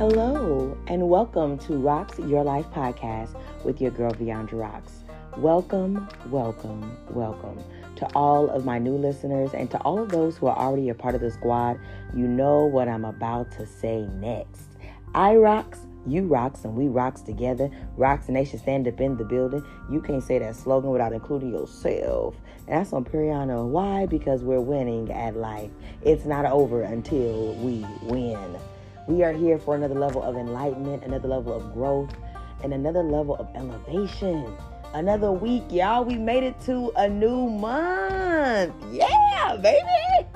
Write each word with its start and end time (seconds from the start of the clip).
Hello, 0.00 0.78
and 0.86 1.10
welcome 1.10 1.58
to 1.58 1.74
Rocks 1.74 2.18
Your 2.20 2.42
Life 2.42 2.64
podcast 2.70 3.38
with 3.66 3.82
your 3.82 3.90
girl 3.90 4.12
Viandra 4.12 4.54
Rocks. 4.54 5.04
Welcome, 5.36 6.08
welcome, 6.30 6.96
welcome 7.10 7.62
to 7.96 8.08
all 8.14 8.48
of 8.48 8.64
my 8.64 8.78
new 8.78 8.94
listeners 8.94 9.52
and 9.52 9.70
to 9.70 9.78
all 9.82 9.98
of 9.98 10.08
those 10.08 10.38
who 10.38 10.46
are 10.46 10.56
already 10.56 10.88
a 10.88 10.94
part 10.94 11.14
of 11.14 11.20
the 11.20 11.30
squad. 11.30 11.78
You 12.14 12.26
know 12.26 12.64
what 12.64 12.88
I'm 12.88 13.04
about 13.04 13.50
to 13.58 13.66
say 13.66 14.06
next. 14.14 14.68
I 15.14 15.34
rocks, 15.36 15.80
you 16.06 16.22
rocks, 16.22 16.64
and 16.64 16.74
we 16.76 16.88
rocks 16.88 17.20
together. 17.20 17.70
Rocks 17.98 18.30
Nation 18.30 18.58
stand 18.58 18.88
up 18.88 19.02
in 19.02 19.18
the 19.18 19.24
building. 19.26 19.62
You 19.90 20.00
can't 20.00 20.24
say 20.24 20.38
that 20.38 20.56
slogan 20.56 20.88
without 20.92 21.12
including 21.12 21.52
yourself. 21.52 22.36
And 22.66 22.68
that's 22.68 22.94
on 22.94 23.04
Periano. 23.04 23.68
Why? 23.68 24.06
Because 24.06 24.44
we're 24.44 24.62
winning 24.62 25.12
at 25.12 25.36
life. 25.36 25.70
It's 26.00 26.24
not 26.24 26.46
over 26.46 26.80
until 26.80 27.52
we 27.56 27.84
win. 28.04 28.56
We 29.10 29.24
are 29.24 29.32
here 29.32 29.58
for 29.58 29.74
another 29.74 29.96
level 29.96 30.22
of 30.22 30.36
enlightenment, 30.36 31.02
another 31.02 31.26
level 31.26 31.52
of 31.52 31.74
growth, 31.74 32.14
and 32.62 32.72
another 32.72 33.02
level 33.02 33.34
of 33.34 33.48
elevation. 33.56 34.56
Another 34.94 35.32
week, 35.32 35.64
y'all. 35.68 36.04
We 36.04 36.14
made 36.14 36.44
it 36.44 36.60
to 36.66 36.92
a 36.94 37.08
new 37.08 37.48
month. 37.48 38.72
Yeah, 38.92 39.56
baby. 39.60 40.28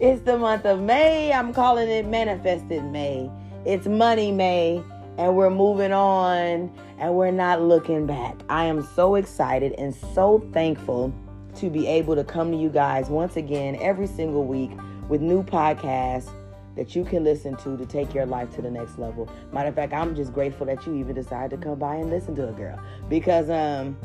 It's 0.00 0.20
the 0.20 0.36
month 0.36 0.66
of 0.66 0.82
May. 0.82 1.32
I'm 1.32 1.54
calling 1.54 1.88
it 1.88 2.06
Manifested 2.06 2.84
May. 2.84 3.30
It's 3.64 3.86
Money 3.86 4.32
May, 4.32 4.82
and 5.16 5.34
we're 5.34 5.48
moving 5.48 5.92
on 5.92 6.70
and 6.98 7.14
we're 7.14 7.30
not 7.30 7.62
looking 7.62 8.06
back. 8.06 8.36
I 8.50 8.66
am 8.66 8.86
so 8.94 9.14
excited 9.14 9.72
and 9.78 9.94
so 10.12 10.46
thankful 10.52 11.10
to 11.54 11.70
be 11.70 11.86
able 11.86 12.16
to 12.16 12.24
come 12.24 12.52
to 12.52 12.58
you 12.58 12.68
guys 12.68 13.08
once 13.08 13.36
again 13.36 13.78
every 13.80 14.08
single 14.08 14.44
week 14.44 14.72
with 15.08 15.22
new 15.22 15.42
podcasts 15.42 16.30
that 16.76 16.96
you 16.96 17.04
can 17.04 17.24
listen 17.24 17.56
to 17.56 17.76
to 17.76 17.86
take 17.86 18.14
your 18.14 18.26
life 18.26 18.54
to 18.56 18.62
the 18.62 18.70
next 18.70 18.98
level. 18.98 19.28
Matter 19.52 19.68
of 19.68 19.74
fact, 19.74 19.92
I'm 19.92 20.14
just 20.14 20.32
grateful 20.32 20.66
that 20.66 20.86
you 20.86 20.94
even 20.96 21.14
decided 21.14 21.50
to 21.50 21.64
come 21.64 21.78
by 21.78 21.96
and 21.96 22.10
listen 22.10 22.34
to 22.36 22.48
a 22.48 22.52
girl 22.52 22.78
because 23.08 23.50
um, 23.50 23.96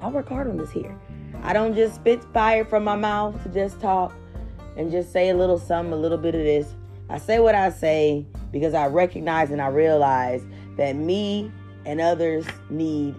I 0.00 0.08
work 0.08 0.28
hard 0.28 0.48
on 0.48 0.56
this 0.56 0.70
here. 0.70 0.96
I 1.42 1.52
don't 1.52 1.74
just 1.74 1.96
spit 1.96 2.22
fire 2.32 2.64
from 2.64 2.84
my 2.84 2.96
mouth 2.96 3.42
to 3.42 3.48
just 3.48 3.80
talk 3.80 4.14
and 4.76 4.90
just 4.90 5.12
say 5.12 5.30
a 5.30 5.36
little 5.36 5.58
something, 5.58 5.92
a 5.92 5.96
little 5.96 6.18
bit 6.18 6.34
of 6.34 6.42
this. 6.42 6.74
I 7.08 7.18
say 7.18 7.38
what 7.38 7.54
I 7.54 7.70
say 7.70 8.26
because 8.52 8.74
I 8.74 8.86
recognize 8.86 9.50
and 9.50 9.60
I 9.60 9.68
realize 9.68 10.44
that 10.76 10.96
me 10.96 11.50
and 11.84 12.00
others 12.00 12.46
need 12.68 13.14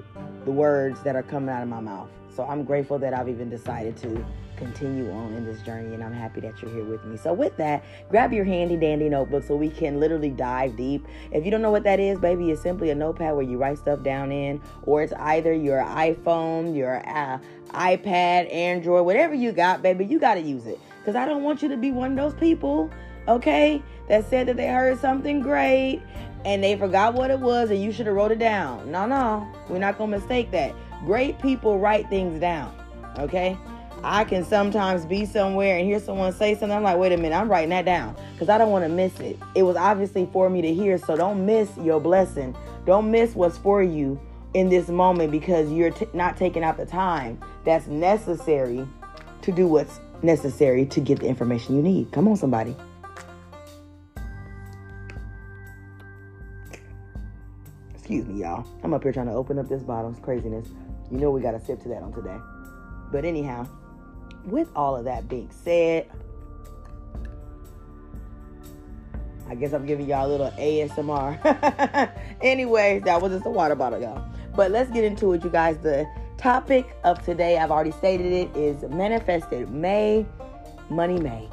the 0.46 0.52
words 0.52 1.02
that 1.04 1.16
are 1.16 1.24
coming 1.24 1.50
out 1.50 1.64
of 1.64 1.70
my 1.70 1.80
mouth. 1.80 2.10
So 2.36 2.46
I'm 2.46 2.64
grateful 2.64 3.00
that 3.00 3.14
I've 3.14 3.30
even 3.30 3.50
decided 3.50 3.98
to 3.98 4.26
continue 4.58 5.12
on 5.12 5.34
in 5.34 5.46
this 5.46 5.62
journey, 5.62 5.94
and 5.94 6.04
I'm 6.04 6.14
happy 6.14 6.42
that 6.42 6.62
you're 6.62 6.72
here 6.72 6.84
with 6.84 7.04
me. 7.06 7.18
So, 7.18 7.34
with 7.34 7.56
that, 7.58 7.84
grab 8.10 8.34
your 8.34 8.46
handy 8.46 8.76
dandy 8.76 9.10
notebook 9.10 9.44
so 9.44 9.56
we 9.56 9.70
can 9.70 10.00
literally 10.00 10.32
dive 10.32 10.76
deep. 10.76 11.06
If 11.32 11.46
you 11.46 11.52
don't 11.52 11.62
know 11.62 11.72
what 11.72 11.84
that 11.84 12.00
is, 12.00 12.20
baby, 12.20 12.52
it's 12.52 12.62
simply 12.62 12.90
a 12.90 12.96
notepad 12.96 13.36
where 13.36 13.44
you 13.44 13.58
write 13.58 13.78
stuff 13.78 14.04
down 14.04 14.32
in, 14.32 14.62
or 14.84 15.02
it's 15.04 15.14
either 15.14 15.54
your 15.54 15.80
iPhone, 15.82 16.76
your 16.76 17.08
uh, 17.08 17.40
iPad, 17.70 18.52
Android, 18.54 19.06
whatever 19.06 19.34
you 19.34 19.52
got, 19.52 19.82
baby, 19.82 20.06
you 20.06 20.20
got 20.20 20.36
to 20.36 20.42
use 20.42 20.66
it. 20.66 20.80
Because 21.00 21.16
I 21.16 21.26
don't 21.26 21.44
want 21.44 21.62
you 21.62 21.70
to 21.70 21.78
be 21.78 21.92
one 21.92 22.12
of 22.12 22.18
those 22.18 22.40
people, 22.40 22.90
okay, 23.28 23.82
that 24.10 24.30
said 24.30 24.48
that 24.48 24.58
they 24.58 24.68
heard 24.68 25.00
something 25.00 25.40
great 25.40 26.02
and 26.46 26.64
they 26.64 26.76
forgot 26.78 27.14
what 27.14 27.32
it 27.32 27.40
was 27.40 27.70
and 27.70 27.82
you 27.82 27.92
should 27.92 28.08
have 28.08 28.16
wrote 28.16 28.32
it 28.32 28.40
down. 28.40 28.92
No, 28.92 29.06
no, 29.06 29.48
we're 29.70 29.80
not 29.80 29.98
going 29.98 30.12
to 30.12 30.18
mistake 30.18 30.52
that. 30.52 30.74
Great 31.06 31.40
people 31.40 31.80
write 31.80 32.10
things 32.10 32.40
down, 32.40 32.76
okay? 33.20 33.58
I 34.04 34.24
can 34.24 34.46
sometimes 34.46 35.06
be 35.06 35.26
somewhere 35.26 35.78
and 35.78 35.88
hear 35.88 36.00
someone 36.00 36.32
say 36.34 36.54
something. 36.54 36.72
I'm 36.72 36.84
like, 36.84 36.98
wait 36.98 37.12
a 37.12 37.18
minute, 37.18 37.36
I'm 37.36 37.50
writing 37.50 37.70
that 37.70 37.86
down 37.86 38.16
because 38.34 38.50
I 38.50 38.58
don't 38.58 38.72
want 38.72 38.86
to 38.86 38.90
miss 38.90 39.20
it. 39.20 39.40
It 39.56 39.64
was 39.64 39.76
obviously 39.76 40.30
for 40.32 40.50
me 40.50 40.62
to 40.62 40.74
hear, 40.74 40.98
so 40.98 41.16
don't 41.16 41.46
miss 41.46 41.70
your 41.78 42.00
blessing. 42.00 42.56
Don't 42.86 43.12
miss 43.12 43.36
what's 43.36 43.58
for 43.58 43.82
you 43.82 44.20
in 44.54 44.70
this 44.70 44.88
moment 44.88 45.32
because 45.32 45.72
you're 45.72 45.92
t- 45.92 46.08
not 46.14 46.38
taking 46.38 46.64
out 46.64 46.78
the 46.78 46.86
time 46.86 47.40
that's 47.66 47.88
necessary 47.88 48.88
to 49.42 49.52
do 49.52 49.68
what's 49.68 50.00
necessary 50.24 50.86
to 50.86 51.00
get 51.00 51.20
the 51.20 51.28
information 51.28 51.76
you 51.76 51.82
need. 51.82 52.12
Come 52.12 52.28
on, 52.28 52.38
somebody. 52.38 52.76
Excuse 57.94 58.26
me, 58.26 58.42
y'all. 58.42 58.66
I'm 58.84 58.94
up 58.94 59.04
here 59.04 59.12
trying 59.12 59.28
to 59.28 59.34
open 59.34 59.60
up 59.60 59.68
this 59.68 59.84
bottle. 59.84 60.12
It's 60.12 60.20
craziness. 60.20 60.70
You 61.12 61.18
know 61.18 61.30
we 61.30 61.42
got 61.42 61.52
to 61.52 61.60
sip 61.60 61.82
to 61.84 61.90
that 61.90 62.02
on 62.02 62.14
today. 62.14 62.38
But 63.12 63.26
anyhow, 63.26 63.68
with 64.48 64.70
all 64.76 64.96
of 64.96 65.06
that 65.06 65.28
being 65.28 65.50
said, 65.52 66.10
I 69.50 69.56
guess 69.56 69.74
I'm 69.74 69.86
giving 69.86 70.08
y'all 70.08 70.28
a 70.28 70.30
little 70.30 70.52
ASMR. 70.52 72.12
Anyways, 72.42 73.04
that 73.04 73.22
was 73.22 73.32
just 73.32 73.46
a 73.46 73.50
water 73.50 73.76
bottle, 73.76 74.02
y'all. 74.02 74.24
But 74.56 74.72
let's 74.72 74.90
get 74.92 75.04
into 75.04 75.34
it, 75.34 75.44
you 75.44 75.50
guys. 75.50 75.78
The 75.78 76.06
topic 76.38 76.96
of 77.04 77.24
today, 77.24 77.58
I've 77.58 77.72
already 77.72 77.92
stated 77.92 78.34
it, 78.34 78.56
is 78.58 78.82
manifested 78.90 79.70
May, 79.70 80.26
money 80.90 81.20
May. 81.20 81.48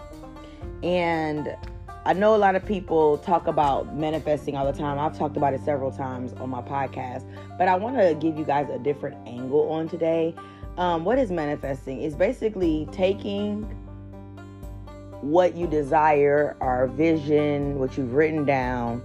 And 0.82 1.56
I 2.05 2.12
know 2.12 2.34
a 2.34 2.38
lot 2.38 2.56
of 2.56 2.66
people 2.66 3.19
talk 3.19 3.47
about 3.47 3.97
manifesting 3.97 4.56
all 4.56 4.71
the 4.71 4.76
time. 4.76 4.99
I've 4.99 5.16
talked 5.16 5.37
about 5.37 5.55
it 5.55 5.65
several 5.65 5.91
times 5.91 6.32
on 6.34 6.50
my 6.50 6.62
podcast, 6.62 7.25
but 7.56 7.69
I 7.69 7.76
want 7.76 7.97
to 7.97 8.15
give 8.15 8.37
you 8.37 8.44
guys 8.44 8.69
a 8.71 8.78
different 8.78 9.16
angle 9.26 9.71
on 9.71 9.88
today 9.88 10.34
um, 10.76 11.04
what 11.04 11.18
is 11.18 11.30
manifesting? 11.30 12.00
Is 12.00 12.14
basically 12.14 12.88
taking 12.92 13.62
what 15.20 15.56
you 15.56 15.66
desire 15.66 16.56
or 16.60 16.88
vision, 16.88 17.78
what 17.78 17.96
you've 17.96 18.14
written 18.14 18.44
down 18.44 19.02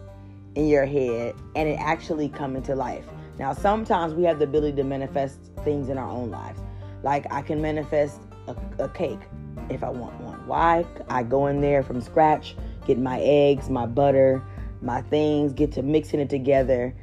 in 0.55 0.67
your 0.67 0.85
head, 0.85 1.35
and 1.55 1.69
it 1.69 1.79
actually 1.79 2.29
coming 2.29 2.61
to 2.63 2.75
life. 2.75 3.05
Now, 3.37 3.53
sometimes 3.53 4.13
we 4.13 4.23
have 4.23 4.39
the 4.39 4.45
ability 4.45 4.75
to 4.77 4.83
manifest 4.83 5.39
things 5.63 5.89
in 5.89 5.97
our 5.97 6.09
own 6.09 6.29
lives. 6.29 6.59
Like 7.03 7.31
I 7.31 7.41
can 7.41 7.61
manifest 7.61 8.19
a, 8.47 8.55
a 8.79 8.89
cake 8.89 9.21
if 9.69 9.83
I 9.83 9.89
want 9.89 10.19
one. 10.21 10.45
Why? 10.47 10.85
I 11.07 11.23
go 11.23 11.47
in 11.47 11.61
there 11.61 11.83
from 11.83 12.01
scratch, 12.01 12.55
get 12.85 12.97
my 12.97 13.19
eggs, 13.21 13.69
my 13.69 13.85
butter, 13.85 14.43
my 14.81 15.01
things, 15.03 15.53
get 15.53 15.71
to 15.73 15.83
mixing 15.83 16.19
it 16.19 16.29
together 16.29 16.93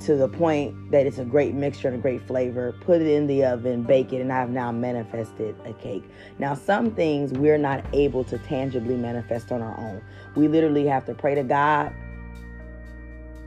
to 0.00 0.16
the 0.16 0.28
point 0.28 0.90
that 0.90 1.06
it's 1.06 1.18
a 1.18 1.24
great 1.24 1.54
mixture 1.54 1.88
and 1.88 1.96
a 1.96 2.00
great 2.00 2.26
flavor. 2.26 2.72
Put 2.80 3.00
it 3.00 3.06
in 3.06 3.26
the 3.26 3.44
oven, 3.44 3.82
bake 3.82 4.12
it, 4.12 4.20
and 4.20 4.32
I've 4.32 4.50
now 4.50 4.70
manifested 4.72 5.56
a 5.64 5.72
cake. 5.72 6.04
Now, 6.38 6.54
some 6.54 6.90
things 6.90 7.32
we're 7.32 7.58
not 7.58 7.84
able 7.92 8.24
to 8.24 8.38
tangibly 8.38 8.96
manifest 8.96 9.52
on 9.52 9.62
our 9.62 9.78
own. 9.78 10.02
We 10.34 10.48
literally 10.48 10.86
have 10.86 11.04
to 11.06 11.14
pray 11.14 11.34
to 11.34 11.42
God, 11.42 11.92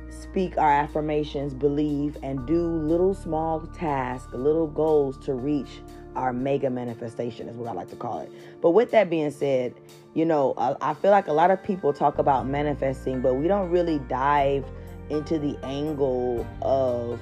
speak 0.10 0.58
our 0.58 0.72
affirmations, 0.72 1.54
believe, 1.54 2.18
and 2.24 2.46
do 2.46 2.66
little 2.66 3.14
small 3.14 3.62
tasks, 3.68 4.34
little 4.34 4.68
goals 4.68 5.18
to 5.26 5.34
reach 5.34 5.82
our 6.16 6.34
mega 6.34 6.70
manifestation, 6.70 7.48
is 7.48 7.56
what 7.56 7.70
I 7.70 7.74
like 7.74 7.90
to 7.90 7.96
call 7.96 8.20
it. 8.20 8.32
But 8.62 8.72
with 8.72 8.92
that 8.92 9.10
being 9.10 9.32
said, 9.32 9.74
you 10.14 10.26
know, 10.26 10.54
I, 10.58 10.94
feel 10.96 11.12
like 11.12 11.28
a 11.28 11.34
lot 11.34 11.52
of 11.52 11.64
people 11.64 11.94
talk 11.94 12.18
about 12.18 12.48
manifesting, 12.48 13.22
but 13.22 13.36
we 13.36 13.48
don't 13.48 13.70
really 13.70 14.00
dive 14.00 14.66
into 15.10 15.40
the 15.40 15.58
angle 15.64 16.46
of 16.62 17.20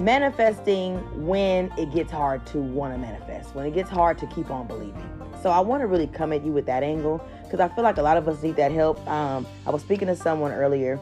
manifesting 0.00 0.98
when 1.26 1.72
it 1.78 1.92
gets 1.92 2.10
hard 2.10 2.44
to 2.46 2.58
want 2.58 2.94
to 2.94 2.98
manifest, 2.98 3.54
when 3.54 3.66
it 3.66 3.74
gets 3.74 3.90
hard 3.90 4.18
to 4.18 4.26
keep 4.26 4.50
on 4.50 4.66
believing. 4.66 5.10
So 5.42 5.50
I 5.50 5.60
want 5.60 5.80
to 5.82 5.86
really 5.86 6.06
come 6.06 6.32
at 6.32 6.44
you 6.44 6.52
with 6.52 6.66
that 6.66 6.82
angle 6.82 7.26
because 7.44 7.60
I 7.60 7.68
feel 7.68 7.84
like 7.84 7.98
a 7.98 8.02
lot 8.02 8.16
of 8.16 8.26
us 8.28 8.42
need 8.42 8.56
that 8.56 8.72
help. 8.72 9.06
Um, 9.08 9.46
I 9.66 9.70
was 9.70 9.82
speaking 9.82 10.08
to 10.08 10.16
someone 10.16 10.52
earlier 10.52 10.98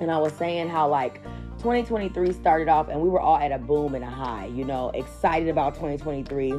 and 0.00 0.10
I 0.10 0.18
was 0.18 0.32
saying 0.34 0.68
how 0.68 0.88
like 0.88 1.22
2023 1.58 2.32
started 2.32 2.68
off 2.68 2.88
and 2.88 3.00
we 3.00 3.08
were 3.08 3.20
all 3.20 3.36
at 3.36 3.52
a 3.52 3.58
boom 3.58 3.94
and 3.94 4.04
a 4.04 4.10
high, 4.10 4.46
you 4.46 4.64
know, 4.64 4.90
excited 4.90 5.48
about 5.48 5.74
2023, 5.74 6.54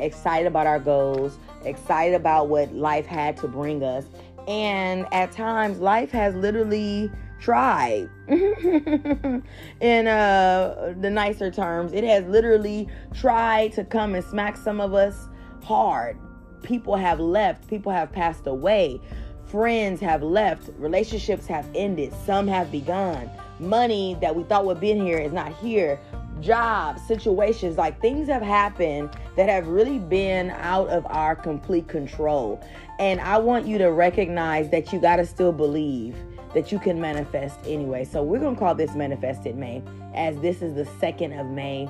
excited 0.00 0.46
about 0.46 0.66
our 0.66 0.78
goals, 0.78 1.38
excited 1.64 2.14
about 2.14 2.48
what 2.48 2.72
life 2.74 3.06
had 3.06 3.36
to 3.38 3.48
bring 3.48 3.82
us. 3.82 4.04
And 4.48 5.06
at 5.12 5.32
times, 5.32 5.78
life 5.78 6.10
has 6.10 6.34
literally 6.34 7.10
tried. 7.40 8.08
In 8.28 10.06
uh, 10.06 10.94
the 11.00 11.10
nicer 11.10 11.50
terms, 11.50 11.92
it 11.92 12.04
has 12.04 12.24
literally 12.24 12.88
tried 13.14 13.72
to 13.72 13.84
come 13.84 14.14
and 14.14 14.24
smack 14.24 14.56
some 14.56 14.80
of 14.80 14.94
us 14.94 15.28
hard. 15.62 16.18
People 16.62 16.96
have 16.96 17.20
left, 17.20 17.68
people 17.68 17.92
have 17.92 18.10
passed 18.10 18.46
away, 18.46 19.00
friends 19.44 20.00
have 20.00 20.22
left, 20.22 20.70
relationships 20.78 21.46
have 21.46 21.68
ended, 21.74 22.14
some 22.24 22.46
have 22.48 22.72
begun. 22.72 23.30
Money 23.58 24.16
that 24.20 24.34
we 24.34 24.42
thought 24.44 24.64
would 24.64 24.80
be 24.80 24.90
in 24.90 25.04
here 25.04 25.18
is 25.18 25.32
not 25.32 25.52
here 25.54 26.00
jobs, 26.40 27.02
situations, 27.06 27.76
like 27.76 28.00
things 28.00 28.28
have 28.28 28.42
happened 28.42 29.10
that 29.36 29.48
have 29.48 29.66
really 29.66 29.98
been 29.98 30.50
out 30.50 30.88
of 30.88 31.06
our 31.06 31.34
complete 31.34 31.88
control. 31.88 32.60
And 32.98 33.20
I 33.20 33.38
want 33.38 33.66
you 33.66 33.78
to 33.78 33.86
recognize 33.86 34.68
that 34.70 34.92
you 34.92 35.00
got 35.00 35.16
to 35.16 35.26
still 35.26 35.52
believe 35.52 36.16
that 36.54 36.70
you 36.70 36.78
can 36.78 37.00
manifest 37.00 37.58
anyway. 37.66 38.04
So 38.04 38.22
we're 38.22 38.38
going 38.38 38.54
to 38.54 38.60
call 38.60 38.74
this 38.74 38.94
Manifested 38.94 39.56
May, 39.56 39.82
as 40.14 40.38
this 40.40 40.62
is 40.62 40.74
the 40.74 40.84
2nd 40.84 41.38
of 41.38 41.46
May 41.46 41.88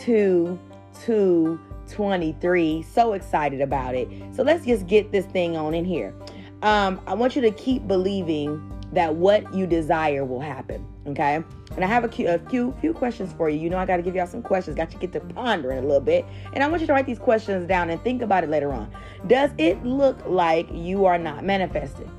to 0.00 0.58
2 1.04 1.60
23. 1.88 2.82
So 2.82 3.12
excited 3.12 3.60
about 3.60 3.94
it. 3.94 4.08
So 4.34 4.42
let's 4.42 4.64
just 4.64 4.86
get 4.86 5.12
this 5.12 5.26
thing 5.26 5.56
on 5.56 5.74
in 5.74 5.84
here. 5.84 6.14
um, 6.62 7.00
I 7.06 7.14
want 7.14 7.34
you 7.34 7.42
to 7.42 7.50
keep 7.50 7.86
believing 7.88 8.68
that 8.92 9.14
what 9.14 9.52
you 9.52 9.66
desire 9.66 10.24
will 10.24 10.40
happen. 10.40 10.86
Okay. 11.06 11.42
And 11.74 11.84
I 11.84 11.88
have 11.88 12.04
a 12.04 12.08
few, 12.08 12.28
a 12.28 12.38
few, 12.38 12.74
few 12.80 12.92
questions 12.92 13.32
for 13.32 13.48
you. 13.48 13.58
You 13.58 13.70
know, 13.70 13.78
I 13.78 13.86
got 13.86 13.96
to 13.96 14.02
give 14.02 14.14
y'all 14.14 14.26
some 14.26 14.42
questions. 14.42 14.76
Got 14.76 14.92
you 14.92 14.98
get 14.98 15.12
to 15.12 15.20
pondering 15.20 15.78
a 15.78 15.82
little 15.82 16.00
bit. 16.00 16.24
And 16.52 16.62
I 16.62 16.68
want 16.68 16.80
you 16.80 16.86
to 16.86 16.92
write 16.92 17.06
these 17.06 17.18
questions 17.18 17.66
down 17.66 17.90
and 17.90 18.02
think 18.04 18.22
about 18.22 18.44
it 18.44 18.50
later 18.50 18.72
on. 18.72 18.92
Does 19.26 19.50
it 19.58 19.82
look 19.84 20.18
like 20.26 20.68
you 20.72 21.06
are 21.06 21.18
not 21.18 21.44
manifesting? 21.44 22.10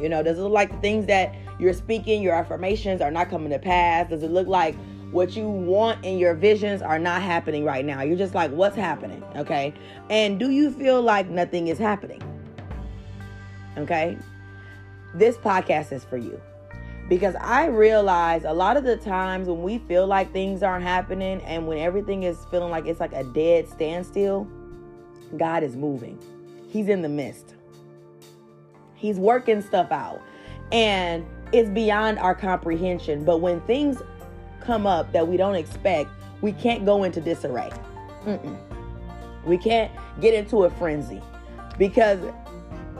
You 0.00 0.08
know, 0.08 0.22
does 0.22 0.38
it 0.38 0.42
look 0.42 0.52
like 0.52 0.72
the 0.72 0.78
things 0.78 1.06
that 1.06 1.34
you're 1.60 1.74
speaking, 1.74 2.22
your 2.22 2.34
affirmations 2.34 3.00
are 3.00 3.10
not 3.10 3.30
coming 3.30 3.50
to 3.50 3.58
pass? 3.58 4.08
Does 4.08 4.22
it 4.24 4.32
look 4.32 4.48
like 4.48 4.74
what 5.12 5.36
you 5.36 5.48
want 5.48 6.04
in 6.04 6.18
your 6.18 6.34
visions 6.34 6.82
are 6.82 6.98
not 6.98 7.22
happening 7.22 7.64
right 7.64 7.84
now? 7.84 8.02
You're 8.02 8.16
just 8.16 8.34
like, 8.34 8.50
what's 8.50 8.74
happening? 8.74 9.22
Okay. 9.36 9.74
And 10.10 10.40
do 10.40 10.50
you 10.50 10.72
feel 10.72 11.02
like 11.02 11.28
nothing 11.28 11.68
is 11.68 11.78
happening? 11.78 12.22
Okay. 13.76 14.18
This 15.14 15.36
podcast 15.36 15.92
is 15.92 16.04
for 16.04 16.16
you 16.16 16.40
because 17.12 17.34
I 17.42 17.66
realize 17.66 18.44
a 18.44 18.54
lot 18.54 18.78
of 18.78 18.84
the 18.84 18.96
times 18.96 19.46
when 19.46 19.62
we 19.62 19.76
feel 19.80 20.06
like 20.06 20.32
things 20.32 20.62
aren't 20.62 20.82
happening 20.82 21.42
and 21.42 21.66
when 21.66 21.76
everything 21.76 22.22
is 22.22 22.38
feeling 22.50 22.70
like 22.70 22.86
it's 22.86 23.00
like 23.00 23.12
a 23.12 23.22
dead 23.22 23.68
standstill, 23.68 24.48
God 25.36 25.62
is 25.62 25.76
moving. 25.76 26.18
He's 26.70 26.88
in 26.88 27.02
the 27.02 27.10
midst. 27.10 27.54
He's 28.94 29.18
working 29.18 29.60
stuff 29.60 29.92
out. 29.92 30.22
And 30.72 31.26
it's 31.52 31.68
beyond 31.68 32.18
our 32.18 32.34
comprehension. 32.34 33.26
But 33.26 33.42
when 33.42 33.60
things 33.66 34.00
come 34.60 34.86
up 34.86 35.12
that 35.12 35.28
we 35.28 35.36
don't 35.36 35.56
expect, 35.56 36.08
we 36.40 36.52
can't 36.52 36.86
go 36.86 37.04
into 37.04 37.20
disarray. 37.20 37.70
Mm-mm. 38.24 38.56
We 39.44 39.58
can't 39.58 39.92
get 40.22 40.32
into 40.32 40.64
a 40.64 40.70
frenzy 40.70 41.20
because 41.76 42.20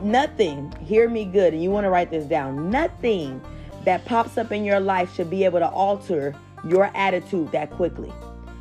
nothing, 0.02 0.70
hear 0.84 1.08
me 1.08 1.24
good, 1.24 1.54
and 1.54 1.62
you 1.62 1.70
want 1.70 1.84
to 1.86 1.90
write 1.90 2.10
this 2.10 2.26
down, 2.26 2.68
nothing 2.68 3.40
that 3.84 4.04
pops 4.04 4.38
up 4.38 4.52
in 4.52 4.64
your 4.64 4.80
life 4.80 5.14
should 5.14 5.30
be 5.30 5.44
able 5.44 5.58
to 5.58 5.68
alter 5.68 6.34
your 6.64 6.90
attitude 6.94 7.50
that 7.52 7.70
quickly. 7.70 8.12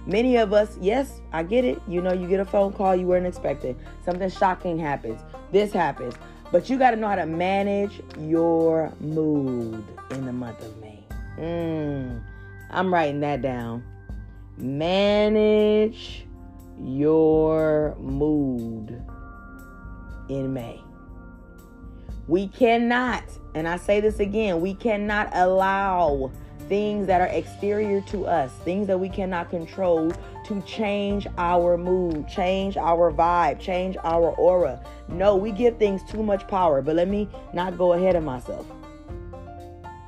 Many 0.06 0.38
of 0.38 0.52
us, 0.52 0.78
yes, 0.82 1.22
I 1.32 1.44
get 1.44 1.64
it. 1.64 1.80
You 1.88 2.02
know, 2.02 2.12
you 2.12 2.28
get 2.28 2.40
a 2.40 2.46
phone 2.46 2.74
call 2.74 2.96
you 2.96 3.06
weren't 3.06 3.28
expecting, 3.28 3.80
something 4.04 4.30
shocking 4.30 4.80
happens, 4.80 5.22
this 5.52 5.72
happens, 5.72 6.16
but 6.52 6.70
you 6.70 6.78
got 6.78 6.92
to 6.92 6.98
know 6.98 7.08
how 7.08 7.16
to 7.16 7.26
manage 7.26 8.02
your 8.20 8.92
mood 9.00 9.84
in 10.10 10.26
the 10.26 10.34
month 10.34 10.62
of 10.62 10.78
May. 10.82 11.04
Mm, 11.38 12.22
I'm 12.72 12.94
writing 12.94 13.20
that 13.22 13.42
down. 13.42 13.84
Manage 14.58 16.26
your 16.80 17.96
mood 18.00 19.02
in 20.30 20.54
May. 20.54 20.82
We 22.32 22.48
cannot, 22.48 23.26
and 23.56 23.68
I 23.68 23.76
say 23.76 24.00
this 24.00 24.22
again, 24.22 24.62
we 24.62 24.74
cannot 24.74 25.32
allow 25.34 26.32
things 26.70 27.06
that 27.08 27.20
are 27.20 27.28
exterior 27.28 28.00
to 28.04 28.26
us, 28.26 28.54
things 28.64 28.88
that 28.88 28.98
we 28.98 29.10
cannot 29.10 29.50
control, 29.50 30.14
to 30.46 30.62
change 30.62 31.28
our 31.38 31.78
mood, 31.78 32.30
change 32.30 32.78
our 32.78 33.12
vibe, 33.12 33.60
change 33.60 33.98
our 34.06 34.30
aura. 34.36 34.82
No, 35.10 35.36
we 35.36 35.52
give 35.52 35.78
things 35.78 36.10
too 36.10 36.24
much 36.24 36.48
power, 36.48 36.82
but 36.82 36.96
let 36.96 37.10
me 37.10 37.28
not 37.54 37.78
go 37.78 37.92
ahead 37.92 38.16
of 38.16 38.24
myself. 38.24 38.66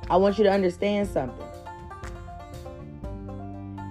I 0.08 0.16
want 0.16 0.38
you 0.38 0.44
to 0.44 0.50
understand 0.50 1.06
something. 1.10 1.46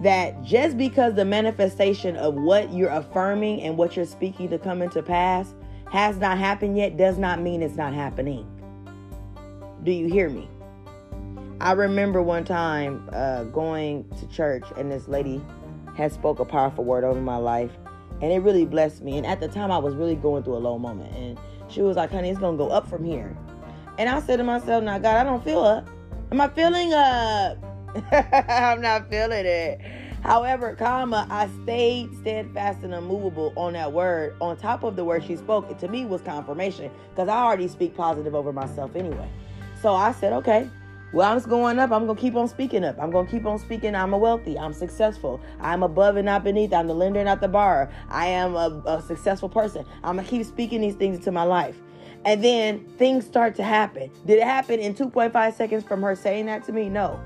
That 0.02 0.42
just 0.42 0.76
because 0.76 1.14
the 1.14 1.24
manifestation 1.24 2.16
of 2.16 2.34
what 2.34 2.74
you're 2.74 2.90
affirming 2.90 3.62
and 3.62 3.78
what 3.78 3.96
you're 3.96 4.08
speaking 4.08 4.50
to 4.50 4.58
come 4.58 4.82
into 4.82 5.04
pass 5.04 5.54
has 5.94 6.18
not 6.18 6.40
happened 6.40 6.76
yet 6.76 6.98
does 6.98 7.20
not 7.20 7.40
mean 7.40 7.62
it's 7.62 7.76
not 7.76 7.94
happening. 7.94 8.48
Do 9.84 9.92
you 9.92 10.08
hear 10.08 10.28
me? 10.28 10.50
I 11.62 11.74
remember 11.74 12.20
one 12.20 12.46
time 12.46 13.08
uh, 13.14 13.44
going 13.44 14.10
to 14.20 14.28
church 14.28 14.64
and 14.76 14.92
this 14.92 15.08
lady 15.08 15.40
had 15.96 16.12
spoke 16.12 16.40
a 16.40 16.46
powerful 16.46 16.84
word 16.84 17.04
over 17.04 17.22
my 17.22 17.38
life 17.38 17.70
and 18.24 18.32
it 18.32 18.40
really 18.40 18.66
blessed 18.66 19.04
me. 19.04 19.20
And 19.20 19.28
at 19.28 19.40
the 19.40 19.48
time 19.48 19.70
I 19.70 19.78
was 19.78 19.94
really 19.94 20.16
going 20.16 20.42
through 20.42 20.56
a 20.56 20.64
low 20.66 20.80
moment 20.80 21.16
and 21.16 21.38
she 21.68 21.84
was 21.84 21.96
like, 21.96 22.10
honey, 22.10 22.32
it's 22.32 22.40
gonna 22.40 22.58
go 22.58 22.70
up 22.70 22.88
from 22.88 23.06
here. 23.06 23.38
And 24.00 24.10
I 24.10 24.20
said 24.20 24.38
to 24.38 24.44
myself, 24.44 24.84
now 24.84 24.98
God, 24.98 25.16
I 25.16 25.24
don't 25.24 25.44
feel 25.44 25.62
up. 25.62 25.88
Am 26.32 26.42
I 26.42 26.50
feeling 26.50 26.92
up? 26.92 27.60
I'm 28.50 28.82
not 28.82 29.12
feeling 29.12 29.46
it. 29.46 29.80
However, 30.24 30.74
comma, 30.76 31.28
I 31.30 31.50
stayed 31.64 32.16
steadfast 32.22 32.82
and 32.84 32.94
unmovable 32.94 33.52
on 33.58 33.74
that 33.74 33.92
word. 33.92 34.36
On 34.40 34.56
top 34.56 34.84
of 34.84 34.96
the 34.96 35.04
word 35.04 35.26
she 35.26 35.36
spoke, 35.36 35.70
it 35.70 35.80
to 35.80 35.90
me 35.90 36.06
was 36.06 36.22
confirmation 36.22 36.90
because 37.10 37.28
I 37.28 37.36
already 37.44 37.68
speak 37.68 37.94
positive 37.94 38.34
over 38.34 38.54
myself 38.54 38.96
anyway. 38.96 39.30
So 39.82 39.94
I 39.94 40.14
said, 40.14 40.32
okay, 40.32 40.70
well, 41.12 41.30
I'm 41.30 41.42
going 41.42 41.78
up. 41.78 41.92
I'm 41.92 42.06
going 42.06 42.16
to 42.16 42.22
keep 42.22 42.38
on 42.38 42.48
speaking 42.48 42.86
up. 42.86 42.98
I'm 43.02 43.12
going 43.12 43.26
to 43.26 43.32
keep 43.32 43.46
on 43.46 43.60
speaking. 43.60 43.96
I'm 43.96 44.14
a 44.14 44.18
wealthy. 44.18 44.58
I'm 44.58 44.72
successful. 44.72 45.42
I'm 45.60 45.84
above 45.84 46.16
and 46.16 46.26
not 46.26 46.46
beneath. 46.46 46.72
I'm 46.72 46.88
the 46.88 46.96
lender 46.96 47.22
not 47.26 47.42
the 47.42 47.50
borrower. 47.50 47.92
I 48.08 48.28
am 48.28 48.56
a, 48.56 48.82
a 48.86 49.02
successful 49.02 49.50
person. 49.50 49.86
I'm 50.06 50.16
going 50.16 50.26
to 50.26 50.32
keep 50.32 50.46
speaking 50.46 50.80
these 50.80 50.96
things 50.96 51.18
into 51.18 51.34
my 51.34 51.44
life. 51.44 51.76
And 52.24 52.42
then 52.42 52.86
things 52.98 53.26
start 53.26 53.56
to 53.56 53.64
happen. 53.64 54.10
Did 54.26 54.38
it 54.40 54.46
happen 54.46 54.80
in 54.80 54.96
2.5 54.96 55.54
seconds 55.54 55.84
from 55.84 56.02
her 56.02 56.16
saying 56.16 56.46
that 56.46 56.64
to 56.64 56.72
me? 56.72 56.88
No. 56.88 57.20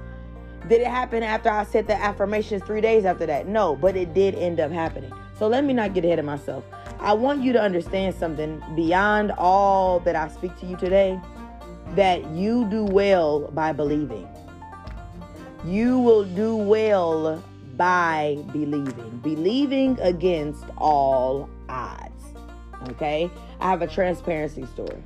Did 0.67 0.81
it 0.81 0.87
happen 0.87 1.23
after 1.23 1.49
I 1.49 1.63
said 1.63 1.87
the 1.87 1.95
affirmations 1.95 2.61
three 2.63 2.81
days 2.81 3.05
after 3.05 3.25
that? 3.25 3.47
No, 3.47 3.75
but 3.75 3.95
it 3.95 4.13
did 4.13 4.35
end 4.35 4.59
up 4.59 4.69
happening. 4.69 5.13
So 5.37 5.47
let 5.47 5.63
me 5.63 5.73
not 5.73 5.93
get 5.93 6.03
ahead 6.03 6.19
of 6.19 6.25
myself. 6.25 6.65
I 6.99 7.13
want 7.13 7.41
you 7.41 7.53
to 7.53 7.61
understand 7.61 8.15
something 8.15 8.61
beyond 8.75 9.31
all 9.37 10.01
that 10.01 10.15
I 10.15 10.27
speak 10.27 10.57
to 10.59 10.65
you 10.65 10.75
today 10.75 11.19
that 11.95 12.25
you 12.31 12.65
do 12.69 12.83
well 12.83 13.49
by 13.51 13.71
believing. 13.71 14.27
You 15.63 15.99
will 15.99 16.25
do 16.25 16.57
well 16.57 17.41
by 17.77 18.37
believing. 18.51 19.21
Believing 19.23 19.97
against 20.01 20.65
all 20.77 21.49
odds. 21.69 22.25
Okay? 22.89 23.29
I 23.61 23.69
have 23.69 23.81
a 23.81 23.87
transparency 23.87 24.65
story. 24.65 25.01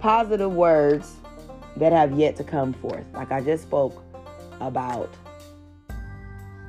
Positive 0.00 0.52
words 0.52 1.16
that 1.76 1.92
have 1.92 2.16
yet 2.16 2.36
to 2.36 2.44
come 2.44 2.72
forth. 2.74 3.04
Like 3.14 3.32
I 3.32 3.40
just 3.40 3.64
spoke 3.64 4.04
about 4.60 5.14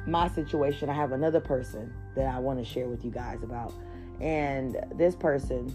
my 0.08 0.28
situation, 0.30 0.90
I 0.90 0.94
have 0.94 1.12
another 1.12 1.40
person 1.40 1.94
that 2.16 2.26
I 2.26 2.40
want 2.40 2.60
to 2.60 2.66
share 2.66 2.88
with 2.88 3.06
you 3.06 3.12
guys 3.12 3.44
about. 3.44 3.74
And 4.20 4.78
this 4.96 5.16
person, 5.16 5.72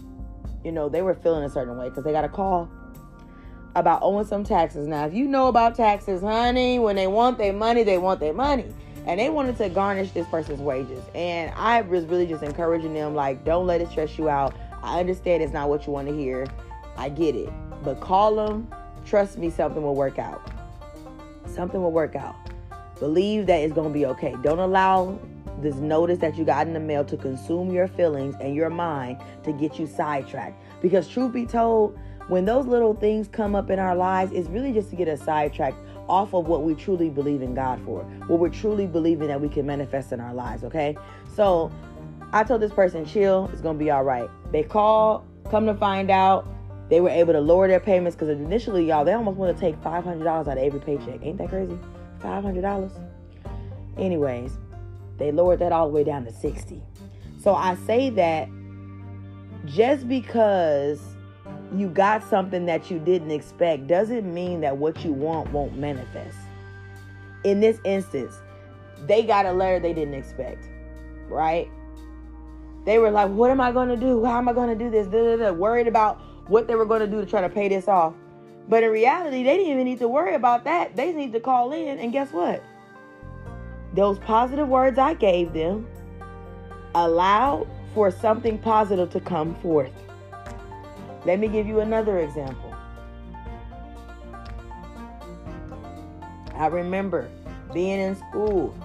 you 0.63 0.71
know, 0.71 0.89
they 0.89 1.01
were 1.01 1.13
feeling 1.13 1.43
a 1.43 1.49
certain 1.49 1.77
way 1.77 1.89
because 1.89 2.03
they 2.03 2.11
got 2.11 2.25
a 2.25 2.29
call 2.29 2.69
about 3.75 4.01
owing 4.01 4.25
some 4.25 4.43
taxes. 4.43 4.87
Now, 4.87 5.05
if 5.05 5.13
you 5.13 5.27
know 5.27 5.47
about 5.47 5.75
taxes, 5.75 6.21
honey, 6.21 6.79
when 6.79 6.95
they 6.95 7.07
want 7.07 7.37
their 7.37 7.53
money, 7.53 7.83
they 7.83 7.97
want 7.97 8.19
their 8.19 8.33
money. 8.33 8.65
And 9.05 9.19
they 9.19 9.29
wanted 9.29 9.57
to 9.57 9.69
garnish 9.69 10.11
this 10.11 10.27
person's 10.27 10.59
wages. 10.59 11.01
And 11.15 11.53
I 11.55 11.81
was 11.81 12.03
really 12.05 12.27
just 12.27 12.43
encouraging 12.43 12.93
them, 12.93 13.15
like, 13.15 13.45
don't 13.45 13.65
let 13.65 13.79
it 13.79 13.89
stress 13.89 14.17
you 14.17 14.27
out. 14.27 14.53
I 14.83 14.99
understand 14.99 15.41
it's 15.41 15.53
not 15.53 15.69
what 15.69 15.87
you 15.87 15.93
want 15.93 16.09
to 16.09 16.15
hear. 16.15 16.45
I 16.97 17.09
get 17.09 17.35
it. 17.35 17.49
But 17.83 18.01
call 18.01 18.35
them. 18.35 18.69
Trust 19.05 19.37
me, 19.37 19.49
something 19.49 19.81
will 19.81 19.95
work 19.95 20.19
out 20.19 20.56
something 21.49 21.81
will 21.81 21.91
work 21.91 22.15
out. 22.15 22.35
Believe 22.99 23.45
that 23.47 23.57
it's 23.57 23.73
going 23.73 23.89
to 23.89 23.93
be 23.93 24.05
okay. 24.05 24.35
Don't 24.41 24.59
allow 24.59 25.19
this 25.61 25.75
notice 25.75 26.19
that 26.19 26.37
you 26.37 26.45
got 26.45 26.67
in 26.67 26.73
the 26.73 26.79
mail 26.79 27.03
to 27.05 27.17
consume 27.17 27.71
your 27.71 27.87
feelings 27.87 28.35
and 28.41 28.55
your 28.55 28.69
mind 28.69 29.17
to 29.43 29.51
get 29.51 29.79
you 29.79 29.87
sidetracked. 29.87 30.61
Because, 30.81 31.07
truth 31.07 31.33
be 31.33 31.45
told, 31.45 31.97
when 32.27 32.45
those 32.45 32.65
little 32.65 32.93
things 32.93 33.27
come 33.27 33.55
up 33.55 33.69
in 33.69 33.79
our 33.79 33.95
lives, 33.95 34.31
it's 34.33 34.49
really 34.49 34.73
just 34.73 34.89
to 34.89 34.95
get 34.95 35.07
us 35.07 35.21
sidetracked 35.21 35.77
off 36.07 36.33
of 36.33 36.47
what 36.47 36.63
we 36.63 36.75
truly 36.75 37.09
believe 37.09 37.41
in 37.41 37.53
God 37.53 37.81
for, 37.85 38.03
what 38.27 38.39
we're 38.39 38.49
truly 38.49 38.85
believing 38.85 39.27
that 39.27 39.39
we 39.39 39.49
can 39.49 39.65
manifest 39.65 40.11
in 40.11 40.19
our 40.19 40.33
lives, 40.33 40.63
okay? 40.63 40.95
So, 41.33 41.71
I 42.33 42.43
told 42.43 42.61
this 42.61 42.73
person, 42.73 43.05
chill, 43.05 43.49
it's 43.53 43.61
gonna 43.61 43.79
be 43.79 43.89
all 43.89 44.03
right. 44.03 44.29
They 44.51 44.63
call, 44.63 45.25
come 45.49 45.65
to 45.65 45.73
find 45.73 46.11
out, 46.11 46.47
they 46.89 47.01
were 47.01 47.09
able 47.09 47.33
to 47.33 47.41
lower 47.41 47.67
their 47.67 47.79
payments 47.79 48.15
because 48.15 48.29
initially, 48.29 48.85
y'all, 48.85 49.03
they 49.03 49.13
almost 49.13 49.37
want 49.37 49.55
to 49.55 49.59
take 49.59 49.75
$500 49.81 50.25
out 50.25 50.47
of 50.47 50.57
every 50.57 50.79
paycheck. 50.79 51.19
Ain't 51.21 51.37
that 51.37 51.49
crazy? 51.49 51.77
$500. 52.19 52.91
Anyways, 53.97 54.57
they 55.17 55.31
lowered 55.31 55.59
that 55.59 55.71
all 55.71 55.87
the 55.87 55.93
way 55.93 56.03
down 56.03 56.25
to 56.25 56.31
60. 56.31 56.81
So 57.41 57.53
I 57.53 57.75
say 57.75 58.09
that 58.11 58.47
just 59.65 60.07
because 60.07 61.01
you 61.75 61.89
got 61.89 62.23
something 62.23 62.65
that 62.65 62.89
you 62.89 62.99
didn't 62.99 63.31
expect 63.31 63.87
doesn't 63.87 64.31
mean 64.33 64.61
that 64.61 64.77
what 64.77 65.03
you 65.03 65.11
want 65.11 65.51
won't 65.51 65.77
manifest. 65.77 66.37
In 67.43 67.59
this 67.59 67.79
instance, 67.83 68.33
they 69.05 69.23
got 69.23 69.45
a 69.45 69.51
letter 69.51 69.79
they 69.79 69.93
didn't 69.93 70.13
expect, 70.13 70.69
right? 71.27 71.69
They 72.85 72.99
were 72.99 73.11
like, 73.11 73.29
What 73.29 73.51
am 73.51 73.59
I 73.59 73.71
going 73.71 73.89
to 73.89 73.97
do? 73.97 74.23
How 74.23 74.37
am 74.37 74.47
I 74.47 74.53
going 74.53 74.69
to 74.69 74.75
do 74.75 74.89
this? 74.89 75.07
Da, 75.07 75.35
da, 75.35 75.35
da. 75.35 75.51
Worried 75.51 75.87
about 75.87 76.21
what 76.47 76.67
they 76.67 76.75
were 76.75 76.85
going 76.85 77.01
to 77.01 77.07
do 77.07 77.19
to 77.19 77.25
try 77.25 77.41
to 77.41 77.49
pay 77.49 77.67
this 77.67 77.87
off. 77.87 78.13
But 78.69 78.83
in 78.83 78.91
reality, 78.91 79.43
they 79.43 79.57
didn't 79.57 79.71
even 79.71 79.85
need 79.85 79.99
to 79.99 80.07
worry 80.07 80.35
about 80.35 80.63
that. 80.65 80.95
They 80.95 81.13
need 81.13 81.31
to 81.33 81.39
call 81.39 81.71
in, 81.71 81.99
and 81.99 82.11
guess 82.11 82.31
what? 82.31 82.63
Those 83.93 84.19
positive 84.19 84.67
words 84.67 84.97
I 84.97 85.13
gave 85.13 85.53
them 85.53 85.87
allowed 86.95 87.67
for 87.93 88.11
something 88.11 88.57
positive 88.57 89.09
to 89.11 89.19
come 89.19 89.55
forth. 89.55 89.91
Let 91.25 91.39
me 91.39 91.47
give 91.47 91.67
you 91.67 91.79
another 91.79 92.19
example. 92.19 92.73
I 96.55 96.67
remember 96.67 97.29
being 97.73 97.99
in 97.99 98.15
school, 98.15 98.75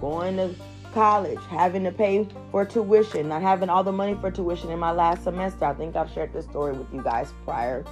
going 0.00 0.36
to 0.36 0.54
college, 0.92 1.40
having 1.48 1.84
to 1.84 1.92
pay 1.92 2.26
for 2.50 2.64
tuition, 2.64 3.28
not 3.28 3.42
having 3.42 3.68
all 3.68 3.82
the 3.82 3.92
money 3.92 4.16
for 4.20 4.30
tuition 4.30 4.70
in 4.70 4.78
my 4.78 4.92
last 4.92 5.24
semester. 5.24 5.64
I 5.64 5.74
think 5.74 5.96
I've 5.96 6.10
shared 6.10 6.32
this 6.32 6.44
story 6.44 6.72
with 6.72 6.92
you 6.92 7.02
guys 7.02 7.32
prior 7.44 7.84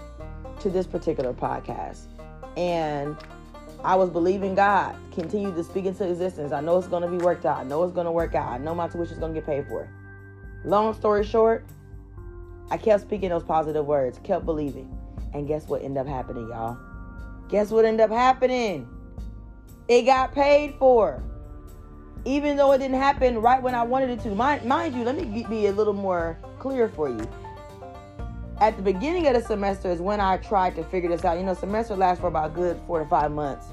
to 0.60 0.70
this 0.70 0.86
particular 0.86 1.32
podcast. 1.32 2.06
And 2.56 3.16
I 3.82 3.96
was 3.96 4.10
believing 4.10 4.54
God, 4.54 4.94
continue 5.12 5.54
to 5.54 5.64
speak 5.64 5.86
into 5.86 6.08
existence. 6.08 6.52
I 6.52 6.60
know 6.60 6.76
it's 6.78 6.88
going 6.88 7.02
to 7.02 7.08
be 7.08 7.16
worked 7.16 7.46
out. 7.46 7.58
I 7.58 7.64
know 7.64 7.82
it's 7.84 7.94
going 7.94 8.04
to 8.04 8.12
work 8.12 8.34
out. 8.34 8.48
I 8.48 8.58
know 8.58 8.74
my 8.74 8.88
tuition 8.88 9.14
is 9.14 9.18
going 9.18 9.34
to 9.34 9.40
get 9.40 9.46
paid 9.46 9.66
for. 9.68 9.88
Long 10.64 10.92
story 10.94 11.24
short, 11.24 11.64
I 12.70 12.76
kept 12.76 13.02
speaking 13.02 13.30
those 13.30 13.42
positive 13.42 13.86
words, 13.86 14.20
kept 14.22 14.44
believing. 14.44 14.96
And 15.32 15.48
guess 15.48 15.66
what 15.66 15.82
ended 15.82 15.98
up 15.98 16.06
happening, 16.06 16.48
y'all? 16.48 16.76
Guess 17.48 17.70
what 17.70 17.84
ended 17.84 18.00
up 18.02 18.10
happening? 18.10 18.88
It 19.88 20.02
got 20.02 20.32
paid 20.32 20.74
for. 20.78 21.22
Even 22.24 22.56
though 22.56 22.72
it 22.72 22.78
didn't 22.78 22.98
happen 22.98 23.38
right 23.38 23.62
when 23.62 23.74
I 23.74 23.82
wanted 23.82 24.10
it 24.10 24.20
to. 24.20 24.34
Mind, 24.34 24.64
mind 24.64 24.94
you, 24.94 25.04
let 25.04 25.16
me 25.16 25.44
be 25.48 25.66
a 25.66 25.72
little 25.72 25.94
more 25.94 26.38
clear 26.58 26.88
for 26.88 27.08
you. 27.08 27.28
At 28.60 28.76
the 28.76 28.82
beginning 28.82 29.26
of 29.26 29.34
the 29.34 29.40
semester 29.40 29.90
is 29.90 30.00
when 30.00 30.20
I 30.20 30.36
tried 30.36 30.76
to 30.76 30.84
figure 30.84 31.08
this 31.08 31.24
out. 31.24 31.38
You 31.38 31.44
know, 31.44 31.54
semester 31.54 31.96
lasts 31.96 32.20
for 32.20 32.26
about 32.26 32.54
good 32.54 32.78
four 32.86 33.02
to 33.02 33.08
five 33.08 33.32
months. 33.32 33.66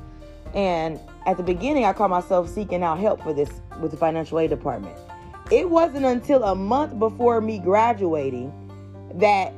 And 0.54 1.00
at 1.26 1.36
the 1.36 1.44
beginning, 1.44 1.84
I 1.84 1.92
caught 1.92 2.10
myself 2.10 2.50
seeking 2.50 2.84
out 2.84 3.00
help 3.00 3.22
for 3.22 3.34
this 3.34 3.50
with 3.82 3.92
the 3.92 3.98
financial 3.98 4.40
aid 4.40 4.50
department. 4.50 4.98
It 5.52 5.70
wasn't 5.70 6.06
until 6.06 6.44
a 6.44 6.56
month 6.56 6.98
before 6.98 7.42
me 7.42 7.60
graduating 7.60 8.54
that 9.16 9.54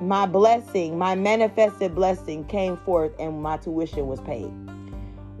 my 0.00 0.26
blessing, 0.26 0.98
my 0.98 1.14
manifested 1.14 1.94
blessing 1.94 2.44
came 2.44 2.76
forth 2.78 3.12
and 3.18 3.40
my 3.42 3.56
tuition 3.56 4.06
was 4.06 4.20
paid. 4.20 4.52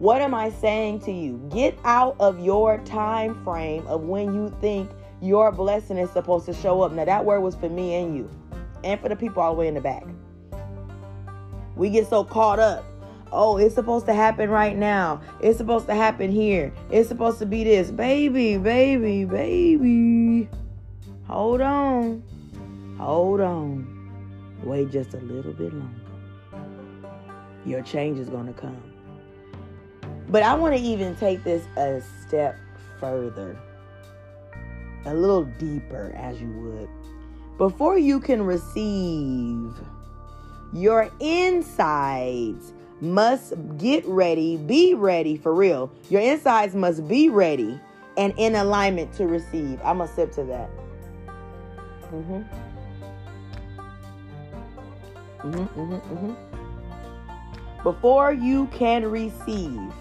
What 0.04 0.20
am 0.20 0.34
I 0.34 0.50
saying 0.50 1.00
to 1.04 1.10
you? 1.10 1.40
Get 1.50 1.78
out 1.82 2.16
of 2.20 2.38
your 2.38 2.76
time 2.84 3.42
frame 3.42 3.86
of 3.86 4.02
when 4.02 4.34
you 4.34 4.54
think 4.60 4.90
your 5.22 5.50
blessing 5.50 5.96
is 5.96 6.10
supposed 6.10 6.44
to 6.44 6.52
show 6.52 6.82
up. 6.82 6.92
Now, 6.92 7.06
that 7.06 7.24
word 7.24 7.40
was 7.40 7.54
for 7.54 7.70
me 7.70 7.94
and 7.94 8.14
you, 8.14 8.28
and 8.84 9.00
for 9.00 9.08
the 9.08 9.16
people 9.16 9.42
all 9.42 9.54
the 9.54 9.60
way 9.60 9.66
in 9.66 9.72
the 9.72 9.80
back. 9.80 10.04
We 11.74 11.88
get 11.88 12.06
so 12.06 12.22
caught 12.22 12.58
up. 12.58 12.84
Oh, 13.32 13.56
it's 13.56 13.74
supposed 13.74 14.04
to 14.04 14.12
happen 14.12 14.50
right 14.50 14.76
now. 14.76 15.22
It's 15.40 15.56
supposed 15.56 15.86
to 15.86 15.94
happen 15.94 16.30
here. 16.30 16.70
It's 16.90 17.08
supposed 17.08 17.38
to 17.38 17.46
be 17.46 17.64
this. 17.64 17.90
Baby, 17.90 18.58
baby, 18.58 19.24
baby. 19.24 20.50
Hold 21.26 21.62
on. 21.62 22.22
Hold 22.98 23.40
on. 23.40 24.60
Wait 24.64 24.90
just 24.90 25.14
a 25.14 25.20
little 25.20 25.54
bit 25.54 25.72
longer. 25.72 25.98
Your 27.64 27.80
change 27.80 28.18
is 28.18 28.28
going 28.28 28.48
to 28.48 28.52
come. 28.52 28.93
But 30.34 30.42
I 30.42 30.52
want 30.54 30.74
to 30.74 30.82
even 30.82 31.14
take 31.14 31.44
this 31.44 31.64
a 31.76 32.02
step 32.26 32.56
further, 32.98 33.56
a 35.04 35.14
little 35.14 35.44
deeper, 35.44 36.12
as 36.16 36.40
you 36.40 36.50
would. 36.50 36.88
Before 37.56 37.96
you 37.96 38.18
can 38.18 38.42
receive, 38.42 39.72
your 40.72 41.08
insides 41.20 42.72
must 43.00 43.52
get 43.78 44.04
ready, 44.06 44.56
be 44.56 44.92
ready 44.94 45.36
for 45.36 45.54
real. 45.54 45.92
Your 46.10 46.20
insides 46.20 46.74
must 46.74 47.06
be 47.06 47.28
ready 47.28 47.80
and 48.16 48.34
in 48.36 48.56
alignment 48.56 49.12
to 49.12 49.28
receive. 49.28 49.80
I'm 49.84 49.98
to 49.98 50.08
sip 50.08 50.32
to 50.32 50.42
that. 50.42 50.68
Mm-hmm. 52.12 52.42
Mm-hmm, 55.48 55.80
mm-hmm, 55.80 55.94
mm-hmm. 55.94 57.82
Before 57.84 58.32
you 58.32 58.66
can 58.72 59.08
receive, 59.08 59.92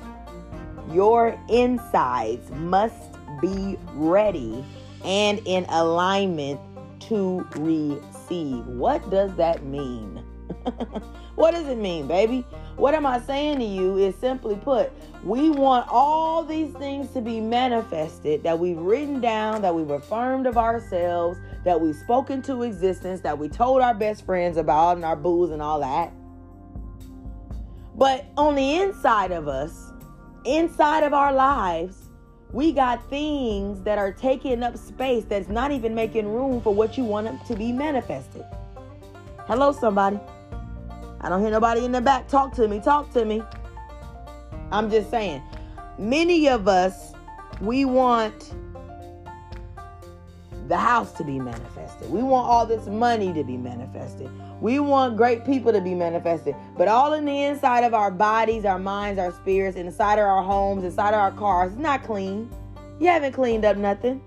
your 0.93 1.37
insides 1.49 2.49
must 2.51 3.17
be 3.41 3.77
ready 3.93 4.63
and 5.03 5.41
in 5.45 5.65
alignment 5.69 6.59
to 7.01 7.45
receive. 7.55 8.65
What 8.67 9.09
does 9.09 9.35
that 9.35 9.63
mean? 9.63 10.23
what 11.35 11.51
does 11.51 11.67
it 11.67 11.77
mean, 11.77 12.07
baby? 12.07 12.45
What 12.75 12.95
am 12.95 13.05
I 13.05 13.19
saying 13.19 13.59
to 13.59 13.65
you 13.65 13.97
is 13.97 14.15
simply 14.15 14.55
put, 14.55 14.91
we 15.23 15.49
want 15.49 15.87
all 15.89 16.43
these 16.43 16.73
things 16.73 17.11
to 17.11 17.21
be 17.21 17.39
manifested 17.39 18.43
that 18.43 18.57
we've 18.57 18.79
written 18.79 19.21
down, 19.21 19.61
that 19.61 19.75
we've 19.75 19.91
affirmed 19.91 20.47
of 20.47 20.57
ourselves, 20.57 21.37
that 21.65 21.79
we've 21.79 21.95
spoken 21.95 22.41
to 22.43 22.63
existence, 22.63 23.21
that 23.21 23.37
we 23.37 23.47
told 23.47 23.81
our 23.81 23.93
best 23.93 24.25
friends 24.25 24.57
about 24.57 24.95
and 24.95 25.05
our 25.05 25.15
booze 25.15 25.51
and 25.51 25.61
all 25.61 25.79
that. 25.81 26.11
But 27.95 28.25
on 28.37 28.55
the 28.55 28.81
inside 28.81 29.31
of 29.31 29.47
us, 29.47 29.92
inside 30.45 31.03
of 31.03 31.13
our 31.13 31.33
lives, 31.33 32.09
we 32.51 32.71
got 32.71 33.09
things 33.09 33.81
that 33.81 33.97
are 33.97 34.11
taking 34.11 34.63
up 34.63 34.77
space 34.77 35.25
that's 35.25 35.49
not 35.49 35.71
even 35.71 35.95
making 35.95 36.27
room 36.27 36.61
for 36.61 36.73
what 36.73 36.97
you 36.97 37.03
want 37.03 37.45
to 37.47 37.55
be 37.55 37.71
manifested. 37.71 38.45
Hello, 39.47 39.71
somebody. 39.71 40.19
I 41.21 41.29
don't 41.29 41.41
hear 41.41 41.51
nobody 41.51 41.85
in 41.85 41.91
the 41.91 42.01
back. 42.01 42.27
Talk 42.27 42.53
to 42.55 42.67
me. 42.67 42.79
Talk 42.79 43.11
to 43.13 43.25
me. 43.25 43.41
I'm 44.71 44.89
just 44.91 45.09
saying. 45.09 45.41
Many 45.97 46.47
of 46.47 46.67
us, 46.67 47.13
we 47.61 47.85
want 47.85 48.53
the 50.67 50.77
house 50.77 51.11
to 51.13 51.23
be 51.23 51.39
manifested. 51.39 52.09
We 52.09 52.23
want 52.23 52.47
all 52.47 52.65
this 52.65 52.87
money 52.87 53.33
to 53.33 53.43
be 53.43 53.57
manifested. 53.57 54.29
We 54.61 54.79
want 54.79 55.17
great 55.17 55.45
people 55.45 55.73
to 55.73 55.81
be 55.81 55.93
manifested. 55.93 56.55
But 56.77 56.87
all 56.87 57.13
in 57.13 57.25
the 57.25 57.43
inside 57.43 57.83
of 57.83 57.93
our 57.93 58.11
bodies, 58.11 58.65
our 58.65 58.79
minds, 58.79 59.19
our 59.19 59.31
spirits, 59.31 59.75
inside 59.77 60.19
of 60.19 60.25
our 60.25 60.43
homes, 60.43 60.83
inside 60.83 61.09
of 61.09 61.19
our 61.19 61.31
cars, 61.31 61.73
it's 61.73 61.81
not 61.81 62.03
clean. 62.03 62.49
You 62.99 63.07
haven't 63.07 63.33
cleaned 63.33 63.65
up 63.65 63.77
nothing. 63.77 64.21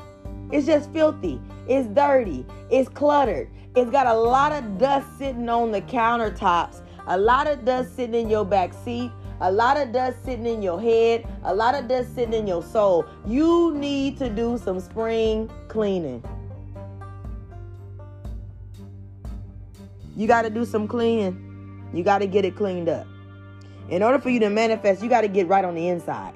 It's 0.53 0.67
just 0.67 0.93
filthy. 0.93 1.41
It's 1.69 1.89
dirty. 1.89 2.45
It's 2.71 2.89
cluttered. 2.89 3.49
It's 3.75 3.91
got 3.91 4.07
a 4.07 4.15
lot 4.15 4.53
of 4.53 4.79
dust 4.79 5.07
sitting 5.19 5.49
on 5.49 5.71
the 5.71 5.83
countertops, 5.83 6.81
a 7.09 7.19
lot 7.19 7.47
of 7.47 7.65
dust 7.65 7.95
sitting 7.95 8.15
in 8.15 8.31
your 8.31 8.45
back 8.45 8.73
seat, 8.73 9.11
a 9.41 9.51
lot 9.51 9.77
of 9.77 9.93
dust 9.93 10.25
sitting 10.25 10.47
in 10.47 10.63
your 10.63 10.81
head, 10.81 11.27
a 11.45 11.55
lot 11.55 11.75
of 11.75 11.89
dust 11.89 12.15
sitting 12.15 12.35
in 12.35 12.47
your 12.47 12.63
soul. 12.63 13.05
You 13.27 13.75
need 13.75 14.19
to 14.19 14.29
do 14.29 14.59
some 14.59 14.81
spring 14.81 15.51
cleaning. 15.69 16.25
You 20.17 20.27
got 20.27 20.43
to 20.43 20.51
do 20.51 20.65
some 20.65 20.89
cleaning. 20.89 21.91
You 21.93 22.03
got 22.03 22.19
to 22.19 22.27
get 22.27 22.45
it 22.45 22.57
cleaned 22.57 22.89
up. 22.89 23.07
In 23.91 24.03
order 24.03 24.19
for 24.19 24.31
you 24.31 24.41
to 24.41 24.51
manifest, 24.51 25.03
you 25.03 25.09
got 25.09 25.21
to 25.21 25.29
get 25.29 25.47
right 25.47 25.65
on 25.65 25.75
the 25.75 25.89
inside. 25.89 26.35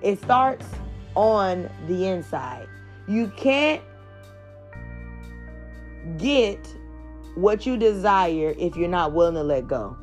It 0.00 0.20
starts 0.20 0.66
on 1.14 1.70
the 1.86 2.06
inside. 2.06 2.66
You 3.06 3.30
can't 3.36 3.82
get 6.18 6.66
what 7.34 7.66
you 7.66 7.76
desire 7.76 8.54
if 8.58 8.76
you're 8.76 8.88
not 8.88 9.12
willing 9.12 9.34
to 9.34 9.42
let 9.42 9.68
go. 9.68 9.96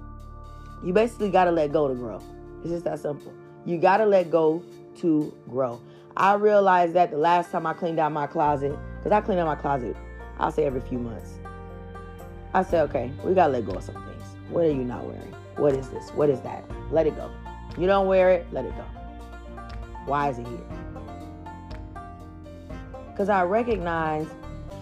You 0.84 0.94
basically 0.94 1.30
got 1.30 1.46
to 1.46 1.52
let 1.52 1.72
go 1.72 1.88
to 1.88 1.94
grow. 1.94 2.22
It's 2.62 2.70
just 2.70 2.86
that 2.86 3.00
simple. 3.00 3.34
You 3.66 3.78
got 3.78 3.98
to 3.98 4.06
let 4.06 4.32
go 4.32 4.64
to 4.98 5.34
grow. 5.50 5.82
I 6.18 6.34
realized 6.34 6.94
that 6.94 7.12
the 7.12 7.18
last 7.18 7.52
time 7.52 7.66
I 7.66 7.74
cleaned 7.74 8.00
out 8.00 8.12
my 8.12 8.28
closet, 8.28 8.78
because 8.98 9.12
I 9.12 9.22
clean 9.22 9.38
out 9.38 9.46
my 9.46 9.56
closet, 9.56 9.96
I'll 10.40 10.52
say 10.52 10.66
every 10.66 10.82
few 10.82 10.98
months. 10.98 11.40
I 12.54 12.64
said, 12.64 12.84
okay, 12.90 13.12
we 13.24 13.34
got 13.34 13.48
to 13.48 13.54
let 13.54 13.66
go 13.66 13.74
of 13.74 13.84
some 13.84 13.96
things. 13.96 14.24
What 14.50 14.66
are 14.66 14.72
you 14.72 14.84
not 14.84 15.06
wearing? 15.06 15.34
What 15.56 15.74
is 15.76 15.90
this? 15.90 16.10
What 16.10 16.30
is 16.30 16.42
that? 16.42 16.66
Let 16.92 17.08
it 17.08 17.16
go. 17.16 17.32
You 17.78 17.88
don't 17.88 18.08
wear 18.08 18.32
it, 18.32 18.48
let 18.52 18.66
it 18.66 18.76
go. 18.76 18.84
Why 20.06 20.30
is 20.30 20.40
it 20.40 20.48
here? 20.48 20.60
Because 23.12 23.30
I 23.30 23.44
recognize 23.44 24.28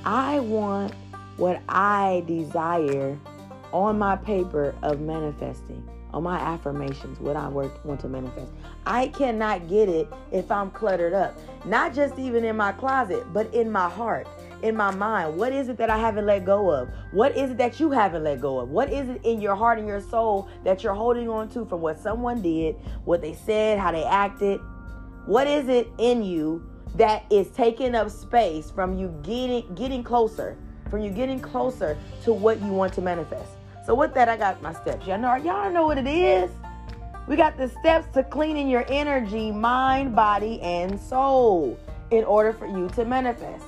I 0.05 0.39
want 0.39 0.93
what 1.37 1.61
I 1.67 2.23
desire 2.25 3.17
on 3.71 3.99
my 3.99 4.15
paper 4.15 4.73
of 4.81 5.01
manifesting, 5.01 5.87
on 6.13 6.23
my 6.23 6.39
affirmations, 6.39 7.19
what 7.19 7.35
I 7.35 7.47
work, 7.47 7.83
want 7.85 7.99
to 8.01 8.09
manifest. 8.09 8.51
I 8.85 9.07
cannot 9.09 9.67
get 9.67 9.89
it 9.89 10.11
if 10.31 10.51
I'm 10.51 10.71
cluttered 10.71 11.13
up. 11.13 11.37
Not 11.65 11.93
just 11.93 12.17
even 12.17 12.43
in 12.43 12.57
my 12.57 12.71
closet, 12.71 13.31
but 13.31 13.53
in 13.53 13.71
my 13.71 13.87
heart, 13.87 14.27
in 14.63 14.75
my 14.75 14.91
mind. 14.91 15.37
What 15.37 15.53
is 15.53 15.69
it 15.69 15.77
that 15.77 15.89
I 15.89 15.97
haven't 15.97 16.25
let 16.25 16.45
go 16.45 16.71
of? 16.71 16.89
What 17.11 17.37
is 17.37 17.51
it 17.51 17.57
that 17.57 17.79
you 17.79 17.91
haven't 17.91 18.23
let 18.23 18.41
go 18.41 18.59
of? 18.59 18.69
What 18.69 18.91
is 18.91 19.07
it 19.07 19.23
in 19.23 19.39
your 19.39 19.55
heart 19.55 19.77
and 19.77 19.87
your 19.87 20.01
soul 20.01 20.49
that 20.63 20.83
you're 20.83 20.95
holding 20.95 21.29
on 21.29 21.49
to 21.49 21.65
from 21.65 21.81
what 21.81 21.99
someone 21.99 22.41
did, 22.41 22.75
what 23.05 23.21
they 23.21 23.33
said, 23.33 23.77
how 23.77 23.91
they 23.91 24.03
acted? 24.03 24.59
What 25.25 25.47
is 25.47 25.67
it 25.67 25.87
in 25.99 26.23
you 26.23 26.67
that 26.95 27.23
is 27.29 27.49
taking 27.51 27.93
up 27.93 28.09
space 28.09 28.71
from 28.71 28.97
you 28.97 29.09
getting 29.21 29.75
getting 29.75 30.03
closer, 30.03 30.57
from 30.89 31.01
you 31.01 31.11
getting 31.11 31.39
closer 31.39 31.95
to 32.23 32.33
what 32.33 32.59
you 32.61 32.69
want 32.69 32.93
to 32.93 33.01
manifest? 33.01 33.58
So 33.89 33.95
with 33.95 34.13
that, 34.13 34.29
I 34.29 34.37
got 34.37 34.61
my 34.61 34.71
steps. 34.71 35.07
Y'all 35.07 35.17
know, 35.17 35.33
y'all 35.33 35.71
know 35.71 35.87
what 35.87 35.97
it 35.97 36.05
is. 36.05 36.51
We 37.27 37.35
got 37.35 37.57
the 37.57 37.67
steps 37.67 38.05
to 38.13 38.23
cleaning 38.23 38.69
your 38.69 38.85
energy, 38.87 39.49
mind, 39.49 40.15
body, 40.15 40.61
and 40.61 40.99
soul 40.99 41.75
in 42.11 42.23
order 42.23 42.53
for 42.53 42.67
you 42.67 42.87
to 42.89 43.03
manifest. 43.03 43.65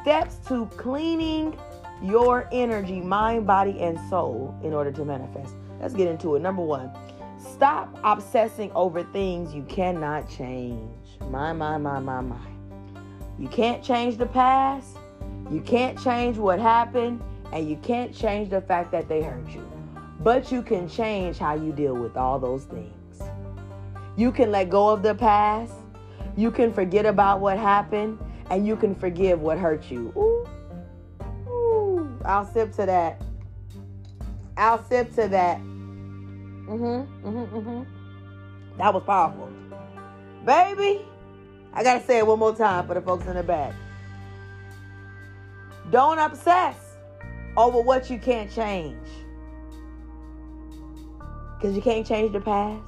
Steps 0.00 0.38
to 0.48 0.66
cleaning 0.76 1.56
your 2.02 2.48
energy, 2.50 3.00
mind, 3.00 3.46
body, 3.46 3.78
and 3.78 3.96
soul 4.10 4.58
in 4.64 4.72
order 4.72 4.90
to 4.90 5.04
manifest. 5.04 5.54
Let's 5.80 5.94
get 5.94 6.08
into 6.08 6.34
it. 6.34 6.42
Number 6.42 6.62
one, 6.62 6.90
stop 7.38 7.96
obsessing 8.02 8.72
over 8.72 9.04
things 9.04 9.54
you 9.54 9.62
cannot 9.68 10.28
change. 10.28 10.98
My, 11.30 11.52
my, 11.52 11.78
my, 11.78 12.00
my, 12.00 12.20
my. 12.22 12.44
You 13.38 13.46
can't 13.46 13.84
change 13.84 14.16
the 14.16 14.26
past. 14.26 14.96
You 15.48 15.60
can't 15.60 15.96
change 16.02 16.38
what 16.38 16.58
happened. 16.58 17.22
And 17.52 17.68
you 17.68 17.76
can't 17.76 18.14
change 18.14 18.50
the 18.50 18.60
fact 18.60 18.90
that 18.92 19.08
they 19.08 19.22
hurt 19.22 19.48
you. 19.50 19.70
But 20.20 20.50
you 20.50 20.62
can 20.62 20.88
change 20.88 21.38
how 21.38 21.54
you 21.54 21.72
deal 21.72 21.94
with 21.94 22.16
all 22.16 22.38
those 22.38 22.64
things. 22.64 23.22
You 24.16 24.32
can 24.32 24.50
let 24.50 24.70
go 24.70 24.88
of 24.88 25.02
the 25.02 25.14
past. 25.14 25.74
You 26.36 26.50
can 26.50 26.72
forget 26.72 27.06
about 27.06 27.40
what 27.40 27.58
happened. 27.58 28.18
And 28.50 28.66
you 28.66 28.76
can 28.76 28.94
forgive 28.94 29.40
what 29.40 29.58
hurt 29.58 29.90
you. 29.90 30.12
Ooh. 30.16 30.48
Ooh. 31.48 32.18
I'll 32.24 32.46
sip 32.46 32.72
to 32.76 32.86
that. 32.86 33.20
I'll 34.56 34.82
sip 34.84 35.14
to 35.16 35.28
that. 35.28 35.58
Mm-hmm. 35.58 37.28
Mm-hmm. 37.28 37.56
Mm-hmm. 37.56 38.78
That 38.78 38.94
was 38.94 39.02
powerful. 39.04 39.50
Baby, 40.44 41.04
I 41.72 41.82
gotta 41.82 42.04
say 42.04 42.18
it 42.18 42.26
one 42.26 42.38
more 42.38 42.54
time 42.54 42.86
for 42.86 42.94
the 42.94 43.00
folks 43.00 43.26
in 43.26 43.36
the 43.36 43.42
back. 43.42 43.74
Don't 45.90 46.18
obsess 46.18 46.81
over 47.56 47.80
what 47.80 48.10
you 48.10 48.18
can't 48.18 48.50
change. 48.50 48.96
Because 51.56 51.76
you 51.76 51.82
can't 51.82 52.06
change 52.06 52.32
the 52.32 52.40
past. 52.40 52.82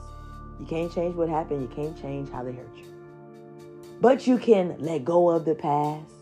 You 0.59 0.67
can't 0.67 0.93
change 0.93 1.15
what 1.15 1.29
happened. 1.29 1.63
You 1.63 1.69
can't 1.69 2.01
change 2.01 2.31
how 2.31 2.43
they 2.43 2.53
hurt 2.53 2.77
you. 2.77 2.87
But 4.01 4.27
you 4.27 4.39
can 4.39 4.77
let 4.79 5.05
go 5.05 5.29
of 5.31 5.45
the 5.45 5.55
past. 5.55 6.13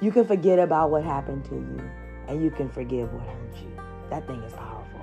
You 0.00 0.10
can 0.10 0.26
forget 0.26 0.58
about 0.58 0.90
what 0.90 1.04
happened 1.04 1.44
to 1.46 1.54
you. 1.54 1.90
And 2.28 2.42
you 2.42 2.50
can 2.50 2.70
forgive 2.70 3.12
what 3.12 3.26
hurt 3.26 3.56
you. 3.56 3.70
That 4.10 4.26
thing 4.26 4.42
is 4.42 4.52
powerful. 4.52 5.00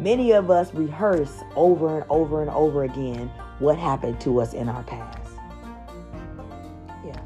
Many 0.00 0.32
of 0.32 0.50
us 0.50 0.74
rehearse 0.74 1.42
over 1.54 2.00
and 2.00 2.06
over 2.10 2.40
and 2.40 2.50
over 2.50 2.84
again 2.84 3.30
what 3.58 3.78
happened 3.78 4.20
to 4.22 4.40
us 4.40 4.52
in 4.52 4.68
our 4.68 4.82
past. 4.82 5.32
Yeah. 7.04 7.20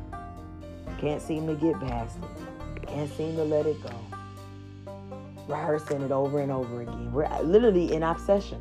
Can't 0.98 1.22
seem 1.22 1.46
to 1.46 1.54
get 1.54 1.80
past 1.80 2.18
it. 2.18 2.47
Can't 2.88 3.10
seem 3.16 3.36
to 3.36 3.44
let 3.44 3.66
it 3.66 3.82
go. 3.82 3.90
Rehearsing 5.46 6.02
it 6.02 6.10
over 6.10 6.40
and 6.40 6.50
over 6.50 6.82
again. 6.82 7.12
We're 7.12 7.28
literally 7.42 7.92
in 7.92 8.02
obsession. 8.02 8.60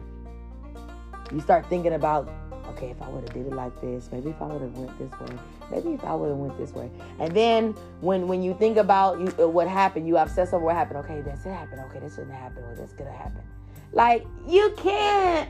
You 1.32 1.42
start 1.42 1.66
thinking 1.68 1.94
about, 1.94 2.30
okay, 2.70 2.92
if 2.92 3.02
I 3.02 3.10
would 3.10 3.24
have 3.24 3.34
did 3.34 3.48
it 3.48 3.54
like 3.54 3.80
this, 3.82 4.10
maybe 4.12 4.30
if 4.30 4.42
I 4.42 4.46
would 4.46 4.62
have 4.62 4.78
went 4.78 4.98
this 4.98 5.20
way, 5.20 5.38
maybe 5.72 5.94
if 5.94 6.04
I 6.04 6.16
would 6.16 6.30
have 6.30 6.38
went 6.38 6.58
this 6.58 6.72
way. 6.72 6.90
And 7.20 7.36
then 7.36 7.74
when 8.02 8.28
when 8.28 8.42
you 8.42 8.54
think 8.54 8.78
about 8.78 9.20
you, 9.20 9.34
uh, 9.40 9.48
what 9.48 9.68
happened, 9.68 10.08
you 10.08 10.18
obsess 10.18 10.54
over 10.54 10.64
what 10.64 10.76
happened. 10.76 11.00
Okay, 11.00 11.22
this 11.22 11.40
did 11.44 11.52
happen. 11.52 11.80
Okay, 11.80 12.00
this 12.00 12.16
shouldn't 12.16 12.34
happen. 12.34 12.64
Or 12.64 12.76
this 12.76 12.94
could 12.94 13.08
have 13.08 13.16
happened. 13.16 13.44
Like 13.92 14.26
you 14.48 14.74
can't 14.78 15.50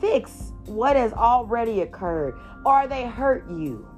fix 0.00 0.52
what 0.66 0.96
has 0.96 1.12
already 1.12 1.80
occurred 1.80 2.34
or 2.64 2.86
they 2.86 3.06
hurt 3.06 3.48
you. 3.50 3.88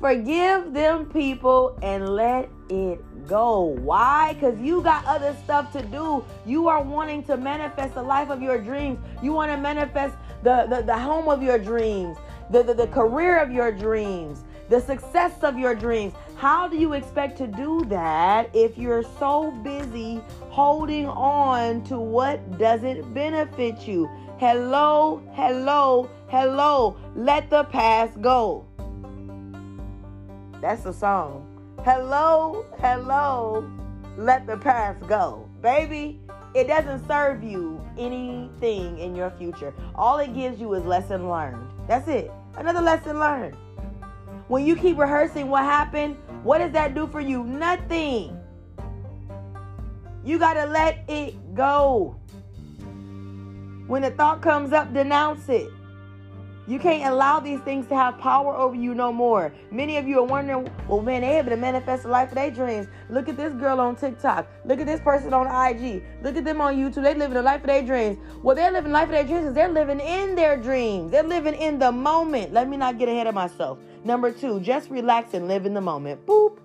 Forgive 0.00 0.72
them 0.72 1.10
people 1.10 1.78
and 1.82 2.08
let 2.08 2.48
it 2.70 3.26
go. 3.26 3.60
Why? 3.60 4.32
Because 4.32 4.58
you 4.58 4.80
got 4.80 5.04
other 5.04 5.36
stuff 5.44 5.70
to 5.74 5.82
do. 5.82 6.24
You 6.46 6.68
are 6.68 6.82
wanting 6.82 7.22
to 7.24 7.36
manifest 7.36 7.94
the 7.94 8.02
life 8.02 8.30
of 8.30 8.40
your 8.40 8.58
dreams. 8.58 8.98
You 9.22 9.32
want 9.32 9.50
to 9.50 9.58
manifest 9.58 10.16
the, 10.42 10.66
the, 10.70 10.82
the 10.82 10.98
home 10.98 11.28
of 11.28 11.42
your 11.42 11.58
dreams, 11.58 12.16
the, 12.50 12.62
the, 12.62 12.72
the 12.72 12.86
career 12.86 13.40
of 13.40 13.52
your 13.52 13.70
dreams, 13.70 14.42
the 14.70 14.80
success 14.80 15.42
of 15.42 15.58
your 15.58 15.74
dreams. 15.74 16.14
How 16.36 16.66
do 16.66 16.78
you 16.78 16.94
expect 16.94 17.36
to 17.36 17.46
do 17.46 17.84
that 17.88 18.48
if 18.54 18.78
you're 18.78 19.04
so 19.18 19.50
busy 19.62 20.22
holding 20.48 21.08
on 21.08 21.84
to 21.84 21.98
what 21.98 22.58
doesn't 22.58 23.12
benefit 23.12 23.86
you? 23.86 24.08
Hello, 24.38 25.22
hello, 25.32 26.08
hello. 26.28 26.96
Let 27.14 27.50
the 27.50 27.64
past 27.64 28.18
go. 28.22 28.64
That's 30.60 30.82
the 30.82 30.92
song. 30.92 31.46
Hello, 31.84 32.66
hello. 32.78 33.70
Let 34.18 34.46
the 34.46 34.58
past 34.58 35.00
go. 35.08 35.48
Baby, 35.62 36.20
it 36.54 36.66
doesn't 36.66 37.06
serve 37.06 37.42
you 37.42 37.80
anything 37.96 38.98
in 38.98 39.14
your 39.14 39.30
future. 39.30 39.72
All 39.94 40.18
it 40.18 40.34
gives 40.34 40.60
you 40.60 40.74
is 40.74 40.84
lesson 40.84 41.30
learned. 41.30 41.66
That's 41.88 42.06
it. 42.08 42.30
Another 42.56 42.82
lesson 42.82 43.18
learned. 43.18 43.56
When 44.48 44.66
you 44.66 44.76
keep 44.76 44.98
rehearsing 44.98 45.48
what 45.48 45.64
happened, 45.64 46.16
what 46.42 46.58
does 46.58 46.72
that 46.72 46.94
do 46.94 47.06
for 47.06 47.20
you? 47.20 47.44
Nothing. 47.44 48.38
You 50.24 50.38
got 50.38 50.54
to 50.54 50.66
let 50.66 51.04
it 51.08 51.54
go. 51.54 52.16
When 53.86 54.04
a 54.04 54.10
thought 54.10 54.42
comes 54.42 54.72
up, 54.72 54.92
denounce 54.92 55.48
it. 55.48 55.70
You 56.70 56.78
can't 56.78 57.12
allow 57.12 57.40
these 57.40 57.58
things 57.62 57.88
to 57.88 57.96
have 57.96 58.16
power 58.18 58.54
over 58.54 58.76
you 58.76 58.94
no 58.94 59.12
more. 59.12 59.52
Many 59.72 59.96
of 59.96 60.06
you 60.06 60.20
are 60.20 60.24
wondering, 60.24 60.70
well, 60.86 61.02
man, 61.02 61.22
they 61.22 61.36
able 61.36 61.50
to 61.50 61.56
manifest 61.56 62.04
the 62.04 62.10
life 62.10 62.28
of 62.28 62.36
their 62.36 62.52
dreams. 62.52 62.86
Look 63.08 63.28
at 63.28 63.36
this 63.36 63.52
girl 63.54 63.80
on 63.80 63.96
TikTok. 63.96 64.46
Look 64.64 64.78
at 64.78 64.86
this 64.86 65.00
person 65.00 65.34
on 65.34 65.48
IG. 65.48 66.04
Look 66.22 66.36
at 66.36 66.44
them 66.44 66.60
on 66.60 66.76
YouTube. 66.76 67.02
They 67.02 67.14
living 67.14 67.34
the 67.34 67.42
life 67.42 67.62
of 67.62 67.66
their 67.66 67.82
dreams. 67.82 68.18
Well, 68.44 68.54
they're 68.54 68.70
living 68.70 68.92
the 68.92 68.94
life 68.94 69.08
of 69.08 69.10
their 69.10 69.24
dreams 69.24 69.52
they're 69.52 69.68
living 69.68 69.98
in 69.98 70.36
their 70.36 70.56
dreams. 70.56 71.10
They're 71.10 71.24
living 71.24 71.54
in 71.54 71.80
the 71.80 71.90
moment. 71.90 72.52
Let 72.52 72.68
me 72.68 72.76
not 72.76 73.00
get 73.00 73.08
ahead 73.08 73.26
of 73.26 73.34
myself. 73.34 73.80
Number 74.04 74.30
two, 74.30 74.60
just 74.60 74.90
relax 74.90 75.34
and 75.34 75.48
live 75.48 75.66
in 75.66 75.74
the 75.74 75.80
moment. 75.80 76.24
Boop. 76.24 76.58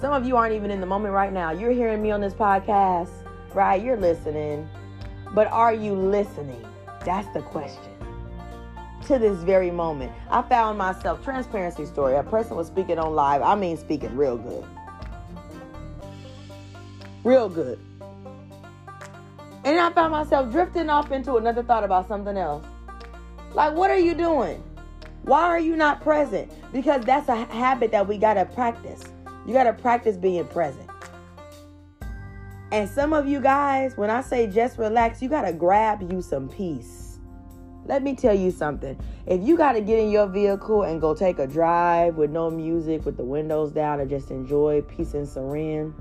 Some 0.00 0.14
of 0.14 0.26
you 0.26 0.38
aren't 0.38 0.54
even 0.54 0.70
in 0.70 0.80
the 0.80 0.86
moment 0.86 1.12
right 1.12 1.30
now. 1.30 1.50
You're 1.50 1.72
hearing 1.72 2.00
me 2.00 2.10
on 2.10 2.22
this 2.22 2.32
podcast, 2.32 3.10
right? 3.52 3.82
You're 3.82 3.98
listening. 3.98 4.66
But 5.34 5.48
are 5.48 5.74
you 5.74 5.92
listening? 5.92 6.71
That's 7.04 7.28
the 7.34 7.42
question. 7.42 7.82
To 9.06 9.18
this 9.18 9.42
very 9.42 9.70
moment, 9.70 10.12
I 10.30 10.42
found 10.42 10.78
myself 10.78 11.24
transparency 11.24 11.86
story. 11.86 12.14
A 12.14 12.22
person 12.22 12.56
was 12.56 12.68
speaking 12.68 12.98
on 12.98 13.14
live. 13.14 13.42
I 13.42 13.56
mean, 13.56 13.76
speaking 13.76 14.16
real 14.16 14.38
good, 14.38 14.64
real 17.24 17.48
good. 17.48 17.80
And 19.64 19.78
I 19.78 19.90
found 19.92 20.12
myself 20.12 20.50
drifting 20.52 20.88
off 20.88 21.10
into 21.10 21.36
another 21.36 21.62
thought 21.62 21.84
about 21.84 22.08
something 22.08 22.36
else. 22.36 22.64
Like, 23.54 23.74
what 23.74 23.90
are 23.90 23.98
you 23.98 24.14
doing? 24.14 24.62
Why 25.22 25.42
are 25.42 25.60
you 25.60 25.76
not 25.76 26.00
present? 26.00 26.50
Because 26.72 27.04
that's 27.04 27.28
a 27.28 27.44
habit 27.46 27.92
that 27.92 28.06
we 28.06 28.18
got 28.18 28.34
to 28.34 28.44
practice. 28.44 29.02
You 29.46 29.52
got 29.52 29.64
to 29.64 29.72
practice 29.72 30.16
being 30.16 30.46
present. 30.46 30.88
And 32.72 32.88
some 32.88 33.12
of 33.12 33.28
you 33.28 33.38
guys, 33.38 33.98
when 33.98 34.08
I 34.08 34.22
say 34.22 34.46
just 34.46 34.78
relax, 34.78 35.20
you 35.20 35.28
got 35.28 35.42
to 35.42 35.52
grab 35.52 36.10
you 36.10 36.22
some 36.22 36.48
peace. 36.48 37.18
Let 37.84 38.02
me 38.02 38.16
tell 38.16 38.34
you 38.34 38.50
something. 38.50 38.98
If 39.26 39.42
you 39.42 39.58
got 39.58 39.72
to 39.72 39.82
get 39.82 39.98
in 39.98 40.10
your 40.10 40.26
vehicle 40.26 40.84
and 40.84 40.98
go 40.98 41.14
take 41.14 41.38
a 41.38 41.46
drive 41.46 42.16
with 42.16 42.30
no 42.30 42.48
music, 42.48 43.04
with 43.04 43.18
the 43.18 43.24
windows 43.24 43.72
down, 43.72 44.00
and 44.00 44.08
just 44.08 44.30
enjoy 44.30 44.80
peace 44.80 45.12
and 45.12 45.28
serene, 45.28 45.92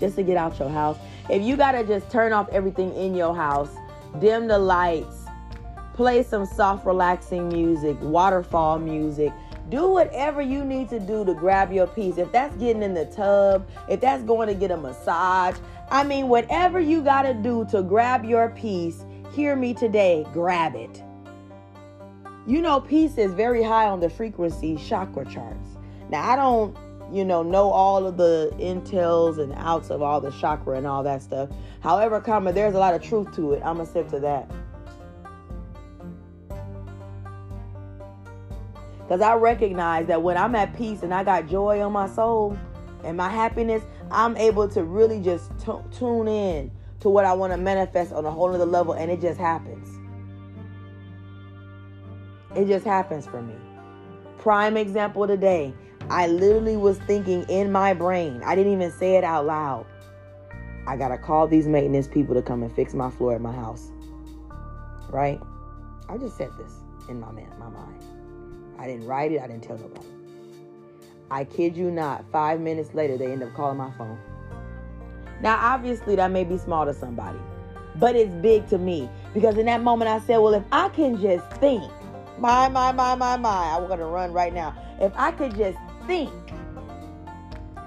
just 0.00 0.16
to 0.16 0.24
get 0.24 0.36
out 0.36 0.58
your 0.58 0.70
house, 0.70 0.98
if 1.30 1.40
you 1.40 1.56
got 1.56 1.72
to 1.72 1.84
just 1.84 2.10
turn 2.10 2.32
off 2.32 2.48
everything 2.48 2.92
in 2.96 3.14
your 3.14 3.36
house, 3.36 3.70
dim 4.18 4.48
the 4.48 4.58
lights, 4.58 5.26
play 5.94 6.24
some 6.24 6.46
soft, 6.46 6.84
relaxing 6.84 7.48
music, 7.48 7.96
waterfall 8.00 8.80
music, 8.80 9.32
do 9.68 9.88
whatever 9.88 10.42
you 10.42 10.64
need 10.64 10.88
to 10.90 11.00
do 11.00 11.24
to 11.24 11.34
grab 11.34 11.72
your 11.72 11.86
peace. 11.86 12.18
If 12.18 12.30
that's 12.32 12.54
getting 12.56 12.82
in 12.82 12.94
the 12.94 13.06
tub, 13.06 13.68
if 13.88 14.00
that's 14.00 14.22
going 14.24 14.48
to 14.48 14.54
get 14.54 14.70
a 14.70 14.76
massage, 14.76 15.56
I 15.90 16.04
mean, 16.04 16.28
whatever 16.28 16.80
you 16.80 17.02
got 17.02 17.22
to 17.22 17.34
do 17.34 17.66
to 17.70 17.82
grab 17.82 18.24
your 18.24 18.50
peace, 18.50 19.04
hear 19.32 19.56
me 19.56 19.74
today, 19.74 20.26
grab 20.32 20.74
it. 20.74 21.02
You 22.46 22.60
know, 22.60 22.80
peace 22.80 23.18
is 23.18 23.32
very 23.32 23.62
high 23.62 23.86
on 23.86 24.00
the 24.00 24.10
frequency 24.10 24.76
chakra 24.76 25.24
charts. 25.24 25.68
Now, 26.10 26.28
I 26.28 26.36
don't, 26.36 26.76
you 27.12 27.24
know, 27.24 27.42
know 27.42 27.70
all 27.70 28.06
of 28.06 28.16
the 28.16 28.52
intels 28.58 29.38
and 29.38 29.52
outs 29.56 29.90
of 29.90 30.02
all 30.02 30.20
the 30.20 30.32
chakra 30.32 30.76
and 30.76 30.86
all 30.86 31.02
that 31.04 31.22
stuff. 31.22 31.50
However, 31.80 32.20
comma, 32.20 32.52
there's 32.52 32.74
a 32.74 32.78
lot 32.78 32.94
of 32.94 33.02
truth 33.02 33.34
to 33.36 33.52
it. 33.52 33.62
I'm 33.64 33.76
going 33.76 33.86
to 33.86 33.92
sip 33.92 34.08
to 34.10 34.20
that. 34.20 34.50
Because 39.02 39.20
I 39.20 39.34
recognize 39.34 40.06
that 40.06 40.22
when 40.22 40.36
I'm 40.36 40.54
at 40.54 40.76
peace 40.76 41.02
and 41.02 41.12
I 41.12 41.24
got 41.24 41.48
joy 41.48 41.80
on 41.80 41.92
my 41.92 42.08
soul 42.08 42.56
and 43.04 43.16
my 43.16 43.28
happiness, 43.28 43.82
I'm 44.10 44.36
able 44.36 44.68
to 44.68 44.84
really 44.84 45.20
just 45.20 45.50
t- 45.58 45.72
tune 45.98 46.28
in 46.28 46.70
to 47.00 47.08
what 47.08 47.24
I 47.24 47.32
want 47.32 47.52
to 47.52 47.56
manifest 47.56 48.12
on 48.12 48.24
a 48.24 48.30
whole 48.30 48.54
other 48.54 48.64
level, 48.64 48.92
and 48.92 49.10
it 49.10 49.20
just 49.20 49.40
happens. 49.40 49.98
It 52.54 52.66
just 52.66 52.84
happens 52.84 53.26
for 53.26 53.42
me. 53.42 53.54
Prime 54.38 54.76
example 54.76 55.26
today. 55.26 55.74
I 56.10 56.26
literally 56.26 56.76
was 56.76 56.98
thinking 56.98 57.44
in 57.48 57.72
my 57.72 57.94
brain. 57.94 58.42
I 58.44 58.54
didn't 58.54 58.72
even 58.72 58.92
say 58.92 59.16
it 59.16 59.24
out 59.24 59.46
loud. 59.46 59.86
I 60.86 60.96
gotta 60.96 61.16
call 61.16 61.46
these 61.46 61.66
maintenance 61.66 62.08
people 62.08 62.34
to 62.34 62.42
come 62.42 62.62
and 62.62 62.74
fix 62.74 62.92
my 62.92 63.10
floor 63.10 63.34
at 63.34 63.40
my 63.40 63.52
house. 63.52 63.90
Right? 65.08 65.40
I 66.08 66.18
just 66.18 66.36
said 66.36 66.50
this 66.58 66.72
in 67.08 67.20
my 67.20 67.30
man, 67.32 67.48
my 67.58 67.68
mind. 67.68 68.02
I 68.82 68.86
didn't 68.86 69.06
write 69.06 69.30
it, 69.30 69.40
I 69.40 69.46
didn't 69.46 69.62
tell 69.62 69.78
nobody. 69.78 70.08
I 71.30 71.44
kid 71.44 71.76
you 71.76 71.92
not, 71.92 72.24
five 72.32 72.60
minutes 72.60 72.92
later, 72.94 73.16
they 73.16 73.30
end 73.30 73.44
up 73.44 73.54
calling 73.54 73.78
my 73.78 73.92
phone. 73.92 74.18
Now, 75.40 75.56
obviously, 75.62 76.16
that 76.16 76.32
may 76.32 76.42
be 76.42 76.58
small 76.58 76.84
to 76.84 76.92
somebody, 76.92 77.38
but 78.00 78.16
it's 78.16 78.34
big 78.42 78.68
to 78.70 78.78
me 78.78 79.08
because 79.34 79.56
in 79.56 79.66
that 79.66 79.82
moment 79.84 80.10
I 80.10 80.18
said, 80.26 80.38
well, 80.38 80.54
if 80.54 80.64
I 80.72 80.88
can 80.88 81.20
just 81.20 81.48
think, 81.58 81.84
my, 82.38 82.68
my, 82.68 82.90
my, 82.90 83.14
my, 83.14 83.36
my, 83.36 83.76
I'm 83.76 83.86
going 83.86 84.00
to 84.00 84.04
run 84.06 84.32
right 84.32 84.52
now. 84.52 84.74
If 85.00 85.12
I 85.14 85.30
could 85.30 85.56
just 85.56 85.78
think 86.08 86.32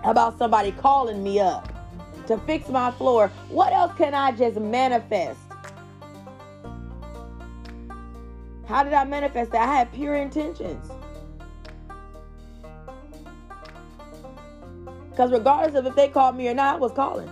about 0.06 0.38
somebody 0.38 0.72
calling 0.72 1.22
me 1.22 1.42
up 1.42 1.74
to 2.28 2.38
fix 2.40 2.70
my 2.70 2.92
floor, 2.92 3.28
what 3.50 3.74
else 3.74 3.92
can 3.98 4.14
I 4.14 4.32
just 4.32 4.58
manifest? 4.62 5.40
How 8.68 8.84
did 8.84 8.94
I 8.94 9.04
manifest 9.06 9.52
that? 9.52 9.68
I 9.68 9.76
had 9.76 9.94
pure 9.94 10.16
intentions. 10.16 10.90
Because 15.10 15.32
regardless 15.32 15.76
of 15.76 15.86
if 15.86 15.96
they 15.96 16.10
called 16.10 16.36
me 16.36 16.48
or 16.50 16.54
not, 16.54 16.76
I 16.76 16.78
was 16.80 16.92
calling. 16.92 17.30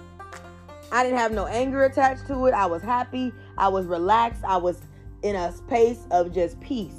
I 0.92 1.04
didn't 1.04 1.18
have 1.18 1.32
no 1.32 1.48
anger 1.48 1.84
attached 1.86 2.28
to 2.28 2.46
it. 2.46 2.54
I 2.54 2.66
was 2.66 2.82
happy. 2.82 3.34
I 3.58 3.68
was 3.68 3.88
relaxed. 3.88 4.44
I 4.44 4.58
was 4.58 4.82
in 5.24 5.36
a 5.36 5.52
space 5.52 6.06
of 6.12 6.32
just 6.32 6.60
peace. 6.62 6.96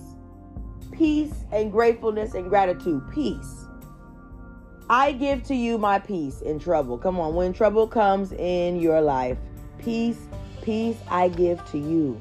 Peace 0.91 1.33
and 1.53 1.71
gratefulness 1.71 2.35
and 2.35 2.49
gratitude. 2.49 3.03
Peace. 3.13 3.65
I 4.91 5.13
give 5.13 5.43
to 5.45 5.55
you 5.55 5.79
my 5.79 5.99
peace 5.99 6.43
in 6.43 6.59
trouble. 6.59 6.99
Come 6.99 7.19
on, 7.19 7.35
when 7.35 7.53
trouble 7.53 7.87
comes 7.87 8.33
in 8.33 8.79
your 8.81 9.01
life, 9.01 9.39
peace, 9.79 10.27
peace 10.63 10.99
I 11.09 11.29
give 11.29 11.65
to 11.71 11.79
you. 11.79 12.21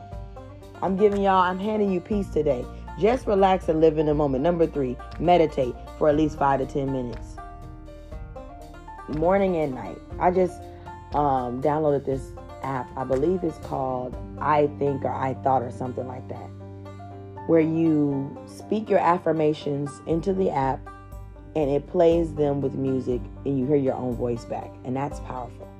I'm 0.83 0.97
giving 0.97 1.21
y'all, 1.21 1.41
I'm 1.41 1.59
handing 1.59 1.93
you 1.93 2.01
peace 2.01 2.27
today. 2.27 2.65
Just 2.99 3.25
relax 3.25 3.69
and 3.69 3.79
live 3.79 3.97
in 3.97 4.07
the 4.07 4.13
moment. 4.13 4.43
Number 4.43 4.67
three, 4.67 4.97
meditate 5.17 5.73
for 5.97 6.09
at 6.09 6.17
least 6.17 6.37
five 6.37 6.59
to 6.59 6.65
10 6.65 6.91
minutes. 6.91 7.37
Morning 9.07 9.55
and 9.55 9.73
night. 9.73 9.97
I 10.19 10.29
just 10.29 10.61
um, 11.13 11.61
downloaded 11.61 12.03
this 12.05 12.33
app. 12.63 12.89
I 12.97 13.05
believe 13.05 13.45
it's 13.45 13.59
called 13.59 14.13
I 14.41 14.67
Think 14.77 15.05
or 15.05 15.13
I 15.13 15.35
Thought 15.35 15.61
or 15.61 15.71
something 15.71 16.05
like 16.05 16.27
that, 16.27 16.49
where 17.47 17.61
you 17.61 18.37
speak 18.45 18.89
your 18.89 18.99
affirmations 18.99 19.89
into 20.05 20.33
the 20.33 20.49
app 20.49 20.85
and 21.55 21.71
it 21.71 21.87
plays 21.87 22.33
them 22.33 22.59
with 22.59 22.73
music 22.73 23.21
and 23.45 23.57
you 23.57 23.65
hear 23.65 23.77
your 23.77 23.95
own 23.95 24.17
voice 24.17 24.43
back. 24.43 24.69
And 24.83 24.97
that's 24.97 25.21
powerful. 25.21 25.72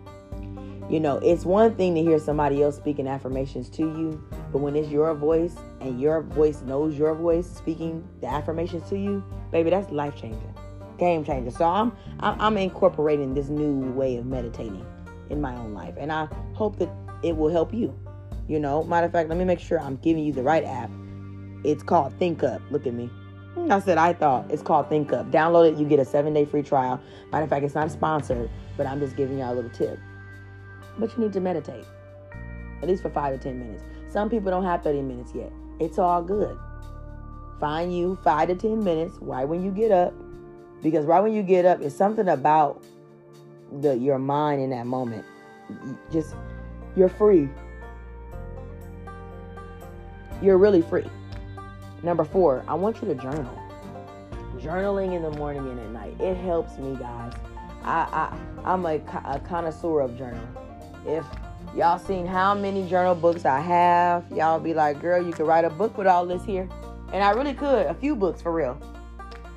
You 0.90 1.00
know, 1.00 1.18
it's 1.20 1.46
one 1.46 1.76
thing 1.76 1.96
to 1.96 2.02
hear 2.02 2.20
somebody 2.20 2.62
else 2.62 2.76
speaking 2.76 3.08
affirmations 3.08 3.70
to 3.70 3.84
you, 3.84 4.24
but 4.52 4.60
when 4.60 4.76
it's 4.76 4.90
your 4.90 5.14
voice 5.16 5.56
and 5.80 6.00
your 6.00 6.22
voice 6.22 6.62
knows 6.62 6.98
your 6.98 7.16
voice 7.16 7.48
speaking 7.48 8.08
the 8.20 8.28
affirmations 8.28 8.88
to 8.90 8.98
you, 8.98 9.24
baby, 9.52 9.70
that's 9.70 9.90
life 9.92 10.16
changing, 10.16 10.54
game 11.00 11.24
changer. 11.24 11.52
So 11.52 11.66
I'm, 11.66 11.94
I'm 12.20 12.58
incorporating 12.58 13.34
this 13.34 13.48
new 13.48 13.92
way 13.94 14.18
of 14.18 14.26
meditating 14.26 14.86
in 15.30 15.42
my 15.42 15.56
own 15.56 15.74
life, 15.74 15.96
and 15.98 16.12
I 16.12 16.28
hope 16.54 16.78
that 16.80 16.90
it 17.24 17.36
will 17.36 17.50
help 17.50 17.74
you. 17.74 17.98
You 18.50 18.60
know, 18.60 18.84
matter 18.84 19.08
of 19.08 19.14
fact, 19.14 19.30
let 19.30 19.38
me 19.38 19.46
make 19.46 19.60
sure 19.60 19.80
I'm 19.80 19.96
giving 19.98 20.24
you 20.26 20.34
the 20.34 20.44
right 20.44 20.66
app. 20.66 20.92
It's 21.64 21.82
called 21.82 22.14
Think 22.20 22.44
Up. 22.44 22.62
Look 22.72 22.86
at 22.86 22.94
me. 22.94 23.10
I 23.70 23.80
said 23.80 23.98
I 23.98 24.14
thought 24.14 24.52
it's 24.52 24.62
called 24.62 24.90
Think 24.90 25.14
Up. 25.14 25.32
Download 25.32 25.72
it, 25.72 25.78
you 25.78 25.88
get 25.88 26.00
a 26.00 26.06
seven 26.06 26.34
day 26.34 26.44
free 26.44 26.62
trial. 26.62 27.00
Matter 27.32 27.46
of 27.46 27.50
fact, 27.50 27.64
it's 27.64 27.76
not 27.76 27.90
sponsored, 27.90 28.50
but 28.76 28.86
I'm 28.86 29.00
just 29.00 29.16
giving 29.16 29.40
y'all 29.40 29.54
a 29.54 29.56
little 29.56 29.72
tip. 29.72 29.98
But 30.98 31.16
you 31.16 31.24
need 31.24 31.34
to 31.34 31.40
meditate, 31.40 31.86
at 32.82 32.88
least 32.88 33.02
for 33.02 33.10
five 33.10 33.34
to 33.34 33.44
10 33.44 33.60
minutes. 33.60 33.84
Some 34.10 34.30
people 34.30 34.52
don't 34.52 34.64
have 34.64 34.84
30 34.84 35.02
minutes 35.02 35.34
yet. 35.34 35.52
It's 35.80 35.98
all 35.98 36.22
good. 36.22 36.58
Find 37.60 37.96
you 37.96 38.18
five 38.24 38.50
to 38.50 38.56
10 38.56 38.84
minutes 38.84 39.16
right 39.22 39.48
when 39.48 39.64
you 39.64 39.72
get 39.72 39.92
up, 39.92 40.14
because 40.82 41.06
right 41.06 41.22
when 41.22 41.34
you 41.34 41.44
get 41.44 41.66
up, 41.66 41.82
it's 41.82 41.96
something 41.96 42.28
about 42.28 42.84
the 43.82 43.98
your 43.98 44.20
mind 44.20 44.62
in 44.62 44.70
that 44.70 44.86
moment. 44.86 45.26
Just 46.12 46.36
you're 46.96 47.10
free. 47.10 47.50
You're 50.42 50.58
really 50.58 50.82
free. 50.82 51.06
Number 52.04 52.26
four, 52.26 52.64
I 52.68 52.74
want 52.74 53.02
you 53.02 53.08
to 53.08 53.16
journal. 53.16 53.60
Journaling 54.58 55.16
in 55.16 55.22
the 55.24 55.32
morning 55.32 55.68
and 55.70 55.80
at 55.80 55.90
night. 55.90 56.20
It 56.20 56.36
helps 56.36 56.78
me, 56.78 56.96
guys. 56.98 57.34
I, 57.84 58.08
I 58.12 58.38
I'm 58.64 58.86
a, 58.86 58.96
a 59.26 59.40
connoisseur 59.40 60.02
of 60.02 60.12
journaling. 60.12 60.63
If 61.06 61.26
y'all 61.76 62.00
seen 62.00 62.26
how 62.26 62.54
many 62.54 62.88
journal 62.88 63.16
books 63.16 63.46
I 63.46 63.60
have, 63.60 64.26
y'all 64.32 64.60
be 64.60 64.74
like, 64.74 65.02
girl, 65.02 65.26
you 65.26 65.32
could 65.34 65.48
write 65.48 65.66
a 65.66 65.70
book 65.70 65.98
with 65.98 66.08
all 66.08 66.26
this 66.26 66.44
here. 66.44 66.70
And 67.12 67.24
I 67.24 67.32
really 67.32 67.54
could, 67.54 67.86
a 67.86 67.94
few 67.94 68.16
books 68.16 68.42
for 68.42 68.52
real. 68.52 68.80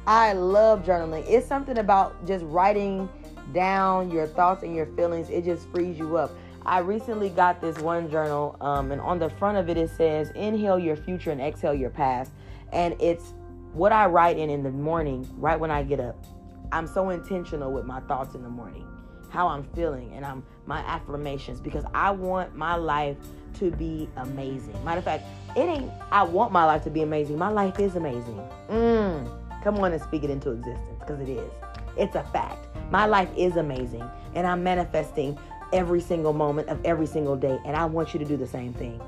I 0.06 0.32
love 0.34 0.84
journaling. 0.84 1.24
It's 1.28 1.46
something 1.46 1.78
about 1.78 2.26
just 2.26 2.44
writing 2.46 3.08
down 3.52 4.10
your 4.10 4.26
thoughts 4.26 4.62
and 4.62 4.74
your 4.74 4.86
feelings. 4.86 5.30
It 5.30 5.44
just 5.44 5.68
frees 5.70 5.98
you 5.98 6.16
up. 6.16 6.30
I 6.64 6.78
recently 6.78 7.28
got 7.28 7.60
this 7.60 7.78
one 7.78 8.10
journal, 8.10 8.56
um, 8.60 8.90
and 8.90 9.00
on 9.00 9.20
the 9.20 9.30
front 9.30 9.56
of 9.56 9.68
it, 9.68 9.76
it 9.76 9.88
says, 9.90 10.30
Inhale 10.30 10.80
your 10.80 10.96
future 10.96 11.30
and 11.30 11.40
exhale 11.40 11.74
your 11.74 11.90
past. 11.90 12.32
And 12.72 12.96
it's 13.00 13.34
what 13.72 13.92
I 13.92 14.06
write 14.06 14.36
in 14.36 14.50
in 14.50 14.64
the 14.64 14.70
morning, 14.70 15.28
right 15.36 15.58
when 15.58 15.70
I 15.70 15.84
get 15.84 16.00
up. 16.00 16.24
I'm 16.72 16.88
so 16.88 17.10
intentional 17.10 17.72
with 17.72 17.84
my 17.84 18.00
thoughts 18.00 18.34
in 18.34 18.42
the 18.42 18.48
morning, 18.48 18.84
how 19.28 19.48
I'm 19.48 19.64
feeling, 19.74 20.12
and 20.14 20.24
I'm 20.24 20.42
my 20.66 20.80
affirmations 20.80 21.60
because 21.60 21.84
I 21.94 22.10
want 22.10 22.54
my 22.56 22.74
life 22.74 23.16
to 23.58 23.70
be 23.70 24.08
amazing. 24.16 24.82
Matter 24.84 24.98
of 24.98 25.04
fact, 25.04 25.24
it 25.56 25.60
ain't 25.60 25.90
I 26.10 26.22
want 26.22 26.52
my 26.52 26.64
life 26.64 26.82
to 26.84 26.90
be 26.90 27.02
amazing. 27.02 27.38
My 27.38 27.48
life 27.48 27.78
is 27.78 27.96
amazing. 27.96 28.40
Mm, 28.68 29.62
come 29.62 29.78
on 29.78 29.92
and 29.92 30.02
speak 30.02 30.24
it 30.24 30.30
into 30.30 30.50
existence 30.50 30.98
because 30.98 31.20
it 31.20 31.28
is. 31.28 31.52
It's 31.96 32.14
a 32.14 32.24
fact. 32.24 32.66
My 32.90 33.06
life 33.06 33.30
is 33.36 33.56
amazing, 33.56 34.04
and 34.34 34.46
I'm 34.46 34.62
manifesting 34.62 35.38
every 35.72 36.00
single 36.00 36.32
moment 36.32 36.68
of 36.68 36.84
every 36.84 37.06
single 37.06 37.36
day. 37.36 37.58
And 37.64 37.76
I 37.76 37.84
want 37.86 38.14
you 38.14 38.20
to 38.20 38.24
do 38.24 38.36
the 38.36 38.46
same 38.46 38.72
thing. 38.74 39.00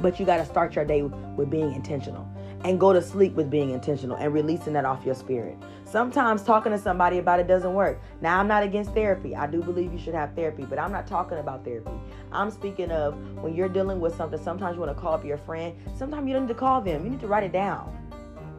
But 0.00 0.20
you 0.20 0.26
got 0.26 0.38
to 0.38 0.46
start 0.46 0.74
your 0.74 0.84
day 0.84 1.02
with 1.02 1.50
being 1.50 1.72
intentional 1.74 2.28
and 2.64 2.80
go 2.80 2.92
to 2.92 3.00
sleep 3.00 3.34
with 3.34 3.50
being 3.50 3.70
intentional 3.70 4.16
and 4.16 4.32
releasing 4.32 4.72
that 4.72 4.84
off 4.84 5.04
your 5.04 5.14
spirit. 5.14 5.56
Sometimes 5.84 6.42
talking 6.42 6.72
to 6.72 6.78
somebody 6.78 7.18
about 7.18 7.40
it 7.40 7.46
doesn't 7.46 7.72
work. 7.72 8.00
Now, 8.20 8.38
I'm 8.38 8.48
not 8.48 8.62
against 8.62 8.92
therapy. 8.92 9.34
I 9.34 9.46
do 9.46 9.62
believe 9.62 9.92
you 9.92 9.98
should 9.98 10.14
have 10.14 10.34
therapy, 10.34 10.64
but 10.64 10.78
I'm 10.78 10.92
not 10.92 11.06
talking 11.06 11.38
about 11.38 11.64
therapy. 11.64 11.92
I'm 12.32 12.50
speaking 12.50 12.90
of 12.90 13.16
when 13.42 13.54
you're 13.54 13.68
dealing 13.68 14.00
with 14.00 14.14
something, 14.16 14.42
sometimes 14.42 14.74
you 14.74 14.80
want 14.80 14.94
to 14.94 15.00
call 15.00 15.14
up 15.14 15.24
your 15.24 15.38
friend. 15.38 15.74
Sometimes 15.96 16.26
you 16.26 16.34
don't 16.34 16.46
need 16.46 16.52
to 16.52 16.58
call 16.58 16.80
them, 16.80 17.04
you 17.04 17.10
need 17.10 17.20
to 17.20 17.28
write 17.28 17.44
it 17.44 17.52
down. 17.52 17.94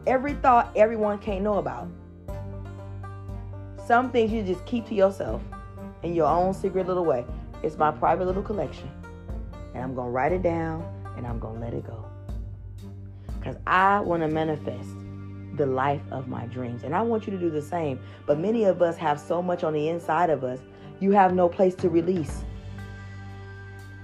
Every 0.06 0.34
thought 0.34 0.72
everyone 0.74 1.18
can't 1.18 1.42
know 1.42 1.58
about. 1.58 1.88
Some 3.86 4.10
things 4.10 4.32
you 4.32 4.42
just 4.42 4.64
keep 4.66 4.86
to 4.88 4.94
yourself 4.94 5.42
in 6.02 6.14
your 6.14 6.26
own 6.26 6.54
secret 6.54 6.86
little 6.86 7.04
way. 7.04 7.24
It's 7.62 7.76
my 7.76 7.90
private 7.90 8.26
little 8.26 8.42
collection. 8.42 8.90
And 9.74 9.84
I'm 9.84 9.94
going 9.94 10.08
to 10.08 10.12
write 10.12 10.32
it 10.32 10.42
down 10.42 10.82
and 11.16 11.26
I'm 11.26 11.38
going 11.38 11.56
to 11.56 11.60
let 11.60 11.74
it 11.74 11.86
go. 11.86 12.04
Because 13.40 13.56
I 13.66 14.00
want 14.00 14.22
to 14.22 14.28
manifest 14.28 14.90
the 15.56 15.66
life 15.66 16.02
of 16.12 16.28
my 16.28 16.46
dreams. 16.46 16.84
And 16.84 16.94
I 16.94 17.02
want 17.02 17.26
you 17.26 17.32
to 17.32 17.38
do 17.38 17.50
the 17.50 17.62
same. 17.62 17.98
But 18.26 18.38
many 18.38 18.64
of 18.64 18.80
us 18.82 18.96
have 18.98 19.18
so 19.18 19.42
much 19.42 19.64
on 19.64 19.72
the 19.72 19.88
inside 19.88 20.30
of 20.30 20.44
us, 20.44 20.60
you 21.00 21.10
have 21.12 21.34
no 21.34 21.48
place 21.48 21.74
to 21.76 21.88
release. 21.88 22.44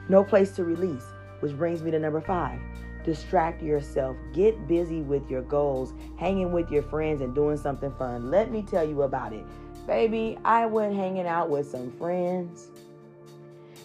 No 0.08 0.24
place 0.24 0.50
to 0.56 0.64
release. 0.64 1.04
Which 1.40 1.56
brings 1.56 1.82
me 1.82 1.90
to 1.90 1.98
number 1.98 2.20
five 2.20 2.58
distract 3.06 3.62
yourself. 3.62 4.16
Get 4.34 4.66
busy 4.66 5.00
with 5.00 5.30
your 5.30 5.42
goals, 5.42 5.94
hanging 6.18 6.52
with 6.52 6.70
your 6.70 6.82
friends, 6.82 7.22
and 7.22 7.34
doing 7.34 7.56
something 7.56 7.94
fun. 7.94 8.30
Let 8.30 8.50
me 8.50 8.62
tell 8.62 8.86
you 8.86 9.02
about 9.02 9.32
it. 9.32 9.46
Baby, 9.86 10.36
I 10.44 10.66
went 10.66 10.94
hanging 10.94 11.26
out 11.26 11.48
with 11.48 11.70
some 11.70 11.92
friends. 11.92 12.66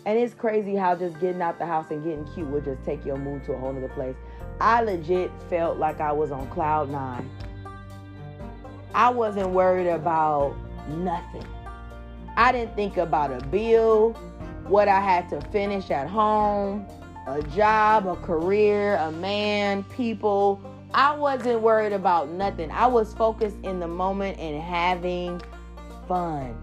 And 0.08 0.18
it's 0.18 0.34
crazy 0.34 0.76
how 0.76 0.96
just 0.96 1.20
getting 1.20 1.42
out 1.42 1.60
the 1.60 1.68
house 1.68 1.92
and 1.92 2.04
getting 2.04 2.26
cute 2.34 2.50
will 2.50 2.62
just 2.62 2.84
take 2.84 3.06
your 3.06 3.18
mood 3.18 3.46
to 3.46 3.54
a 3.54 3.60
whole 3.60 3.70
other 3.70 3.88
place. 3.90 4.16
I 4.62 4.84
legit 4.84 5.32
felt 5.50 5.80
like 5.80 6.00
I 6.00 6.12
was 6.12 6.32
on 6.32 6.48
cloud 6.52 6.92
nine. 6.92 7.28
I 8.94 9.10
wasn't 9.10 9.50
worried 9.50 9.90
about 9.90 10.56
nothing. 10.88 11.48
I 12.38 12.52
didn't 12.52 12.76
think 12.76 12.98
about 12.98 13.32
a 13.32 13.44
bill, 13.48 14.12
what 14.68 14.88
I 14.88 15.02
had 15.02 15.28
to 15.30 15.42
finish 15.50 15.90
at 15.90 16.08
home, 16.08 16.86
a 17.26 17.42
job, 17.42 18.06
a 18.06 18.16
career, 18.18 18.98
a 18.98 19.12
man, 19.12 19.84
people. 19.86 20.62
I 20.94 21.16
wasn't 21.16 21.62
worried 21.62 21.94
about 21.94 22.30
nothing. 22.30 22.70
I 22.70 22.86
was 22.86 23.16
focused 23.16 23.58
in 23.64 23.80
the 23.80 23.88
moment 23.88 24.38
and 24.38 24.62
having 24.62 25.42
fun, 26.08 26.56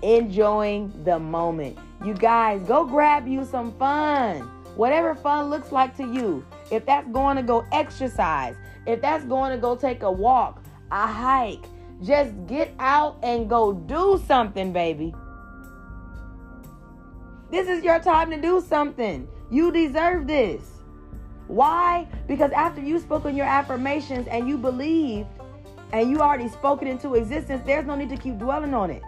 enjoying 0.00 0.90
the 1.04 1.18
moment. 1.18 1.76
You 2.02 2.14
guys, 2.14 2.62
go 2.62 2.86
grab 2.86 3.28
you 3.28 3.44
some 3.44 3.76
fun. 3.78 4.40
Whatever 4.74 5.14
fun 5.14 5.50
looks 5.50 5.70
like 5.70 5.94
to 5.98 6.04
you. 6.04 6.42
If 6.70 6.86
that's 6.86 7.08
going 7.08 7.36
to 7.36 7.42
go 7.42 7.64
exercise, 7.72 8.56
if 8.86 9.00
that's 9.00 9.24
going 9.24 9.52
to 9.52 9.58
go 9.58 9.76
take 9.76 10.02
a 10.02 10.10
walk, 10.10 10.62
a 10.90 11.06
hike, 11.06 11.64
just 12.02 12.32
get 12.46 12.74
out 12.78 13.18
and 13.22 13.48
go 13.48 13.72
do 13.72 14.22
something, 14.26 14.72
baby. 14.72 15.14
This 17.50 17.68
is 17.68 17.84
your 17.84 18.00
time 18.00 18.30
to 18.30 18.40
do 18.40 18.60
something. 18.60 19.28
You 19.50 19.70
deserve 19.70 20.26
this. 20.26 20.62
Why? 21.46 22.08
Because 22.26 22.50
after 22.50 22.80
you 22.80 22.98
spoke 22.98 23.24
on 23.24 23.36
your 23.36 23.46
affirmations 23.46 24.26
and 24.26 24.48
you 24.48 24.58
believed 24.58 25.28
and 25.92 26.10
you 26.10 26.20
already 26.20 26.48
spoke 26.48 26.82
it 26.82 26.88
into 26.88 27.14
existence, 27.14 27.62
there's 27.64 27.86
no 27.86 27.94
need 27.94 28.10
to 28.10 28.16
keep 28.16 28.38
dwelling 28.38 28.74
on 28.74 28.90
it. 28.90 29.02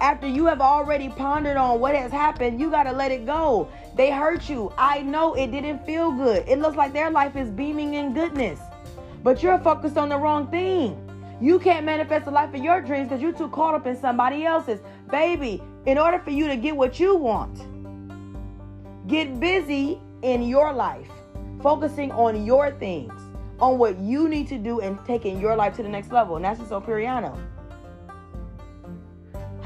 After 0.00 0.26
you 0.26 0.44
have 0.46 0.60
already 0.60 1.08
pondered 1.08 1.56
on 1.56 1.80
what 1.80 1.94
has 1.94 2.12
happened, 2.12 2.60
you 2.60 2.70
got 2.70 2.82
to 2.82 2.92
let 2.92 3.10
it 3.10 3.24
go. 3.24 3.68
They 3.96 4.10
hurt 4.10 4.48
you. 4.48 4.72
I 4.76 5.00
know 5.00 5.34
it 5.34 5.50
didn't 5.50 5.86
feel 5.86 6.12
good. 6.12 6.44
It 6.46 6.58
looks 6.58 6.76
like 6.76 6.92
their 6.92 7.10
life 7.10 7.34
is 7.34 7.50
beaming 7.50 7.94
in 7.94 8.12
goodness, 8.12 8.60
but 9.22 9.42
you're 9.42 9.58
focused 9.58 9.96
on 9.96 10.10
the 10.10 10.18
wrong 10.18 10.48
thing. 10.48 11.02
You 11.40 11.58
can't 11.58 11.84
manifest 11.84 12.26
the 12.26 12.30
life 12.30 12.54
of 12.54 12.62
your 12.62 12.80
dreams 12.82 13.08
because 13.08 13.22
you're 13.22 13.32
too 13.32 13.48
caught 13.48 13.74
up 13.74 13.86
in 13.86 13.96
somebody 13.98 14.44
else's. 14.44 14.80
Baby, 15.10 15.62
in 15.86 15.98
order 15.98 16.18
for 16.18 16.30
you 16.30 16.46
to 16.46 16.56
get 16.56 16.76
what 16.76 17.00
you 17.00 17.16
want, 17.16 17.58
get 19.06 19.40
busy 19.40 19.98
in 20.22 20.42
your 20.42 20.72
life, 20.72 21.08
focusing 21.62 22.10
on 22.12 22.44
your 22.44 22.70
things, 22.72 23.12
on 23.60 23.78
what 23.78 23.98
you 23.98 24.28
need 24.28 24.48
to 24.48 24.58
do 24.58 24.80
and 24.80 24.98
taking 25.06 25.40
your 25.40 25.56
life 25.56 25.76
to 25.76 25.82
the 25.82 25.88
next 25.88 26.12
level. 26.12 26.36
And 26.36 26.44
that's 26.44 26.58
just 26.58 26.70
Operiano. 26.70 27.38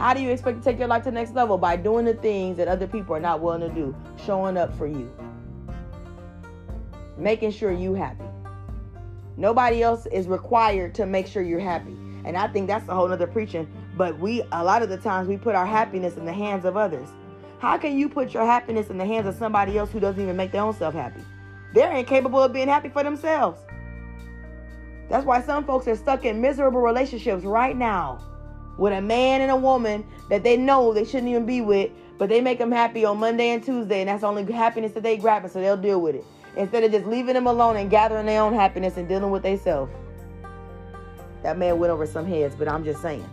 How 0.01 0.15
do 0.15 0.23
you 0.23 0.31
expect 0.31 0.57
to 0.57 0.65
take 0.65 0.79
your 0.79 0.89
life 0.89 1.03
to 1.03 1.11
the 1.11 1.15
next 1.15 1.35
level? 1.35 1.59
By 1.59 1.77
doing 1.77 2.07
the 2.07 2.15
things 2.15 2.57
that 2.57 2.69
other 2.69 2.87
people 2.87 3.15
are 3.15 3.21
not 3.21 3.43
willing 3.43 3.61
to 3.61 3.69
do, 3.69 3.95
showing 4.25 4.57
up 4.57 4.75
for 4.79 4.87
you, 4.87 5.13
making 7.19 7.51
sure 7.51 7.71
you 7.71 7.93
happy. 7.93 8.25
Nobody 9.37 9.83
else 9.83 10.07
is 10.07 10.27
required 10.27 10.95
to 10.95 11.05
make 11.05 11.27
sure 11.27 11.43
you're 11.43 11.61
happy. 11.61 11.95
And 12.25 12.35
I 12.35 12.49
think 12.49 12.67
that's 12.67 12.89
a 12.89 12.95
whole 12.95 13.09
nother 13.09 13.27
preaching. 13.27 13.71
But 13.95 14.19
we, 14.19 14.43
a 14.53 14.65
lot 14.65 14.81
of 14.81 14.89
the 14.89 14.97
times, 14.97 15.29
we 15.29 15.37
put 15.37 15.55
our 15.55 15.67
happiness 15.67 16.17
in 16.17 16.25
the 16.25 16.33
hands 16.33 16.65
of 16.65 16.79
others. 16.79 17.11
How 17.59 17.77
can 17.77 17.99
you 17.99 18.09
put 18.09 18.33
your 18.33 18.47
happiness 18.47 18.89
in 18.89 18.97
the 18.97 19.05
hands 19.05 19.27
of 19.27 19.35
somebody 19.35 19.77
else 19.77 19.93
who 19.93 20.01
doesn't 20.01 20.23
even 20.23 20.35
make 20.35 20.51
their 20.51 20.63
own 20.63 20.73
self 20.73 20.95
happy? 20.95 21.21
They're 21.75 21.93
incapable 21.93 22.43
of 22.43 22.55
being 22.55 22.69
happy 22.69 22.89
for 22.89 23.03
themselves. 23.03 23.61
That's 25.11 25.27
why 25.27 25.43
some 25.43 25.67
folks 25.67 25.87
are 25.89 25.97
stuck 25.97 26.25
in 26.25 26.41
miserable 26.41 26.81
relationships 26.81 27.45
right 27.45 27.77
now 27.77 28.30
with 28.81 28.95
a 28.95 29.01
man 29.01 29.43
and 29.43 29.51
a 29.51 29.57
woman 29.57 30.03
that 30.31 30.43
they 30.43 30.57
know 30.57 30.95
they 30.95 31.05
shouldn't 31.05 31.29
even 31.29 31.45
be 31.45 31.61
with, 31.61 31.91
but 32.17 32.31
they 32.31 32.41
make 32.41 32.59
them 32.59 32.73
happy 32.73 33.05
on 33.05 33.19
Monday 33.19 33.51
and 33.51 33.63
Tuesday, 33.63 34.01
and 34.01 34.09
that's 34.09 34.23
the 34.23 34.27
only 34.27 34.51
happiness 34.51 34.93
that 34.93 35.03
they 35.03 35.19
grab, 35.19 35.49
so 35.51 35.61
they'll 35.61 35.77
deal 35.77 36.01
with 36.01 36.15
it 36.15 36.25
instead 36.57 36.83
of 36.83 36.91
just 36.91 37.07
leaving 37.07 37.35
them 37.35 37.47
alone 37.47 37.77
and 37.77 37.91
gathering 37.91 38.25
their 38.25 38.41
own 38.41 38.55
happiness 38.55 38.97
and 38.97 39.07
dealing 39.07 39.31
with 39.31 39.43
themselves. 39.43 39.93
That 41.43 41.59
man 41.59 41.79
went 41.79 41.93
over 41.93 42.07
some 42.07 42.27
heads, 42.27 42.55
but 42.57 42.69
I'm 42.69 42.83
just 42.83 43.03
saying. 43.03 43.29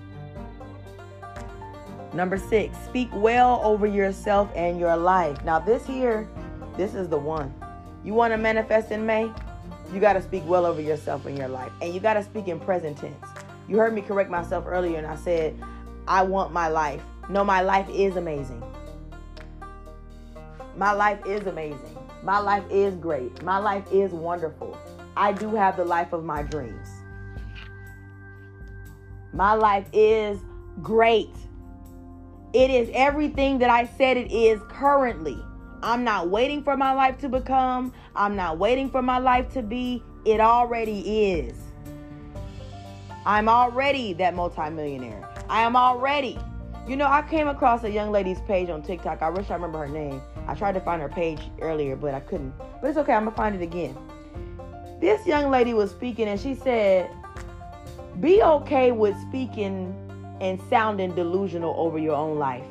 Number 2.14 2.38
six, 2.38 2.78
speak 2.80 3.10
well 3.14 3.62
over 3.64 3.88
yourself 3.88 4.52
and 4.54 4.78
your 4.78 4.98
life. 4.98 5.42
Now, 5.46 5.60
this 5.60 5.86
here, 5.86 6.28
this 6.76 6.94
is 6.94 7.08
the 7.08 7.18
one. 7.18 7.54
You 8.04 8.14
want 8.14 8.34
to 8.34 8.38
manifest 8.38 8.92
in 8.92 9.06
May? 9.06 9.32
You 9.94 10.02
got 10.02 10.14
to 10.14 10.22
speak 10.22 10.44
well 10.46 10.66
over 10.66 10.82
yourself 10.82 11.26
and 11.26 11.38
your 11.38 11.48
life. 11.48 11.72
And 11.82 11.94
you 11.94 12.02
got 12.02 12.16
to 12.16 12.24
speak 12.24 12.50
in 12.50 12.60
present 12.60 12.98
tense. 12.98 13.47
You 13.68 13.78
heard 13.78 13.94
me 13.94 14.02
correct 14.02 14.30
myself 14.30 14.66
earlier, 14.68 14.98
and 14.98 15.08
I 15.08 15.16
said, 15.16 15.62
I 16.08 16.24
want 16.24 16.54
my 16.54 16.68
life. 16.70 17.04
No, 17.30 17.44
my 17.44 17.62
life 17.62 17.90
is 17.90 18.16
amazing. 18.16 18.64
My 20.78 20.94
life 20.94 21.20
is 21.26 21.46
amazing. 21.48 21.98
My 22.24 22.40
life 22.40 22.64
is 22.70 22.96
great. 22.96 23.44
My 23.44 23.58
life 23.58 23.84
is 23.92 24.12
wonderful. 24.12 24.78
I 25.18 25.34
do 25.34 25.56
have 25.56 25.76
the 25.76 25.84
life 25.84 26.14
of 26.14 26.24
my 26.24 26.44
dreams. 26.44 26.88
My 29.34 29.54
life 29.54 29.88
is 29.92 30.40
great. 30.82 31.36
It 32.54 32.70
is 32.70 32.90
everything 32.94 33.60
that 33.60 33.70
I 33.70 33.86
said 33.98 34.16
it 34.16 34.32
is 34.32 34.62
currently. 34.70 35.38
I'm 35.84 36.04
not 36.04 36.30
waiting 36.30 36.64
for 36.64 36.78
my 36.78 36.94
life 36.94 37.18
to 37.20 37.30
become. 37.30 37.94
I'm 38.16 38.36
not 38.36 38.58
waiting 38.58 38.90
for 38.90 39.02
my 39.02 39.18
life 39.18 39.52
to 39.54 39.62
be. 39.62 40.02
It 40.26 40.40
already 40.40 41.32
is. 41.32 41.67
I'm 43.28 43.50
already 43.50 44.14
that 44.14 44.36
multimillionaire. 44.36 45.28
I 45.50 45.64
am 45.64 45.76
already. 45.76 46.40
You 46.88 46.96
know, 46.96 47.08
I 47.08 47.22
came 47.24 47.50
across 47.50 47.84
a 47.84 47.92
young 47.92 48.10
lady's 48.10 48.40
page 48.48 48.70
on 48.70 48.82
TikTok. 48.82 49.22
I 49.22 49.30
wish 49.30 49.50
I 49.50 49.56
remember 49.56 49.80
her 49.80 49.90
name. 49.90 50.22
I 50.48 50.56
tried 50.56 50.76
to 50.76 50.80
find 50.80 51.02
her 51.02 51.10
page 51.10 51.42
earlier, 51.60 51.98
but 51.98 52.14
I 52.14 52.22
couldn't. 52.22 52.54
But 52.82 52.88
it's 52.88 52.98
okay, 53.00 53.12
I'm 53.12 53.26
gonna 53.26 53.36
find 53.36 53.54
it 53.54 53.62
again. 53.62 53.98
This 55.02 55.28
young 55.28 55.52
lady 55.52 55.74
was 55.74 55.92
speaking 55.92 56.30
and 56.30 56.40
she 56.40 56.56
said, 56.56 57.12
Be 58.22 58.42
okay 58.42 58.94
with 58.94 59.14
speaking 59.28 59.94
and 60.40 60.62
sounding 60.70 61.14
delusional 61.14 61.76
over 61.78 62.00
your 62.00 62.16
own 62.16 62.40
life. 62.40 62.64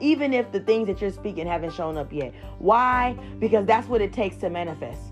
Even 0.00 0.32
if 0.32 0.50
the 0.50 0.60
things 0.60 0.86
that 0.86 1.02
you're 1.02 1.12
speaking 1.12 1.46
haven't 1.46 1.74
shown 1.74 1.98
up 1.98 2.10
yet. 2.10 2.32
Why? 2.58 3.18
Because 3.38 3.66
that's 3.66 3.86
what 3.86 4.00
it 4.00 4.14
takes 4.14 4.36
to 4.36 4.48
manifest. 4.48 5.02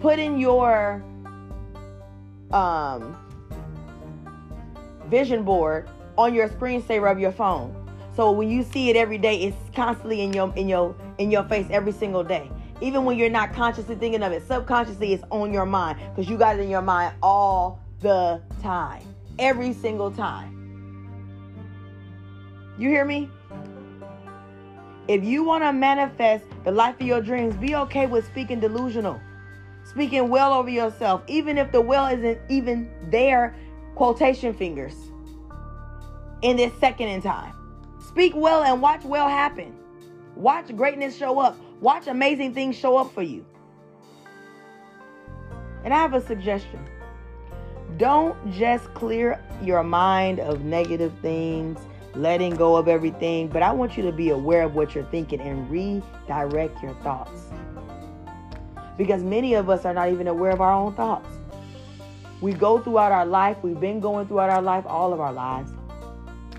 Putting 0.00 0.40
your 0.40 1.04
um, 2.52 3.16
vision 5.06 5.44
board 5.44 5.88
on 6.16 6.34
your 6.34 6.48
screensaver 6.48 7.10
of 7.10 7.18
your 7.18 7.32
phone 7.32 7.74
so 8.14 8.30
when 8.30 8.50
you 8.50 8.62
see 8.62 8.90
it 8.90 8.96
every 8.96 9.16
day, 9.16 9.42
it's 9.42 9.56
constantly 9.74 10.20
in 10.20 10.32
your 10.32 10.52
in 10.54 10.68
your 10.68 10.94
in 11.18 11.30
your 11.30 11.44
face 11.44 11.66
every 11.70 11.92
single 11.92 12.22
day. 12.22 12.50
Even 12.80 13.04
when 13.04 13.16
you're 13.16 13.30
not 13.30 13.52
consciously 13.52 13.94
thinking 13.94 14.22
of 14.22 14.32
it, 14.32 14.46
subconsciously 14.46 15.12
it's 15.12 15.24
on 15.30 15.52
your 15.52 15.64
mind 15.64 15.98
because 16.10 16.28
you 16.28 16.36
got 16.36 16.58
it 16.58 16.62
in 16.62 16.68
your 16.68 16.82
mind 16.82 17.14
all 17.22 17.80
the 18.00 18.42
time. 18.60 19.02
Every 19.38 19.72
single 19.72 20.10
time. 20.10 20.50
You 22.78 22.88
hear 22.88 23.04
me? 23.04 23.30
If 25.08 25.24
you 25.24 25.44
want 25.44 25.64
to 25.64 25.72
manifest 25.72 26.44
the 26.64 26.72
life 26.72 27.00
of 27.00 27.06
your 27.06 27.20
dreams, 27.20 27.54
be 27.56 27.74
okay 27.76 28.06
with 28.06 28.26
speaking 28.26 28.60
delusional. 28.60 29.20
Speaking 29.92 30.28
well 30.30 30.54
over 30.54 30.70
yourself, 30.70 31.22
even 31.26 31.58
if 31.58 31.70
the 31.70 31.80
well 31.80 32.06
isn't 32.06 32.38
even 32.48 32.90
there, 33.10 33.54
quotation 33.94 34.54
fingers 34.54 34.94
in 36.40 36.56
this 36.56 36.72
second 36.80 37.08
in 37.08 37.20
time. 37.20 37.54
Speak 38.08 38.32
well 38.34 38.62
and 38.62 38.80
watch 38.80 39.04
well 39.04 39.28
happen. 39.28 39.76
Watch 40.34 40.74
greatness 40.76 41.16
show 41.16 41.38
up. 41.38 41.58
Watch 41.80 42.06
amazing 42.06 42.54
things 42.54 42.76
show 42.76 42.96
up 42.96 43.12
for 43.12 43.22
you. 43.22 43.44
And 45.84 45.92
I 45.92 45.98
have 45.98 46.14
a 46.14 46.20
suggestion. 46.20 46.88
Don't 47.98 48.50
just 48.52 48.92
clear 48.94 49.42
your 49.62 49.82
mind 49.82 50.40
of 50.40 50.64
negative 50.64 51.12
things, 51.20 51.78
letting 52.14 52.56
go 52.56 52.76
of 52.76 52.88
everything, 52.88 53.48
but 53.48 53.62
I 53.62 53.72
want 53.72 53.96
you 53.96 54.02
to 54.04 54.12
be 54.12 54.30
aware 54.30 54.62
of 54.62 54.74
what 54.74 54.94
you're 54.94 55.04
thinking 55.04 55.40
and 55.40 55.70
redirect 55.70 56.82
your 56.82 56.94
thoughts. 57.02 57.50
Because 58.96 59.22
many 59.22 59.54
of 59.54 59.70
us 59.70 59.84
are 59.84 59.94
not 59.94 60.10
even 60.10 60.28
aware 60.28 60.50
of 60.50 60.60
our 60.60 60.72
own 60.72 60.94
thoughts. 60.94 61.28
We 62.40 62.52
go 62.52 62.80
throughout 62.80 63.12
our 63.12 63.26
life, 63.26 63.56
we've 63.62 63.80
been 63.80 64.00
going 64.00 64.26
throughout 64.26 64.50
our 64.50 64.62
life, 64.62 64.84
all 64.86 65.12
of 65.12 65.20
our 65.20 65.32
lives, 65.32 65.72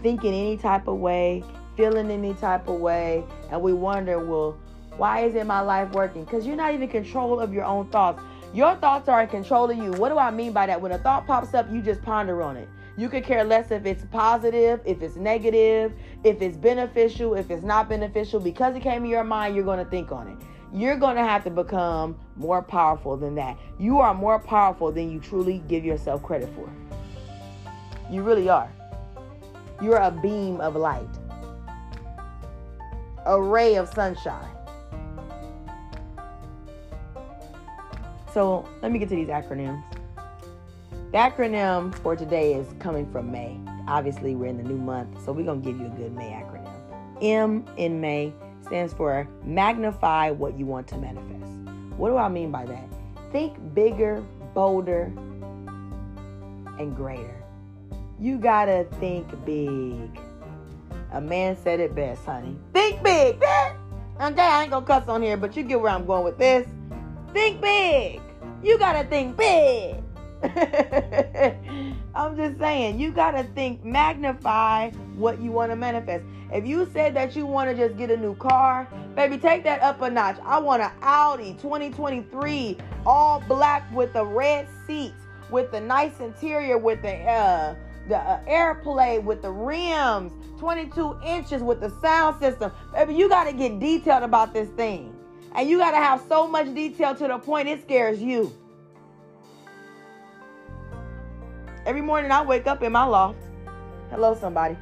thinking 0.02 0.34
any 0.34 0.58
type 0.58 0.88
of 0.88 0.98
way, 0.98 1.44
feeling 1.76 2.10
any 2.10 2.34
type 2.36 2.68
of 2.68 2.80
way, 2.80 3.24
and 3.52 3.62
we 3.62 3.74
wonder, 3.74 4.20
well, 4.20 4.58
why 4.98 5.22
isn't 5.22 5.48
my 5.48 5.60
life 5.60 5.92
working? 5.92 6.24
Because 6.24 6.46
you're 6.46 6.56
not 6.56 6.74
even 6.74 6.88
control 6.88 7.40
of 7.40 7.54
your 7.54 7.66
own 7.66 7.88
thoughts. 7.88 8.22
Your 8.54 8.76
thoughts 8.76 9.10
are 9.10 9.24
in 9.24 9.28
control 9.28 9.70
of 9.72 9.78
you. 9.78 9.92
What 9.94 10.10
do 10.10 10.18
I 10.18 10.30
mean 10.30 10.54
by 10.54 10.68
that? 10.68 10.80
When 10.80 10.92
a 10.92 11.00
thought 11.00 11.26
pops 11.26 11.54
up, 11.56 11.72
you 11.72 11.82
just 11.82 12.02
ponder 12.04 12.44
on 12.44 12.56
it. 12.56 12.70
You 12.96 13.10
could 13.10 13.24
care 13.24 13.44
less 13.44 13.72
if 13.72 13.88
it's 13.88 14.06
positive, 14.12 14.80
if 14.86 15.02
it's 15.02 15.16
negative, 15.16 15.94
if 16.24 16.42
it's 16.44 16.56
beneficial, 16.56 17.34
if 17.34 17.50
it's 17.50 17.64
not 17.64 17.90
beneficial. 17.90 18.40
Because 18.40 18.76
it 18.76 18.84
came 18.84 19.04
in 19.04 19.10
your 19.10 19.24
mind, 19.24 19.56
you're 19.56 19.66
going 19.66 19.84
to 19.84 19.90
think 19.90 20.12
on 20.12 20.28
it. 20.28 20.38
You're 20.74 20.96
going 20.96 21.18
to 21.18 21.22
have 21.24 21.44
to 21.44 21.52
become 21.52 22.18
more 22.36 22.64
powerful 22.64 23.16
than 23.16 23.36
that. 23.36 23.60
You 23.78 24.00
are 24.00 24.16
more 24.16 24.40
powerful 24.40 24.92
than 24.92 25.12
you 25.12 25.20
truly 25.20 25.62
give 25.68 25.86
yourself 25.86 26.24
credit 26.24 26.50
for. 26.56 26.68
You 28.12 28.24
really 28.24 28.50
are. 28.50 28.72
You're 29.84 29.98
a 29.98 30.10
beam 30.10 30.60
of 30.62 30.76
light, 30.76 31.08
a 33.26 33.40
ray 33.40 33.76
of 33.76 33.88
sunshine. 33.94 34.50
So 38.34 38.68
let 38.82 38.92
me 38.92 38.98
get 38.98 39.10
to 39.10 39.16
these 39.16 39.28
acronyms. 39.28 39.84
The 41.12 41.18
acronym 41.20 41.94
for 42.00 42.16
today 42.16 42.56
is 42.56 42.66
coming 42.80 43.12
from 43.12 43.32
May. 43.32 43.60
Obviously, 43.88 44.36
we're 44.36 44.48
in 44.48 44.58
the 44.58 44.64
new 44.64 44.78
month, 44.78 45.24
so 45.24 45.32
we're 45.34 45.46
going 45.46 45.62
to 45.62 45.70
give 45.72 45.80
you 45.80 45.86
a 45.86 45.90
good 45.90 46.16
May 46.16 46.32
acronym. 46.32 46.74
M 47.22 47.64
in 47.78 48.02
May 48.02 48.34
stands 48.74 48.92
for 48.92 49.28
magnify 49.44 50.32
what 50.32 50.58
you 50.58 50.66
want 50.66 50.88
to 50.88 50.98
manifest. 50.98 51.46
What 51.96 52.10
do 52.10 52.18
I 52.18 52.28
mean 52.28 52.50
by 52.50 52.66
that? 52.66 52.90
Think 53.32 53.76
bigger, 53.76 54.24
bolder, 54.56 55.14
and 56.80 56.96
greater. 56.96 57.44
You 58.20 58.40
gotta 58.40 58.88
think 59.00 59.28
big. 59.46 60.20
A 61.12 61.22
man 61.22 61.56
said 61.56 61.82
it 61.82 61.94
best, 61.94 62.26
honey. 62.26 62.58
Think 62.74 63.04
big. 63.04 63.36
Okay, 63.36 64.42
I 64.42 64.64
ain't 64.64 64.72
gonna 64.72 64.84
cuss 64.88 65.08
on 65.08 65.22
here, 65.22 65.38
but 65.38 65.56
you 65.56 65.62
get 65.62 65.80
where 65.80 65.92
I'm 65.92 66.08
going 66.08 66.24
with 66.24 66.40
this. 66.40 66.68
Think 67.32 67.62
big. 67.62 68.22
You 68.64 68.80
gotta 68.80 69.08
think 69.08 69.38
big. 69.38 69.98
I'm 72.16 72.38
just 72.38 72.60
saying, 72.60 73.00
you 73.00 73.12
gotta 73.12 73.44
think, 73.44 73.84
magnify 73.84 74.92
what 75.16 75.42
you 75.42 75.52
want 75.52 75.72
to 75.72 75.76
manifest. 75.76 76.24
If 76.52 76.66
you 76.66 76.88
said 76.94 77.16
that 77.16 77.36
you 77.36 77.46
want 77.46 77.70
to 77.72 77.76
just 77.76 77.98
get 77.98 78.12
a 78.12 78.18
new 78.18 78.36
car, 78.36 78.88
baby, 79.16 79.38
take 79.38 79.64
that 79.64 79.82
up 79.82 80.02
a 80.02 80.10
notch. 80.10 80.38
I 80.46 80.60
want 80.60 80.84
an 80.84 80.92
Audi 81.02 81.54
2023, 81.54 82.78
all 83.06 83.44
black 83.48 83.92
with 83.92 84.14
the 84.14 84.24
red 84.24 84.68
seats 84.86 85.24
with 85.54 85.72
the 85.72 85.80
nice 85.80 86.20
interior, 86.20 86.78
with 86.78 87.02
the 87.02 87.16
uh, 87.16 87.76
the 88.10 88.18
uh, 88.18 88.44
airplay, 88.46 89.24
with 89.24 89.42
the 89.42 89.50
rims, 89.50 90.34
22 90.60 91.18
inches 91.26 91.62
with 91.62 91.80
the 91.80 91.90
sound 92.02 92.38
system. 92.42 92.72
Baby, 92.94 93.16
you 93.16 93.30
got 93.30 93.46
to 93.46 93.54
get 93.54 93.80
detailed 93.80 94.24
about 94.24 94.54
this 94.54 94.68
thing. 94.70 95.16
And 95.56 95.70
you 95.70 95.78
got 95.78 95.92
to 95.92 95.98
have 95.98 96.22
so 96.28 96.48
much 96.48 96.74
detail 96.74 97.16
to 97.16 97.28
the 97.28 97.38
point 97.38 97.70
it 97.70 97.82
scares 97.82 98.22
you. 98.22 98.52
Every 101.86 102.02
morning 102.02 102.32
I 102.32 102.42
wake 102.42 102.66
up 102.66 102.82
in 102.82 102.94
my 102.94 103.04
loft. 103.04 103.40
Hello, 104.10 104.34
somebody. 104.40 104.78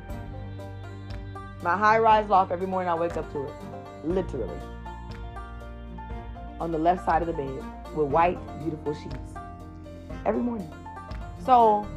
My 1.63 1.75
high 1.75 1.97
rise 1.97 2.29
loft, 2.29 2.51
every 2.51 2.67
morning 2.67 2.89
I 2.89 2.93
wake 2.93 3.17
up 3.17 3.31
to 3.31 3.47
it. 3.47 3.53
Literally. 4.03 4.59
On 6.59 6.71
the 6.71 6.77
left 6.77 7.03
side 7.03 7.23
of 7.23 7.27
the 7.27 7.33
bed 7.33 7.63
with 7.95 8.07
white, 8.07 8.37
beautiful 8.59 8.93
sheets. 8.93 9.33
Every 10.27 10.41
morning. 10.43 10.71
So 11.43 11.87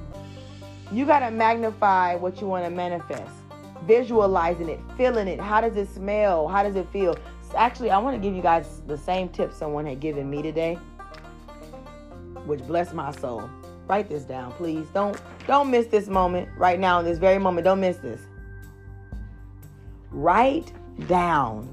you 0.90 1.04
got 1.04 1.18
to 1.18 1.30
magnify 1.30 2.14
what 2.14 2.40
you 2.40 2.46
want 2.46 2.64
to 2.64 2.70
manifest, 2.70 3.30
visualizing 3.82 4.70
it, 4.70 4.80
feeling 4.96 5.28
it. 5.28 5.38
How 5.38 5.60
does 5.60 5.76
it 5.76 5.94
smell? 5.94 6.48
How 6.48 6.62
does 6.62 6.76
it 6.76 6.88
feel? 6.88 7.14
Actually, 7.54 7.90
I 7.90 7.98
want 7.98 8.16
to 8.16 8.20
give 8.20 8.34
you 8.34 8.42
guys 8.42 8.80
the 8.86 8.96
same 8.96 9.28
tip 9.28 9.52
someone 9.52 9.84
had 9.84 10.00
given 10.00 10.30
me 10.30 10.40
today, 10.40 10.78
which 12.46 12.60
blessed 12.66 12.94
my 12.94 13.12
soul. 13.12 13.50
Write 13.86 14.08
this 14.08 14.24
down, 14.24 14.52
please. 14.52 14.86
Don't 14.94 15.20
don't 15.46 15.70
miss 15.70 15.86
this 15.86 16.08
moment 16.08 16.48
right 16.56 16.80
now 16.80 17.00
in 17.00 17.04
this 17.04 17.18
very 17.18 17.38
moment. 17.38 17.64
Don't 17.64 17.80
miss 17.80 17.98
this. 17.98 18.20
Write 20.10 20.72
down 21.06 21.68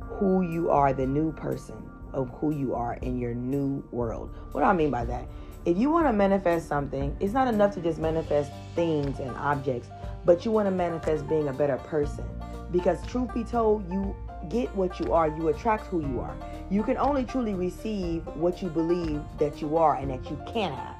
who 0.00 0.42
you 0.42 0.70
are, 0.70 0.92
the 0.92 1.06
new 1.06 1.32
person 1.32 1.74
of 2.12 2.30
who 2.38 2.52
you 2.52 2.74
are 2.74 2.94
in 3.02 3.18
your 3.18 3.34
new 3.34 3.82
world. 3.90 4.36
What 4.52 4.60
do 4.60 4.66
I 4.66 4.72
mean 4.72 4.90
by 4.90 5.04
that? 5.06 5.26
If 5.64 5.78
you 5.78 5.90
want 5.90 6.06
to 6.06 6.12
manifest 6.12 6.68
something, 6.68 7.16
it's 7.20 7.32
not 7.32 7.48
enough 7.48 7.74
to 7.74 7.80
just 7.80 7.98
manifest 7.98 8.52
things 8.74 9.18
and 9.18 9.30
objects, 9.36 9.88
but 10.24 10.44
you 10.44 10.50
want 10.50 10.66
to 10.66 10.70
manifest 10.70 11.26
being 11.26 11.48
a 11.48 11.52
better 11.52 11.78
person. 11.78 12.24
Because 12.70 13.04
truth 13.06 13.32
be 13.34 13.44
told, 13.44 13.90
you 13.90 14.14
get 14.48 14.74
what 14.74 14.98
you 15.00 15.12
are, 15.12 15.28
you 15.28 15.48
attract 15.48 15.86
who 15.86 16.00
you 16.00 16.20
are. 16.20 16.36
You 16.70 16.82
can 16.82 16.96
only 16.96 17.24
truly 17.24 17.54
receive 17.54 18.26
what 18.28 18.62
you 18.62 18.68
believe 18.68 19.22
that 19.38 19.60
you 19.60 19.76
are 19.76 19.96
and 19.96 20.10
that 20.10 20.30
you 20.30 20.40
can 20.46 20.72
have. 20.72 20.96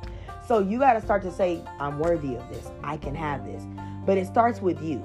So 0.47 0.59
you 0.59 0.79
got 0.79 0.95
to 0.95 1.01
start 1.01 1.23
to 1.23 1.33
say, 1.33 1.63
I'm 1.81 1.99
worthy 1.99 2.35
of 2.35 2.49
this. 2.51 2.71
I 2.83 2.97
can 2.97 3.15
have 3.15 3.45
this. 3.47 3.63
But 4.05 4.19
it 4.19 4.27
starts 4.27 4.61
with 4.61 4.83
you. 4.83 5.03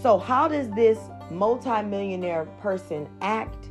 So, 0.00 0.16
how 0.16 0.48
does 0.48 0.70
this 0.70 0.98
multimillionaire 1.30 2.46
person 2.60 3.08
act? 3.20 3.68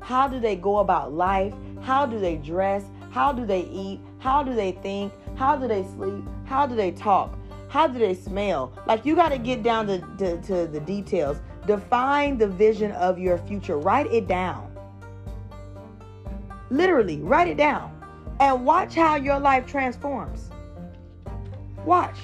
How 0.00 0.28
do 0.28 0.40
they 0.40 0.56
go 0.56 0.78
about 0.78 1.12
life? 1.12 1.54
How 1.80 2.04
do 2.04 2.18
they 2.18 2.36
dress? 2.36 2.84
How 3.10 3.32
do 3.32 3.46
they 3.46 3.62
eat? 3.62 4.00
How 4.18 4.42
do 4.42 4.54
they 4.54 4.72
think? 4.72 5.12
How 5.36 5.56
do 5.56 5.68
they 5.68 5.84
sleep? 5.84 6.24
How 6.44 6.66
do 6.66 6.74
they 6.74 6.90
talk? 6.90 7.38
How 7.68 7.86
do 7.86 7.98
they 7.98 8.14
smell? 8.14 8.72
Like 8.86 9.04
you 9.06 9.14
got 9.14 9.30
to 9.30 9.38
get 9.38 9.62
down 9.62 9.86
to, 9.86 10.00
to, 10.18 10.40
to 10.42 10.66
the 10.66 10.80
details. 10.80 11.38
Define 11.68 12.38
the 12.38 12.48
vision 12.48 12.92
of 12.92 13.18
your 13.18 13.36
future. 13.36 13.76
Write 13.76 14.10
it 14.10 14.26
down. 14.26 14.74
Literally, 16.70 17.20
write 17.20 17.46
it 17.46 17.58
down. 17.58 17.94
And 18.40 18.64
watch 18.64 18.94
how 18.94 19.16
your 19.16 19.38
life 19.38 19.66
transforms. 19.66 20.48
Watch. 21.84 22.16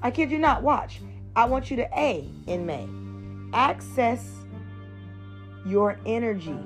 I 0.00 0.10
kid 0.10 0.30
you 0.30 0.38
not, 0.38 0.62
watch. 0.62 1.02
I 1.36 1.44
want 1.44 1.70
you 1.70 1.76
to 1.76 2.00
A 2.00 2.30
in 2.46 2.64
May. 2.64 2.88
Access 3.52 4.26
your 5.66 5.98
energy. 6.06 6.58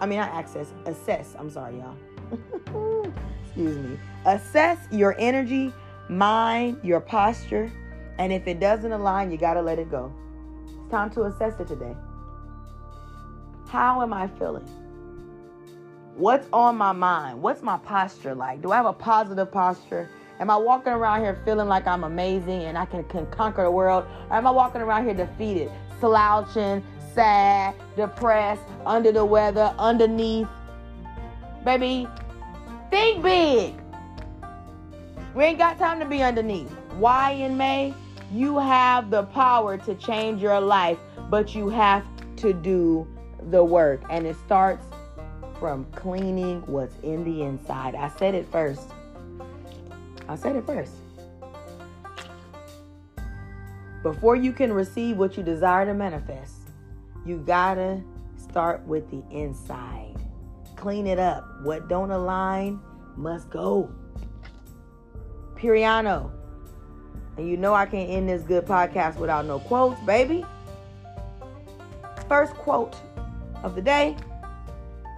I 0.00 0.06
mean, 0.06 0.20
not 0.20 0.30
access, 0.30 0.72
assess. 0.86 1.34
I'm 1.36 1.50
sorry, 1.50 1.78
y'all. 1.78 3.12
Excuse 3.44 3.78
me. 3.78 3.98
Assess 4.26 4.78
your 4.92 5.16
energy, 5.18 5.72
mind, 6.08 6.78
your 6.84 7.00
posture, 7.00 7.72
and 8.18 8.32
if 8.32 8.46
it 8.46 8.60
doesn't 8.60 8.92
align, 8.92 9.32
you 9.32 9.38
got 9.38 9.54
to 9.54 9.62
let 9.62 9.80
it 9.80 9.90
go. 9.90 10.14
Time 10.90 11.10
to 11.10 11.24
assess 11.24 11.60
it 11.60 11.68
today. 11.68 11.94
How 13.68 14.00
am 14.00 14.14
I 14.14 14.26
feeling? 14.26 14.66
What's 16.16 16.48
on 16.50 16.76
my 16.76 16.92
mind? 16.92 17.42
What's 17.42 17.62
my 17.62 17.76
posture 17.78 18.34
like? 18.34 18.62
Do 18.62 18.72
I 18.72 18.76
have 18.76 18.86
a 18.86 18.92
positive 18.94 19.52
posture? 19.52 20.08
Am 20.40 20.50
I 20.50 20.56
walking 20.56 20.92
around 20.92 21.20
here 21.20 21.38
feeling 21.44 21.68
like 21.68 21.86
I'm 21.86 22.04
amazing 22.04 22.62
and 22.62 22.78
I 22.78 22.86
can, 22.86 23.04
can 23.04 23.26
conquer 23.26 23.64
the 23.64 23.70
world? 23.70 24.06
Or 24.30 24.36
am 24.36 24.46
I 24.46 24.50
walking 24.50 24.80
around 24.80 25.04
here 25.04 25.14
defeated, 25.14 25.70
slouching, 26.00 26.82
sad, 27.12 27.74
depressed, 27.94 28.62
under 28.86 29.12
the 29.12 29.24
weather, 29.24 29.74
underneath? 29.78 30.48
Baby, 31.64 32.08
think 32.90 33.22
big. 33.22 33.74
We 35.34 35.44
ain't 35.44 35.58
got 35.58 35.78
time 35.78 36.00
to 36.00 36.06
be 36.06 36.22
underneath. 36.22 36.70
Why 36.96 37.32
in 37.32 37.58
May? 37.58 37.94
You 38.32 38.58
have 38.58 39.10
the 39.10 39.22
power 39.24 39.78
to 39.78 39.94
change 39.94 40.42
your 40.42 40.60
life, 40.60 40.98
but 41.30 41.54
you 41.54 41.68
have 41.70 42.04
to 42.36 42.52
do 42.52 43.06
the 43.50 43.64
work. 43.64 44.02
And 44.10 44.26
it 44.26 44.36
starts 44.44 44.84
from 45.58 45.86
cleaning 45.92 46.62
what's 46.66 46.94
in 47.02 47.24
the 47.24 47.42
inside. 47.42 47.94
I 47.94 48.08
said 48.08 48.34
it 48.34 48.46
first. 48.52 48.90
I 50.28 50.36
said 50.36 50.56
it 50.56 50.66
first. 50.66 50.92
Before 54.02 54.36
you 54.36 54.52
can 54.52 54.72
receive 54.72 55.16
what 55.16 55.36
you 55.36 55.42
desire 55.42 55.86
to 55.86 55.94
manifest, 55.94 56.54
you 57.24 57.38
gotta 57.38 58.02
start 58.36 58.86
with 58.86 59.10
the 59.10 59.22
inside. 59.34 60.16
Clean 60.76 61.06
it 61.06 61.18
up. 61.18 61.44
What 61.62 61.88
don't 61.88 62.10
align 62.10 62.78
must 63.16 63.50
go. 63.50 63.90
Piriano. 65.56 66.37
And 67.38 67.48
you 67.48 67.56
know 67.56 67.72
I 67.72 67.86
can't 67.86 68.10
end 68.10 68.28
this 68.28 68.42
good 68.42 68.66
podcast 68.66 69.16
without 69.16 69.46
no 69.46 69.60
quotes, 69.60 70.00
baby. 70.00 70.44
First 72.28 72.52
quote 72.54 72.96
of 73.62 73.74
the 73.74 73.82
day 73.82 74.16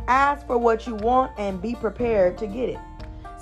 Ask 0.06 0.46
for 0.46 0.58
what 0.58 0.86
you 0.86 0.96
want 0.96 1.32
and 1.38 1.62
be 1.62 1.74
prepared 1.74 2.36
to 2.38 2.46
get 2.46 2.68
it. 2.68 2.78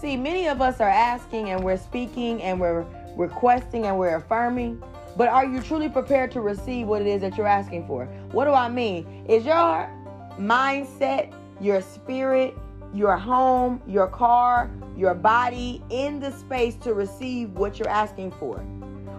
See, 0.01 0.17
many 0.17 0.49
of 0.49 0.63
us 0.63 0.81
are 0.81 0.89
asking 0.89 1.51
and 1.51 1.65
we're 1.65 1.77
speaking 1.77 2.43
and 2.43 2.61
we're 2.61 2.87
requesting 3.17 3.87
and 3.87 3.99
we're 3.99 4.17
affirming, 4.17 4.83
but 5.17 5.29
are 5.29 5.45
you 5.45 5.61
truly 5.61 5.89
prepared 5.89 6.31
to 6.33 6.41
receive 6.41 6.87
what 6.87 7.01
it 7.01 7.09
is 7.09 7.21
that 7.23 7.37
you're 7.37 7.47
asking 7.47 7.87
for? 7.87 8.05
What 8.33 8.45
do 8.45 8.53
I 8.53 8.69
mean? 8.69 9.25
Is 9.29 9.45
your 9.45 9.91
mindset, 10.39 11.33
your 11.61 11.81
spirit, 11.81 12.55
your 12.95 13.17
home, 13.17 13.83
your 13.87 14.07
car, 14.07 14.71
your 14.99 15.15
body 15.15 15.81
in 15.91 16.19
the 16.19 16.33
space 16.33 16.75
to 16.75 16.93
receive 16.93 17.53
what 17.53 17.79
you're 17.79 17.89
asking 17.89 18.33
for? 18.33 18.63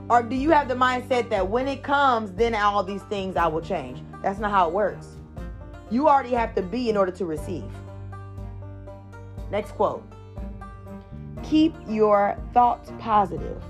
Or 0.09 0.21
do 0.21 0.35
you 0.35 0.49
have 0.49 0.67
the 0.67 0.75
mindset 0.75 1.29
that 1.29 1.47
when 1.47 1.69
it 1.69 1.83
comes, 1.83 2.33
then 2.33 2.53
all 2.53 2.83
these 2.83 3.03
things 3.03 3.37
I 3.37 3.47
will 3.47 3.61
change? 3.61 4.03
That's 4.21 4.39
not 4.39 4.51
how 4.51 4.67
it 4.67 4.73
works. 4.73 5.07
You 5.89 6.09
already 6.09 6.31
have 6.31 6.53
to 6.55 6.61
be 6.61 6.89
in 6.89 6.97
order 6.97 7.13
to 7.13 7.25
receive. 7.25 7.63
Next 9.51 9.71
quote 9.71 10.03
Keep 11.43 11.75
your 11.87 12.37
thoughts 12.53 12.91
positive 12.99 13.63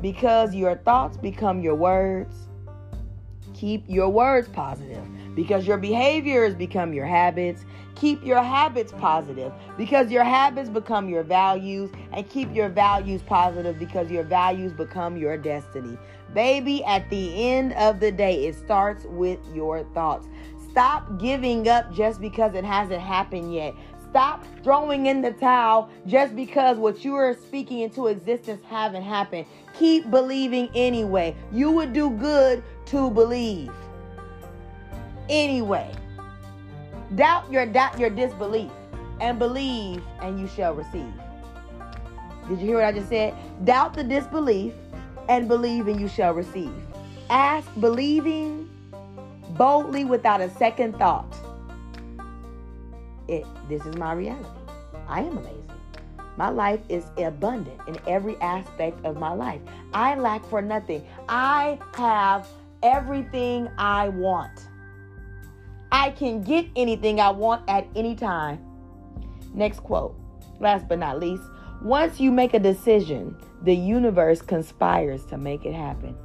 because 0.00 0.54
your 0.54 0.76
thoughts 0.76 1.16
become 1.16 1.60
your 1.60 1.74
words. 1.74 2.48
Keep 3.54 3.84
your 3.88 4.08
words 4.08 4.48
positive 4.48 5.04
because 5.34 5.66
your 5.66 5.78
behaviors 5.78 6.54
become 6.54 6.92
your 6.92 7.06
habits. 7.06 7.64
Keep 7.94 8.24
your 8.24 8.42
habits 8.42 8.92
positive 8.92 9.52
because 9.76 10.10
your 10.10 10.24
habits 10.24 10.68
become 10.68 11.08
your 11.08 11.22
values. 11.22 11.90
And 12.12 12.28
keep 12.28 12.52
your 12.54 12.68
values 12.68 13.22
positive 13.22 13.78
because 13.78 14.10
your 14.10 14.24
values 14.24 14.72
become 14.72 15.16
your 15.16 15.36
destiny. 15.36 15.96
Baby, 16.32 16.84
at 16.84 17.08
the 17.10 17.48
end 17.48 17.72
of 17.74 18.00
the 18.00 18.10
day, 18.10 18.46
it 18.46 18.56
starts 18.56 19.04
with 19.04 19.38
your 19.54 19.84
thoughts. 19.94 20.26
Stop 20.70 21.20
giving 21.20 21.68
up 21.68 21.92
just 21.94 22.20
because 22.20 22.54
it 22.54 22.64
hasn't 22.64 23.00
happened 23.00 23.54
yet. 23.54 23.74
Stop 24.10 24.44
throwing 24.62 25.06
in 25.06 25.22
the 25.22 25.32
towel 25.32 25.88
just 26.06 26.34
because 26.36 26.78
what 26.78 27.04
you 27.04 27.14
are 27.14 27.34
speaking 27.34 27.80
into 27.80 28.08
existence 28.08 28.62
haven't 28.68 29.02
happened. 29.02 29.46
Keep 29.76 30.10
believing 30.10 30.68
anyway. 30.74 31.34
You 31.52 31.70
would 31.72 31.92
do 31.92 32.10
good 32.10 32.62
to 32.86 33.10
believe. 33.10 33.72
Anyway. 35.28 35.92
Doubt 37.14 37.50
your 37.50 37.66
doubt 37.66 37.98
your 37.98 38.10
disbelief 38.10 38.70
and 39.20 39.38
believe 39.38 40.02
and 40.20 40.40
you 40.40 40.48
shall 40.48 40.74
receive. 40.74 41.12
Did 42.48 42.60
you 42.60 42.66
hear 42.66 42.76
what 42.76 42.84
I 42.84 42.92
just 42.92 43.08
said? 43.08 43.34
Doubt 43.64 43.94
the 43.94 44.04
disbelief 44.04 44.74
and 45.28 45.48
believe 45.48 45.88
and 45.88 46.00
you 46.00 46.08
shall 46.08 46.34
receive. 46.34 46.74
Ask 47.30 47.68
believing 47.80 48.68
boldly 49.50 50.04
without 50.04 50.40
a 50.40 50.50
second 50.50 50.98
thought 50.98 51.34
it 53.28 53.46
this 53.68 53.84
is 53.86 53.96
my 53.96 54.12
reality. 54.12 54.48
I 55.08 55.20
am 55.20 55.38
amazing. 55.38 55.60
My 56.36 56.48
life 56.48 56.80
is 56.88 57.04
abundant 57.16 57.80
in 57.86 57.96
every 58.08 58.36
aspect 58.40 59.04
of 59.04 59.16
my 59.16 59.32
life. 59.32 59.60
I 59.92 60.16
lack 60.16 60.44
for 60.46 60.60
nothing. 60.60 61.06
I 61.28 61.78
have 61.94 62.48
everything 62.82 63.68
I 63.78 64.08
want. 64.08 64.68
I 65.94 66.10
can 66.10 66.42
get 66.42 66.66
anything 66.74 67.20
I 67.20 67.30
want 67.30 67.62
at 67.70 67.86
any 67.94 68.16
time. 68.16 68.58
Next 69.54 69.78
quote 69.78 70.16
last 70.58 70.88
but 70.88 70.98
not 70.98 71.20
least, 71.20 71.44
once 71.82 72.18
you 72.18 72.32
make 72.32 72.52
a 72.54 72.58
decision, 72.58 73.36
the 73.62 73.74
universe 73.74 74.42
conspires 74.42 75.24
to 75.26 75.38
make 75.38 75.64
it 75.64 75.72
happen. 75.72 76.16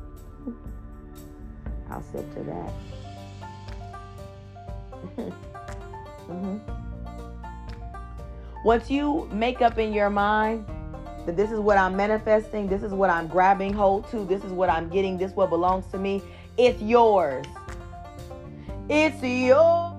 I'll 1.91 2.01
sip 2.01 2.34
to 2.34 2.43
that. 2.43 2.74
mm-hmm. 6.28 6.57
Once 8.65 8.89
you 8.89 9.30
make 9.32 9.61
up 9.61 9.78
in 9.78 9.93
your 9.93 10.09
mind 10.09 10.65
that 11.28 11.38
this 11.38 11.51
is 11.51 11.59
what 11.59 11.78
I'm 11.78 11.95
manifesting, 11.95 12.67
this 12.67 12.82
is 12.82 12.91
what 12.91 13.11
I'm 13.11 13.28
grabbing 13.28 13.74
hold 13.74 14.09
to, 14.09 14.26
this 14.26 14.43
is 14.43 14.51
what 14.51 14.70
I'm 14.70 14.89
getting, 14.89 15.15
this 15.17 15.32
what 15.34 15.51
belongs 15.51 15.86
to 15.91 15.99
me, 15.99 16.24
it's 16.57 16.82
yours. 16.82 17.45
It's 18.89 19.21
yours. 19.21 19.93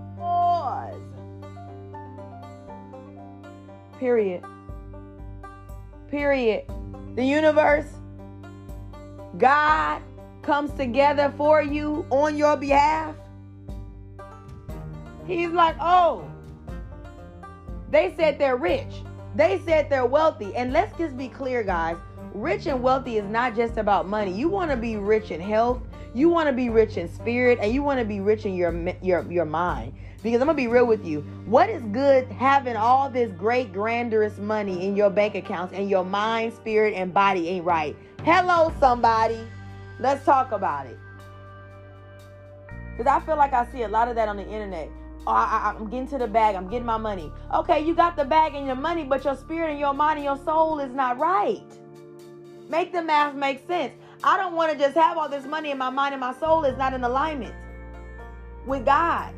Period. 4.01 4.43
Period. 6.11 6.65
The 7.15 7.25
universe, 7.25 7.87
God 9.39 10.03
comes 10.43 10.73
together 10.73 11.33
for 11.37 11.63
you 11.63 12.05
on 12.11 12.37
your 12.37 12.57
behalf. 12.57 13.15
He's 15.27 15.51
like, 15.51 15.77
oh, 15.81 16.29
they 17.91 18.15
said 18.17 18.39
they're 18.39 18.57
rich. 18.57 19.03
They 19.37 19.61
said 19.65 19.89
they're 19.89 20.07
wealthy. 20.07 20.53
And 20.57 20.73
let's 20.73 20.97
just 20.99 21.17
be 21.17 21.29
clear, 21.29 21.63
guys. 21.63 21.97
Rich 22.33 22.67
and 22.67 22.83
wealthy 22.83 23.19
is 23.19 23.29
not 23.31 23.55
just 23.55 23.77
about 23.77 24.09
money. 24.09 24.33
You 24.33 24.49
want 24.49 24.71
to 24.73 24.77
be 24.77 24.97
rich 24.97 25.31
in 25.31 25.41
health, 25.41 25.81
you 26.15 26.29
want 26.29 26.49
to 26.49 26.53
be 26.53 26.69
rich 26.69 26.97
in 26.97 27.09
spirit, 27.09 27.59
and 27.61 27.73
you 27.73 27.83
want 27.83 27.99
to 27.99 28.05
be 28.05 28.21
rich 28.21 28.45
in 28.45 28.55
your 28.55 28.73
your 29.03 29.31
your 29.31 29.45
mind. 29.45 29.95
Because 30.23 30.41
I'm 30.41 30.47
gonna 30.47 30.57
be 30.57 30.67
real 30.67 30.87
with 30.87 31.05
you. 31.05 31.21
What 31.47 31.71
is 31.71 31.83
good 31.93 32.29
having 32.29 32.77
all 32.77 33.09
this 33.09 33.33
great 33.33 33.73
grandiose 33.73 34.37
money 34.39 34.87
in 34.87 34.95
your 34.95 35.09
bank 35.09 35.35
accounts 35.35 35.73
and 35.73 35.89
your 35.89 36.05
mind, 36.05 36.53
spirit, 36.53 36.95
and 36.95 37.15
body 37.15 37.49
ain't 37.49 37.65
right? 37.65 37.97
Hello, 38.23 38.73
somebody. 38.79 39.41
Let's 39.99 40.25
talk 40.25 40.53
about 40.53 40.87
it. 40.87 40.99
Because 42.97 43.07
I 43.07 43.25
feel 43.25 43.37
like 43.37 43.55
I 43.55 43.71
see 43.73 43.83
a 43.83 43.89
lot 43.89 44.09
of 44.09 44.15
that 44.17 44.29
on 44.29 44.37
the 44.37 44.47
internet. 44.47 44.91
Oh, 45.27 45.33
I, 45.33 45.75
am 45.77 45.89
getting 45.89 46.09
to 46.09 46.19
the 46.19 46.27
bag. 46.27 46.55
I'm 46.55 46.69
getting 46.69 46.87
my 46.87 46.97
money. 46.97 47.31
Okay, 47.55 47.85
you 47.85 47.95
got 47.95 48.17
the 48.17 48.25
bag 48.25 48.55
and 48.55 48.67
your 48.67 48.77
money, 48.77 49.05
but 49.05 49.25
your 49.25 49.37
spirit 49.37 49.71
and 49.71 49.79
your 49.79 49.95
mind 49.95 50.19
and 50.19 50.25
your 50.25 50.39
soul 50.45 50.81
is 50.81 50.93
not 50.93 51.19
right. 51.19 51.63
Make 52.69 52.93
the 52.93 53.03
math 53.03 53.35
make 53.35 53.67
sense. 53.67 53.93
I 54.23 54.37
don't 54.37 54.55
want 54.55 54.71
to 54.73 54.79
just 54.79 54.95
have 54.97 55.17
all 55.17 55.29
this 55.29 55.47
money 55.47 55.71
in 55.71 55.79
my 55.79 55.89
mind 55.89 56.13
and 56.13 56.21
my 56.21 56.35
soul 56.35 56.65
is 56.65 56.77
not 56.77 56.93
in 56.93 57.05
alignment 57.05 57.55
with 58.67 58.85
God. 58.85 59.33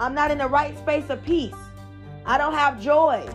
I'm 0.00 0.14
not 0.14 0.30
in 0.32 0.38
the 0.38 0.48
right 0.48 0.76
space 0.78 1.08
of 1.10 1.22
peace. 1.24 1.54
I 2.26 2.38
don't 2.38 2.54
have 2.54 2.80
joy. 2.80 3.28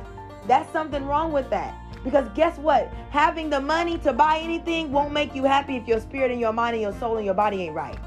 That's 0.47 0.71
something 0.73 1.05
wrong 1.05 1.31
with 1.31 1.49
that. 1.49 1.73
Because 2.03 2.27
guess 2.35 2.57
what? 2.57 2.93
Having 3.09 3.51
the 3.51 3.61
money 3.61 3.97
to 3.99 4.11
buy 4.11 4.39
anything 4.39 4.91
won't 4.91 5.13
make 5.13 5.33
you 5.33 5.45
happy 5.45 5.77
if 5.77 5.87
your 5.87 6.01
spirit 6.01 6.31
and 6.31 6.39
your 6.41 6.51
mind 6.51 6.73
and 6.73 6.81
your 6.81 6.93
soul 6.99 7.15
and 7.15 7.25
your 7.25 7.33
body 7.33 7.63
ain't 7.63 7.75
right. 7.75 7.97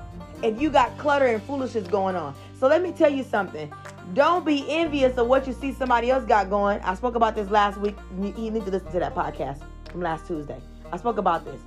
If 0.42 0.60
you 0.60 0.68
got 0.68 0.96
clutter 0.98 1.26
and 1.26 1.42
foolishness 1.42 1.88
going 1.88 2.16
on. 2.16 2.34
So 2.60 2.68
let 2.68 2.82
me 2.82 2.92
tell 2.92 3.10
you 3.10 3.24
something. 3.24 3.72
Don't 4.12 4.44
be 4.44 4.66
envious 4.68 5.16
of 5.16 5.26
what 5.26 5.46
you 5.46 5.54
see 5.54 5.72
somebody 5.72 6.10
else 6.10 6.24
got 6.24 6.50
going. 6.50 6.80
I 6.80 6.94
spoke 6.94 7.14
about 7.14 7.34
this 7.34 7.48
last 7.48 7.78
week. 7.78 7.96
You 8.20 8.50
need 8.50 8.66
to 8.66 8.70
listen 8.70 8.92
to 8.92 8.98
that 8.98 9.14
podcast 9.14 9.62
from 9.90 10.02
last 10.02 10.26
Tuesday. 10.26 10.60
I 10.92 10.98
spoke 10.98 11.16
about 11.16 11.46
this. 11.46 11.60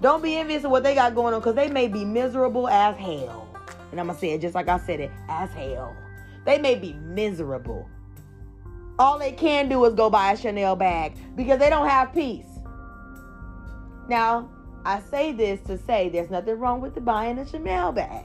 Don't 0.00 0.22
be 0.22 0.36
envious 0.36 0.64
of 0.64 0.70
what 0.70 0.82
they 0.82 0.94
got 0.94 1.14
going 1.14 1.34
on 1.34 1.40
because 1.40 1.54
they 1.54 1.68
may 1.68 1.88
be 1.88 2.04
miserable 2.04 2.68
as 2.68 2.96
hell. 2.96 3.48
And 3.90 3.98
I'm 3.98 4.06
going 4.06 4.16
to 4.16 4.20
say 4.20 4.30
it 4.30 4.40
just 4.40 4.54
like 4.54 4.68
I 4.68 4.78
said 4.78 5.00
it 5.00 5.10
as 5.28 5.50
hell. 5.50 5.96
They 6.44 6.58
may 6.58 6.76
be 6.76 6.92
miserable. 6.94 7.88
All 8.98 9.18
they 9.18 9.32
can 9.32 9.68
do 9.68 9.84
is 9.84 9.94
go 9.94 10.10
buy 10.10 10.32
a 10.32 10.36
Chanel 10.36 10.76
bag 10.76 11.14
because 11.36 11.58
they 11.58 11.70
don't 11.70 11.88
have 11.88 12.12
peace. 12.12 12.46
Now, 14.08 14.50
I 14.84 15.00
say 15.00 15.32
this 15.32 15.60
to 15.66 15.78
say 15.78 16.08
there's 16.08 16.30
nothing 16.30 16.58
wrong 16.58 16.80
with 16.80 16.94
the 16.94 17.00
buying 17.00 17.38
a 17.38 17.46
Chanel 17.46 17.92
bag 17.92 18.24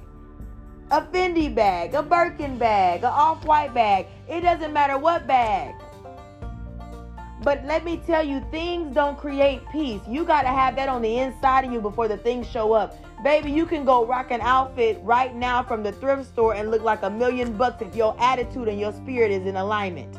a 0.91 1.01
Fendi 1.01 1.53
bag, 1.53 1.95
a 1.95 2.03
Birkin 2.03 2.57
bag, 2.57 2.99
an 2.99 3.05
off 3.05 3.43
white 3.45 3.73
bag. 3.73 4.05
It 4.29 4.41
doesn't 4.41 4.73
matter 4.73 4.97
what 4.97 5.25
bag. 5.25 5.73
But 7.43 7.65
let 7.65 7.83
me 7.83 7.97
tell 8.07 8.23
you, 8.23 8.41
things 8.51 8.95
don't 8.95 9.17
create 9.17 9.61
peace. 9.69 9.99
You 10.07 10.23
got 10.23 10.43
to 10.43 10.47
have 10.47 10.77
that 10.77 10.87
on 10.87 11.01
the 11.01 11.17
inside 11.17 11.65
of 11.65 11.73
you 11.73 11.81
before 11.81 12.07
the 12.07 12.15
things 12.15 12.49
show 12.49 12.71
up. 12.71 12.95
Baby, 13.21 13.51
you 13.51 13.65
can 13.65 13.83
go 13.83 14.05
rock 14.05 14.31
an 14.31 14.39
outfit 14.39 14.99
right 15.03 15.35
now 15.35 15.61
from 15.61 15.83
the 15.83 15.91
thrift 15.91 16.25
store 16.25 16.55
and 16.55 16.71
look 16.71 16.81
like 16.81 17.03
a 17.03 17.09
million 17.09 17.51
bucks 17.57 17.81
if 17.81 17.95
your 17.95 18.15
attitude 18.17 18.69
and 18.69 18.79
your 18.79 18.93
spirit 18.93 19.29
is 19.29 19.45
in 19.45 19.57
alignment. 19.57 20.15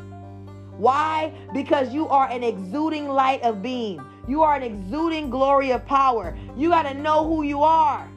Why? 0.77 1.33
Because 1.51 1.91
you 1.91 2.07
are 2.09 2.29
an 2.29 2.43
exuding 2.43 3.09
light 3.09 3.41
of 3.41 3.63
being. 3.63 4.03
You 4.27 4.43
are 4.43 4.55
an 4.55 4.61
exuding 4.61 5.31
glory 5.31 5.71
of 5.71 5.83
power. 5.85 6.37
You 6.55 6.69
got 6.69 6.83
to 6.83 6.93
know 6.93 7.27
who 7.27 7.41
you 7.41 7.63
are. 7.63 8.07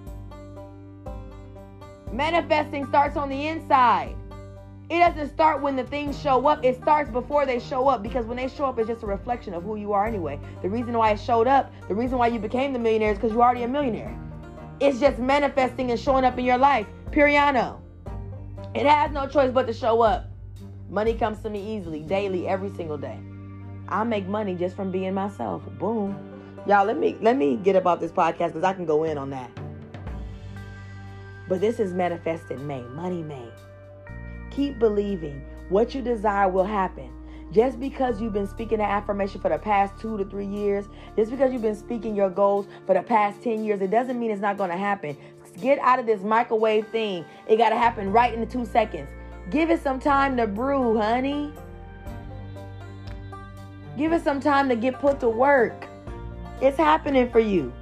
Manifesting 2.12 2.84
starts 2.86 3.16
on 3.16 3.30
the 3.30 3.46
inside. 3.46 4.16
It 4.90 5.00
doesn't 5.00 5.34
start 5.34 5.60
when 5.60 5.76
the 5.76 5.84
things 5.84 6.18
show 6.18 6.46
up. 6.46 6.64
It 6.64 6.80
starts 6.80 7.10
before 7.10 7.44
they 7.44 7.58
show 7.58 7.88
up 7.88 8.02
because 8.02 8.24
when 8.24 8.38
they 8.38 8.48
show 8.48 8.64
up, 8.64 8.78
it's 8.78 8.88
just 8.88 9.02
a 9.02 9.06
reflection 9.06 9.52
of 9.52 9.62
who 9.62 9.76
you 9.76 9.92
are 9.92 10.06
anyway. 10.06 10.40
The 10.62 10.70
reason 10.70 10.96
why 10.96 11.10
it 11.10 11.20
showed 11.20 11.46
up, 11.46 11.70
the 11.88 11.94
reason 11.94 12.16
why 12.16 12.28
you 12.28 12.38
became 12.38 12.72
the 12.72 12.78
millionaire 12.78 13.12
is 13.12 13.18
because 13.18 13.32
you're 13.32 13.42
already 13.42 13.64
a 13.64 13.68
millionaire. 13.68 14.18
It's 14.80 14.98
just 14.98 15.18
manifesting 15.18 15.90
and 15.90 16.00
showing 16.00 16.24
up 16.24 16.38
in 16.38 16.46
your 16.46 16.56
life. 16.56 16.86
Piriano. 17.10 17.80
It 18.74 18.86
has 18.86 19.10
no 19.10 19.28
choice 19.28 19.50
but 19.50 19.66
to 19.66 19.74
show 19.74 20.00
up. 20.00 20.30
Money 20.88 21.12
comes 21.12 21.42
to 21.42 21.50
me 21.50 21.76
easily, 21.76 22.00
daily, 22.00 22.48
every 22.48 22.70
single 22.70 22.96
day. 22.96 23.18
I 23.88 24.04
make 24.04 24.26
money 24.26 24.54
just 24.54 24.74
from 24.74 24.90
being 24.90 25.12
myself. 25.12 25.62
Boom. 25.78 26.16
Y'all, 26.66 26.86
let 26.86 26.98
me 26.98 27.16
let 27.20 27.36
me 27.36 27.56
get 27.56 27.76
about 27.76 28.00
this 28.00 28.12
podcast 28.12 28.48
because 28.48 28.64
I 28.64 28.72
can 28.72 28.86
go 28.86 29.04
in 29.04 29.18
on 29.18 29.30
that. 29.30 29.50
But 31.46 31.60
this 31.60 31.78
is 31.78 31.92
manifested 31.92 32.60
May, 32.60 32.82
money 32.94 33.22
May. 33.22 33.50
Keep 34.50 34.78
believing 34.78 35.42
what 35.68 35.94
you 35.94 36.02
desire 36.02 36.48
will 36.48 36.64
happen. 36.64 37.10
Just 37.50 37.80
because 37.80 38.20
you've 38.20 38.34
been 38.34 38.46
speaking 38.46 38.78
the 38.78 38.84
affirmation 38.84 39.40
for 39.40 39.48
the 39.48 39.58
past 39.58 39.98
two 39.98 40.18
to 40.18 40.24
three 40.24 40.46
years, 40.46 40.86
just 41.16 41.30
because 41.30 41.50
you've 41.52 41.62
been 41.62 41.74
speaking 41.74 42.14
your 42.14 42.28
goals 42.28 42.66
for 42.86 42.94
the 42.94 43.02
past 43.02 43.42
10 43.42 43.64
years, 43.64 43.80
it 43.80 43.90
doesn't 43.90 44.20
mean 44.20 44.30
it's 44.30 44.40
not 44.40 44.58
going 44.58 44.70
to 44.70 44.76
happen. 44.76 45.16
Get 45.60 45.78
out 45.80 45.98
of 45.98 46.06
this 46.06 46.20
microwave 46.20 46.86
thing. 46.88 47.24
It 47.48 47.56
got 47.56 47.70
to 47.70 47.76
happen 47.76 48.12
right 48.12 48.32
in 48.32 48.40
the 48.40 48.46
two 48.46 48.64
seconds. 48.64 49.08
Give 49.50 49.70
it 49.70 49.82
some 49.82 49.98
time 49.98 50.36
to 50.36 50.46
brew, 50.46 50.98
honey. 50.98 51.52
Give 53.96 54.12
it 54.12 54.22
some 54.22 54.40
time 54.40 54.68
to 54.68 54.76
get 54.76 55.00
put 55.00 55.18
to 55.20 55.28
work. 55.28 55.86
It's 56.60 56.76
happening 56.76 57.30
for 57.30 57.40
you. 57.40 57.72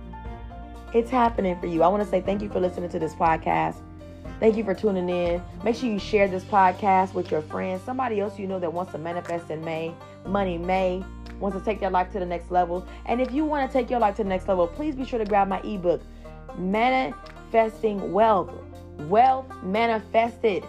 It's 0.94 1.10
happening 1.10 1.58
for 1.60 1.66
you. 1.66 1.82
I 1.82 1.88
want 1.88 2.02
to 2.02 2.08
say 2.08 2.22
thank 2.22 2.40
you 2.40 2.48
for 2.48 2.60
listening 2.60 2.88
to 2.90 2.98
this 2.98 3.14
podcast. 3.14 3.82
Thank 4.38 4.56
you 4.56 4.64
for 4.64 4.74
tuning 4.74 5.08
in. 5.08 5.42
Make 5.64 5.76
sure 5.76 5.88
you 5.88 5.98
share 5.98 6.28
this 6.28 6.44
podcast 6.44 7.14
with 7.14 7.30
your 7.30 7.40
friends, 7.42 7.82
somebody 7.82 8.20
else 8.20 8.38
you 8.38 8.46
know 8.46 8.58
that 8.58 8.70
wants 8.70 8.92
to 8.92 8.98
manifest 8.98 9.50
in 9.50 9.64
May, 9.64 9.94
money 10.26 10.58
May, 10.58 11.02
wants 11.40 11.56
to 11.58 11.64
take 11.64 11.80
their 11.80 11.90
life 11.90 12.12
to 12.12 12.18
the 12.18 12.26
next 12.26 12.50
level. 12.50 12.86
And 13.06 13.20
if 13.20 13.32
you 13.32 13.46
want 13.46 13.70
to 13.70 13.72
take 13.72 13.88
your 13.88 13.98
life 13.98 14.16
to 14.16 14.22
the 14.24 14.28
next 14.28 14.46
level, 14.46 14.66
please 14.66 14.94
be 14.94 15.06
sure 15.06 15.18
to 15.18 15.24
grab 15.24 15.48
my 15.48 15.60
ebook, 15.60 16.02
Manifesting 16.58 18.12
Wealth, 18.12 18.52
Wealth 19.08 19.46
Manifested. 19.62 20.64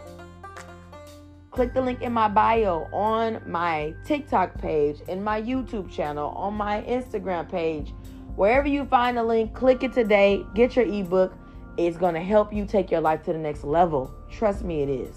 Click 1.51 1.73
the 1.73 1.81
link 1.81 2.01
in 2.01 2.13
my 2.13 2.29
bio 2.29 2.87
on 2.93 3.41
my 3.45 3.93
TikTok 4.05 4.57
page, 4.61 5.01
in 5.09 5.23
my 5.23 5.41
YouTube 5.41 5.91
channel, 5.91 6.29
on 6.29 6.53
my 6.53 6.83
Instagram 6.83 7.49
page 7.49 7.93
Wherever 8.37 8.67
you 8.67 8.85
find 8.85 9.17
the 9.17 9.23
link, 9.23 9.55
click 9.55 9.81
it 9.81 9.93
today. 9.93 10.45
Get 10.53 10.75
your 10.75 10.85
ebook. 10.85 11.33
It's 11.77 11.95
going 11.95 12.15
to 12.15 12.21
help 12.21 12.51
you 12.51 12.65
take 12.65 12.89
your 12.89 13.01
life 13.01 13.23
to 13.23 13.33
the 13.33 13.39
next 13.39 13.63
level. 13.63 14.11
Trust 14.31 14.63
me, 14.63 14.81
it 14.81 14.89
is. 14.89 15.15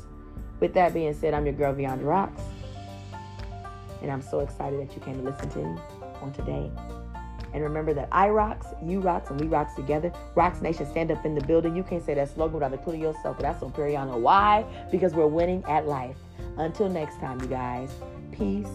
With 0.60 0.74
that 0.74 0.92
being 0.92 1.14
said, 1.14 1.32
I'm 1.32 1.46
your 1.46 1.54
girl, 1.54 1.72
Beyond 1.72 2.02
Rocks. 2.02 2.42
And 4.02 4.10
I'm 4.10 4.20
so 4.20 4.40
excited 4.40 4.78
that 4.80 4.94
you 4.94 5.00
came 5.00 5.16
to 5.16 5.22
listen 5.22 5.48
to 5.50 5.58
me 5.58 5.80
on 6.20 6.32
today. 6.32 6.70
And 7.52 7.62
remember 7.62 7.94
that 7.94 8.08
I 8.12 8.28
rocks, 8.28 8.66
you 8.82 9.00
rocks, 9.00 9.30
and 9.30 9.40
we 9.40 9.46
rocks 9.46 9.74
together. 9.74 10.12
Rocks 10.34 10.60
Nation, 10.60 10.86
stand 10.86 11.10
up 11.10 11.24
in 11.24 11.34
the 11.34 11.40
building. 11.40 11.74
You 11.74 11.82
can't 11.82 12.04
say 12.04 12.14
that 12.14 12.28
slogan 12.28 12.54
without 12.54 12.72
including 12.72 13.00
yourself, 13.00 13.38
but 13.38 13.42
that's 13.42 13.62
on 13.62 13.72
Periana. 13.72 14.18
Why? 14.18 14.64
Because 14.90 15.14
we're 15.14 15.26
winning 15.26 15.64
at 15.66 15.86
life. 15.86 16.16
Until 16.58 16.88
next 16.90 17.18
time, 17.20 17.40
you 17.40 17.46
guys, 17.46 17.90
peace 18.32 18.68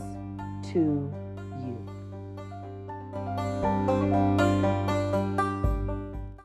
to 0.73 1.13
you. 1.61 1.85